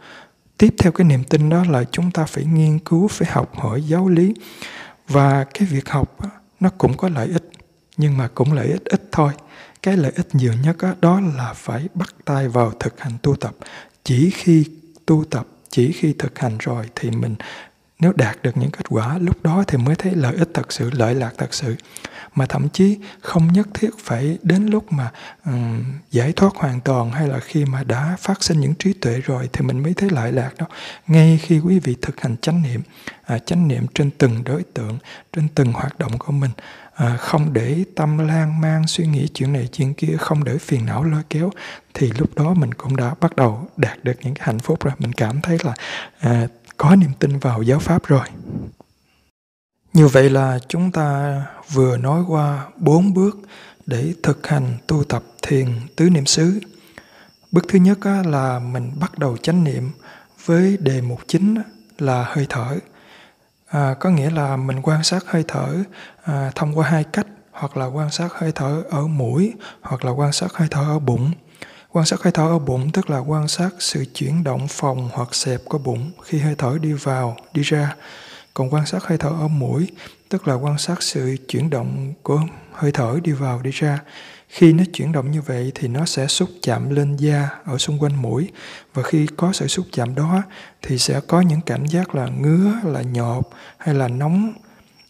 [0.61, 3.81] tiếp theo cái niềm tin đó là chúng ta phải nghiên cứu, phải học hỏi
[3.81, 4.33] giáo lý.
[5.07, 6.17] Và cái việc học
[6.59, 7.49] nó cũng có lợi ích,
[7.97, 9.33] nhưng mà cũng lợi ích ít thôi.
[9.81, 13.55] Cái lợi ích nhiều nhất đó là phải bắt tay vào thực hành tu tập.
[14.03, 14.65] Chỉ khi
[15.05, 17.35] tu tập, chỉ khi thực hành rồi thì mình,
[17.99, 20.89] nếu đạt được những kết quả, lúc đó thì mới thấy lợi ích thật sự,
[20.93, 21.75] lợi lạc thật sự
[22.35, 25.11] mà thậm chí không nhất thiết phải đến lúc mà
[25.45, 29.21] um, giải thoát hoàn toàn hay là khi mà đã phát sinh những trí tuệ
[29.25, 30.65] rồi thì mình mới thấy lợi lạc đó
[31.07, 32.81] ngay khi quý vị thực hành chánh niệm
[33.25, 34.97] à, chánh niệm trên từng đối tượng
[35.33, 36.51] trên từng hoạt động của mình
[36.95, 40.85] à, không để tâm lan man suy nghĩ chuyện này chuyện kia không để phiền
[40.85, 41.51] não lôi kéo
[41.93, 44.93] thì lúc đó mình cũng đã bắt đầu đạt được những cái hạnh phúc rồi.
[44.99, 45.73] Mình cảm thấy là
[46.19, 46.47] à,
[46.77, 48.27] có niềm tin vào giáo pháp rồi
[49.93, 51.41] như vậy là chúng ta
[51.72, 53.39] vừa nói qua bốn bước
[53.85, 56.59] để thực hành tu tập thiền tứ niệm xứ.
[57.51, 59.91] Bước thứ nhất là mình bắt đầu chánh niệm
[60.45, 61.55] với đề mục chính
[61.99, 62.77] là hơi thở.
[63.68, 65.84] À, có nghĩa là mình quan sát hơi thở
[66.23, 70.11] à, thông qua hai cách hoặc là quan sát hơi thở ở mũi hoặc là
[70.11, 71.31] quan sát hơi thở ở bụng
[71.91, 75.35] quan sát hơi thở ở bụng tức là quan sát sự chuyển động phòng hoặc
[75.35, 77.95] xẹp của bụng khi hơi thở đi vào đi ra
[78.53, 79.88] còn quan sát hơi thở ở mũi
[80.30, 82.41] tức là quan sát sự chuyển động của
[82.73, 83.99] hơi thở đi vào đi ra.
[84.48, 87.99] Khi nó chuyển động như vậy thì nó sẽ xúc chạm lên da ở xung
[87.99, 88.52] quanh mũi.
[88.94, 90.44] Và khi có sự xúc chạm đó
[90.82, 93.44] thì sẽ có những cảm giác là ngứa là nhọt
[93.78, 94.53] hay là nóng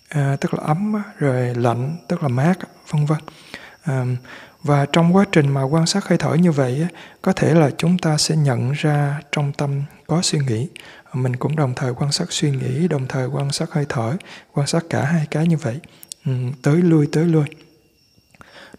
[0.10, 2.54] à, tức là ấm rồi lạnh tức là mát
[2.90, 3.20] vân vân.
[3.84, 4.06] À,
[4.64, 6.88] và trong quá trình mà quan sát hơi thở như vậy
[7.22, 10.68] có thể là chúng ta sẽ nhận ra trong tâm có suy nghĩ
[11.14, 14.18] mình cũng đồng thời quan sát suy nghĩ đồng thời quan sát hơi thở
[14.54, 15.80] quan sát cả hai cái như vậy.
[16.26, 16.32] Ừ,
[16.62, 17.46] tới lui tới lui.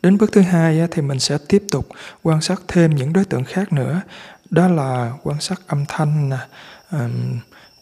[0.03, 1.89] Đến bước thứ hai thì mình sẽ tiếp tục
[2.23, 4.01] quan sát thêm những đối tượng khác nữa.
[4.51, 6.31] Đó là quan sát âm thanh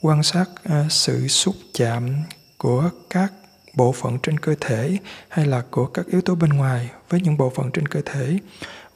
[0.01, 2.15] quan sát ờ, sự xúc chạm
[2.59, 3.33] của các
[3.75, 4.97] bộ phận trên cơ thể
[5.29, 8.39] hay là của các yếu tố bên ngoài với những bộ phận trên cơ thể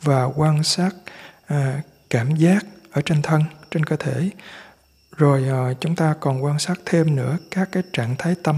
[0.03, 0.91] và quan sát
[1.47, 1.73] ờ,
[2.11, 4.31] cảm giác ở trên thân trên cơ thể
[5.17, 8.57] rồi uh, chúng ta còn quan sát thêm nữa các cái trạng thái tâm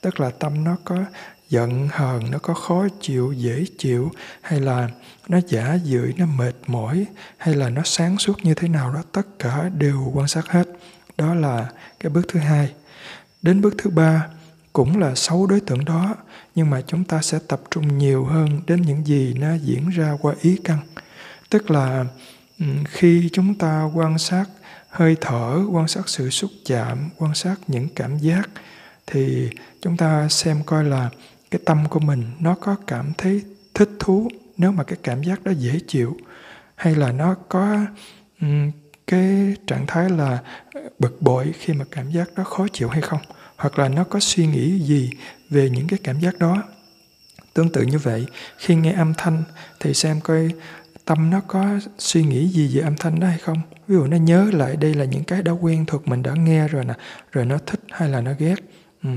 [0.00, 0.96] tức là tâm nó có
[1.48, 4.10] giận hờn nó có khó chịu dễ chịu
[4.40, 4.88] hay là
[5.28, 7.06] nó giả dưỡi nó mệt mỏi
[7.36, 10.68] hay là nó sáng suốt như thế nào đó tất cả đều quan sát hết.
[11.18, 11.68] Đó là
[12.00, 12.72] cái bước thứ hai.
[13.42, 14.26] Đến bước thứ ba
[14.72, 16.14] cũng là sáu đối tượng đó
[16.54, 20.16] nhưng mà chúng ta sẽ tập trung nhiều hơn đến những gì nó diễn ra
[20.20, 20.78] qua ý căn.
[21.50, 22.04] Tức là
[22.84, 24.44] khi chúng ta quan sát
[24.96, 28.50] hơi thở quan sát sự xúc chạm quan sát những cảm giác
[29.06, 29.50] thì
[29.82, 31.10] chúng ta xem coi là
[31.50, 33.42] cái tâm của mình nó có cảm thấy
[33.74, 36.16] thích thú nếu mà cái cảm giác đó dễ chịu
[36.74, 37.78] hay là nó có
[38.40, 38.70] um,
[39.06, 40.38] cái trạng thái là
[40.98, 43.20] bực bội khi mà cảm giác đó khó chịu hay không
[43.56, 45.10] hoặc là nó có suy nghĩ gì
[45.50, 46.62] về những cái cảm giác đó.
[47.54, 48.26] Tương tự như vậy
[48.58, 49.42] khi nghe âm thanh
[49.80, 50.50] thì xem coi
[51.06, 51.64] tâm nó có
[51.98, 53.58] suy nghĩ gì về âm thanh đó hay không?
[53.88, 56.68] Ví dụ nó nhớ lại đây là những cái đã quen thuộc mình đã nghe
[56.68, 56.94] rồi nè,
[57.32, 58.56] rồi nó thích hay là nó ghét.
[59.02, 59.10] Ừ.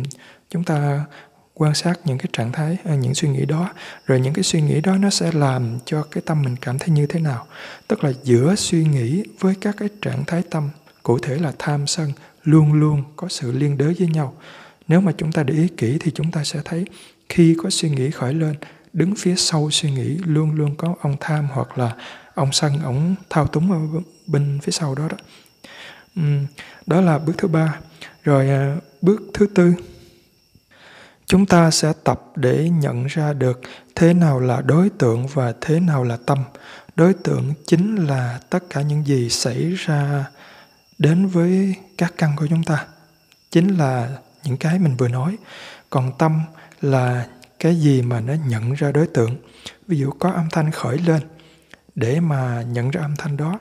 [0.50, 1.06] chúng ta
[1.54, 3.70] quan sát những cái trạng thái ờ, những suy nghĩ đó,
[4.06, 6.90] rồi những cái suy nghĩ đó nó sẽ làm cho cái tâm mình cảm thấy
[6.90, 7.48] như thế nào.
[7.88, 10.70] Tức là giữa suy nghĩ với các cái trạng thái tâm,
[11.04, 12.12] cụ thể là tham sân,
[12.44, 14.34] luôn luôn có sự liên đới với nhau.
[14.88, 16.86] Nếu mà chúng ta để ý kỹ thì chúng ta sẽ thấy
[17.30, 18.56] khi có suy nghĩ khởi lên
[18.94, 21.96] đứng phía sau suy nghĩ, luôn luôn có ông tham hoặc là
[22.34, 25.18] ông sân ông thao túng ở bên phía sau đó đó.
[26.86, 27.80] Đó là bước thứ ba.
[28.24, 29.74] Rồi à, bước thứ tư.
[31.26, 33.62] Chúng ta sẽ tập để nhận ra được
[33.96, 36.44] thế nào là đối tượng và thế nào là tâm.
[36.96, 40.26] Đối tượng chính là tất cả những gì xảy ra
[40.98, 42.86] đến với các căn của chúng ta.
[43.52, 44.10] Chính là
[44.44, 45.38] những cái mình vừa nói.
[45.90, 46.42] Còn tâm
[46.82, 47.28] là
[47.60, 49.38] cái gì mà nó nhận ra đối tượng.
[49.88, 51.22] Ví dụ có âm thanh khởi lên,
[51.96, 53.60] để mà nhận ra âm thanh đó,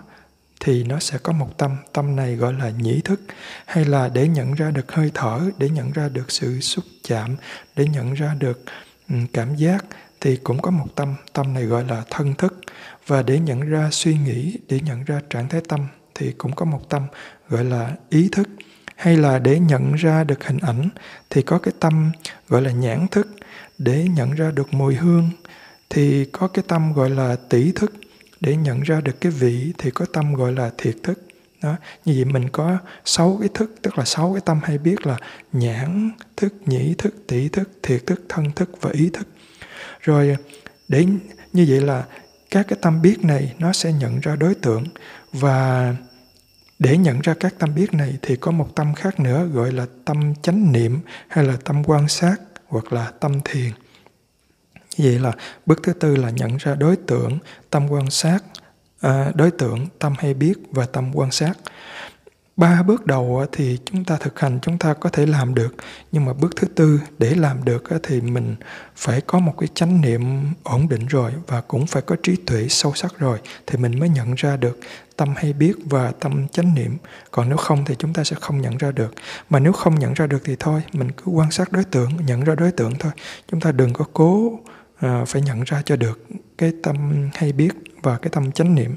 [0.60, 1.76] thì nó sẽ có một tâm.
[1.92, 3.20] Tâm này gọi là nhĩ thức,
[3.66, 7.36] hay là để nhận ra được hơi thở, để nhận ra được sự xúc chạm,
[7.76, 8.64] để nhận ra được
[9.32, 9.84] cảm giác,
[10.20, 11.14] thì cũng có một tâm.
[11.32, 12.60] Tâm này gọi là thân thức.
[13.06, 16.64] Và để nhận ra suy nghĩ, để nhận ra trạng thái tâm, thì cũng có
[16.64, 17.02] một tâm
[17.48, 18.48] gọi là ý thức.
[18.96, 20.88] Hay là để nhận ra được hình ảnh,
[21.30, 22.12] thì có cái tâm
[22.48, 23.28] gọi là nhãn thức
[23.78, 25.30] để nhận ra được mùi hương
[25.90, 27.92] thì có cái tâm gọi là tỷ thức.
[28.40, 31.22] Để nhận ra được cái vị thì có tâm gọi là thiệt thức.
[31.62, 35.06] Đó, như vậy mình có sáu cái thức, tức là sáu cái tâm hay biết
[35.06, 35.16] là
[35.52, 39.28] nhãn thức, nhĩ thức, tỷ thức, thiệt thức, thân thức và ý thức.
[40.00, 40.36] Rồi,
[40.88, 41.06] để
[41.52, 42.04] như vậy là
[42.50, 44.84] các cái tâm biết này nó sẽ nhận ra đối tượng.
[45.32, 45.94] Và
[46.78, 49.86] để nhận ra các tâm biết này thì có một tâm khác nữa gọi là
[50.04, 52.36] tâm chánh niệm hay là tâm quan sát
[52.68, 53.70] hoặc là tâm thiền.
[54.98, 55.32] Vậy là
[55.66, 57.38] bước thứ tư là nhận ra đối tượng
[57.70, 58.38] tâm quan sát
[59.00, 61.52] à, đối tượng tâm hay biết và tâm quan sát.
[62.56, 65.74] Ba bước đầu thì chúng ta thực hành chúng ta có thể làm được.
[66.12, 68.56] Nhưng mà bước thứ tư để làm được thì mình
[68.96, 72.68] phải có một cái chánh niệm ổn định rồi và cũng phải có trí tuệ
[72.68, 74.78] sâu sắc rồi thì mình mới nhận ra được
[75.18, 76.96] tâm hay biết và tâm chánh niệm.
[77.30, 79.14] Còn nếu không thì chúng ta sẽ không nhận ra được.
[79.50, 82.44] Mà nếu không nhận ra được thì thôi mình cứ quan sát đối tượng nhận
[82.44, 83.12] ra đối tượng thôi.
[83.50, 84.58] Chúng ta đừng có cố
[85.00, 86.26] à, phải nhận ra cho được
[86.58, 87.70] cái tâm hay biết
[88.02, 88.94] và cái tâm chánh niệm.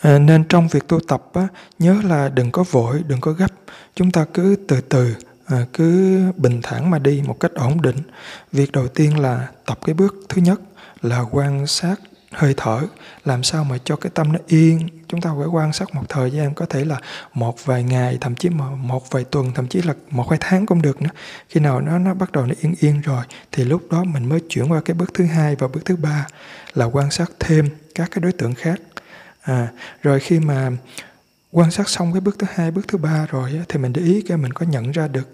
[0.00, 1.48] À, nên trong việc tu tập á,
[1.78, 3.52] nhớ là đừng có vội đừng có gấp.
[3.94, 5.14] Chúng ta cứ từ từ
[5.46, 7.98] à, cứ bình thản mà đi một cách ổn định.
[8.52, 10.60] Việc đầu tiên là tập cái bước thứ nhất
[11.02, 11.96] là quan sát
[12.36, 12.80] hơi thở.
[13.24, 14.88] Làm sao mà cho cái tâm nó yên?
[15.08, 17.00] Chúng ta phải quan sát một thời gian có thể là
[17.34, 20.66] một vài ngày thậm chí mà một vài tuần thậm chí là một hai tháng
[20.66, 21.10] cũng được nữa.
[21.48, 24.40] Khi nào nó nó bắt đầu nó yên yên rồi thì lúc đó mình mới
[24.48, 26.26] chuyển qua cái bước thứ hai và bước thứ ba
[26.74, 28.80] là quan sát thêm các cái đối tượng khác.
[29.42, 29.68] À,
[30.02, 30.70] rồi khi mà
[31.52, 34.22] quan sát xong cái bước thứ hai bước thứ ba rồi thì mình để ý
[34.28, 35.30] cái mình có nhận ra được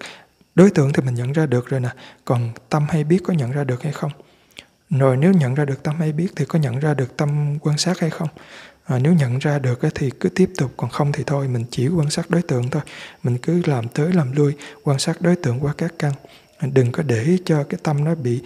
[0.54, 1.90] đối tượng thì mình nhận ra được rồi nè.
[2.24, 4.12] Còn tâm hay biết có nhận ra được hay không?
[4.98, 7.78] Rồi nếu nhận ra được tâm hay biết thì có nhận ra được tâm quan
[7.78, 8.28] sát hay không?
[8.84, 11.88] À, nếu nhận ra được thì cứ tiếp tục còn không thì thôi mình chỉ
[11.88, 12.82] quan sát đối tượng thôi.
[13.22, 14.54] Mình cứ làm tới làm lui
[14.84, 16.12] quan sát đối tượng qua các căn.
[16.58, 18.40] À, đừng có để cho cái tâm nó bị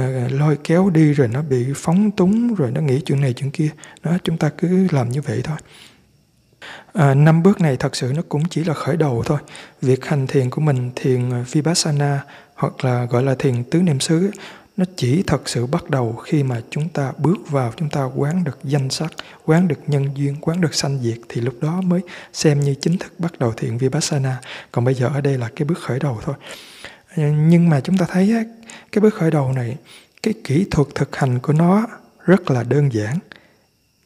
[0.00, 3.50] uh, lôi kéo đi rồi nó bị phóng túng rồi nó nghĩ chuyện này chuyện
[3.50, 3.68] kia.
[4.02, 5.56] Đó chúng ta cứ làm như vậy thôi.
[6.92, 9.38] À, năm bước này thật sự nó cũng chỉ là khởi đầu thôi.
[9.82, 12.24] Việc hành thiền của mình, thiền à, Vipassana
[12.54, 14.30] hoặc là gọi là thiền tứ niệm xứ,
[14.82, 18.44] nó chỉ thật sự bắt đầu khi mà chúng ta bước vào, chúng ta quán
[18.44, 19.12] được danh sắc,
[19.44, 22.00] quán được nhân duyên, quán được sanh diệt thì lúc đó mới
[22.32, 24.40] xem như chính thức bắt đầu thiện Vipassana.
[24.72, 26.34] Còn bây giờ ở đây là cái bước khởi đầu thôi.
[27.16, 28.34] Nhưng mà chúng ta thấy
[28.92, 29.76] cái bước khởi đầu này,
[30.22, 31.86] cái kỹ thuật thực hành của nó
[32.24, 33.18] rất là đơn giản.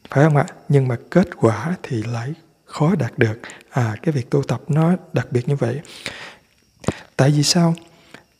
[0.09, 0.45] Phải không ạ?
[0.69, 2.33] Nhưng mà kết quả thì lại
[2.65, 3.39] khó đạt được
[3.69, 5.79] à cái việc tu tập nó đặc biệt như vậy
[7.15, 7.75] tại vì sao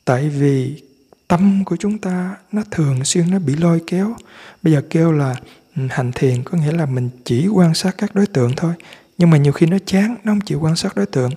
[0.06, 0.87] tại vì
[1.28, 4.16] tâm của chúng ta, nó thường xuyên, nó bị lôi kéo.
[4.64, 5.36] Bây giờ kêu là
[5.76, 8.74] ừ, hành thiền có nghĩa là mình chỉ quan sát các đối tượng thôi.
[9.18, 11.32] Nhưng mà nhiều khi nó chán, nó không chịu quan sát đối tượng.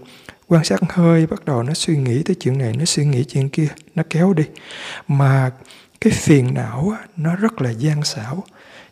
[0.49, 3.49] Quan sát hơi bắt đầu nó suy nghĩ tới chuyện này, nó suy nghĩ chuyện
[3.49, 4.45] kia, nó kéo đi.
[5.09, 5.51] Mà
[6.01, 8.45] cái phiền não nó rất là gian xảo.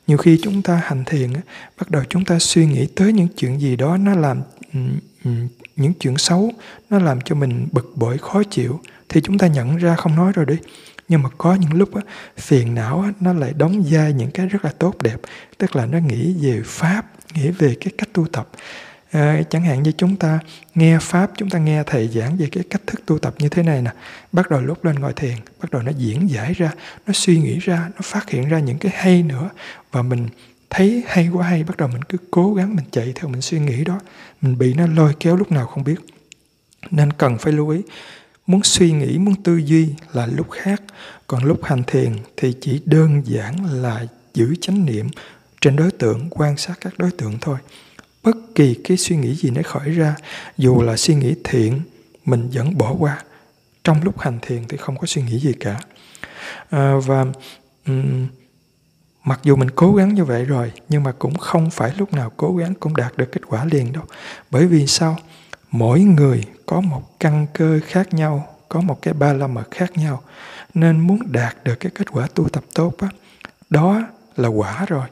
[0.07, 1.33] Nhiều khi chúng ta hành thiền
[1.81, 4.43] bắt đầu chúng ta suy nghĩ tới những chuyện gì đó, nó làm
[4.75, 4.81] ừ,
[5.25, 5.31] ừ,
[5.77, 6.53] những chuyện xấu,
[6.91, 10.33] nó làm cho mình bực bội, khó chịu thì chúng ta nhận ra không nói
[10.33, 10.57] rồi đi.
[11.09, 12.03] Nhưng mà có những lúc á,
[12.37, 15.17] phiền não á, nó lại đóng vai những cái rất là tốt đẹp.
[15.59, 18.49] Tức là nó nghĩ về pháp nghĩ về cái cách tu tập.
[19.11, 20.39] À, chẳng hạn như chúng ta
[20.75, 23.63] nghe pháp chúng ta nghe thầy giảng về cái cách thức tu tập như thế
[23.63, 23.91] này nè.
[24.33, 26.73] Bắt đầu lúc lên ngồi thiền bắt đầu nó diễn giải ra
[27.07, 29.51] nó suy nghĩ ra nó phát hiện ra những cái hay nữa.
[29.93, 30.29] Và mình
[30.71, 33.59] thấy hay quá hay bắt đầu mình cứ cố gắng mình chạy theo mình suy
[33.59, 34.01] nghĩ đó.
[34.41, 35.97] Mình bị nó lôi kéo lúc nào không biết.
[36.91, 37.83] Nên cần phải lưu ý
[38.49, 40.83] muốn suy nghĩ muốn tư duy là lúc khác.
[41.27, 45.09] Còn lúc hành thiền thì chỉ đơn giản là giữ chánh niệm
[45.61, 47.59] trên đối tượng quan sát các đối tượng thôi.
[48.23, 50.17] Bất kỳ cái suy nghĩ gì nó khởi ra
[50.57, 51.81] dù là suy nghĩ thiện
[52.25, 53.23] mình vẫn bỏ qua.
[53.85, 55.81] Trong lúc hành thiền thì không có suy nghĩ gì cả.
[56.71, 57.27] À, và
[57.87, 58.27] um,
[59.25, 62.33] mặc dù mình cố gắng như vậy rồi nhưng mà cũng không phải lúc nào
[62.37, 64.05] cố gắng cũng đạt được kết quả liền đâu.
[64.51, 65.19] Bởi vì sao?
[65.71, 69.97] Mỗi người có một căn cơ khác nhau có một cái ba la mật khác
[69.97, 70.23] nhau
[70.75, 73.09] nên muốn đạt được cái kết quả tu tập tốt đó,
[73.71, 74.03] đó
[74.37, 75.07] là quả rồi.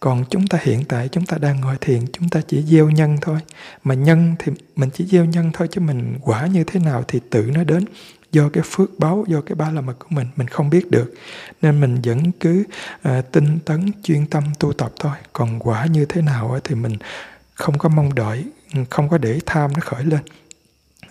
[0.00, 3.18] Còn chúng ta hiện tại chúng ta đang ngồi thiền chúng ta chỉ gieo nhân
[3.20, 3.38] thôi.
[3.84, 7.20] Mà nhân thì mình chỉ gieo nhân thôi chứ mình quả như thế nào thì
[7.30, 7.84] tự nó đến.
[8.32, 11.14] Do cái phước báo do cái ba la mật của mình mình không biết được.
[11.62, 12.64] Nên mình vẫn cứ
[13.08, 15.12] uh, tinh tấn chuyên tâm tu tập thôi.
[15.32, 16.96] Còn quả như thế nào thì mình
[17.54, 18.44] không có mong đợi
[18.74, 20.20] Ừ, không có để tham nó khởi lên.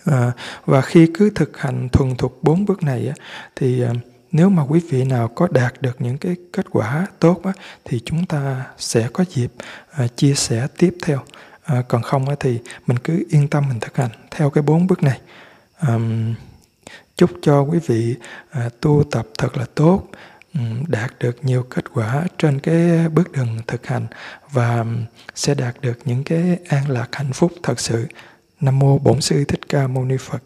[0.04, 0.32] À,
[0.64, 3.14] và khi cứ thực hành thuần thục bốn bước này á,
[3.56, 3.92] thì à,
[4.32, 7.52] nếu mà quý vị nào có đạt được những cái kết quả tốt á,
[7.84, 9.52] thì chúng ta sẽ có dịp
[9.90, 11.22] à, chia sẻ tiếp theo.
[11.64, 14.86] À, còn không á, thì mình cứ yên tâm mình thực hành theo cái bốn
[14.86, 15.20] bước này.
[15.78, 15.98] À,
[17.16, 18.16] chúc cho quý vị
[18.50, 20.08] à, tu tập thật là tốt
[20.54, 24.06] Ừ, đạt được nhiều kết quả trên cái bước đường thực hành
[24.52, 24.84] và
[25.34, 28.06] sẽ đạt được những cái an lạc hạnh phúc thật sự.
[28.60, 30.42] Nam mô bổn sư thích ca mâu ni phật.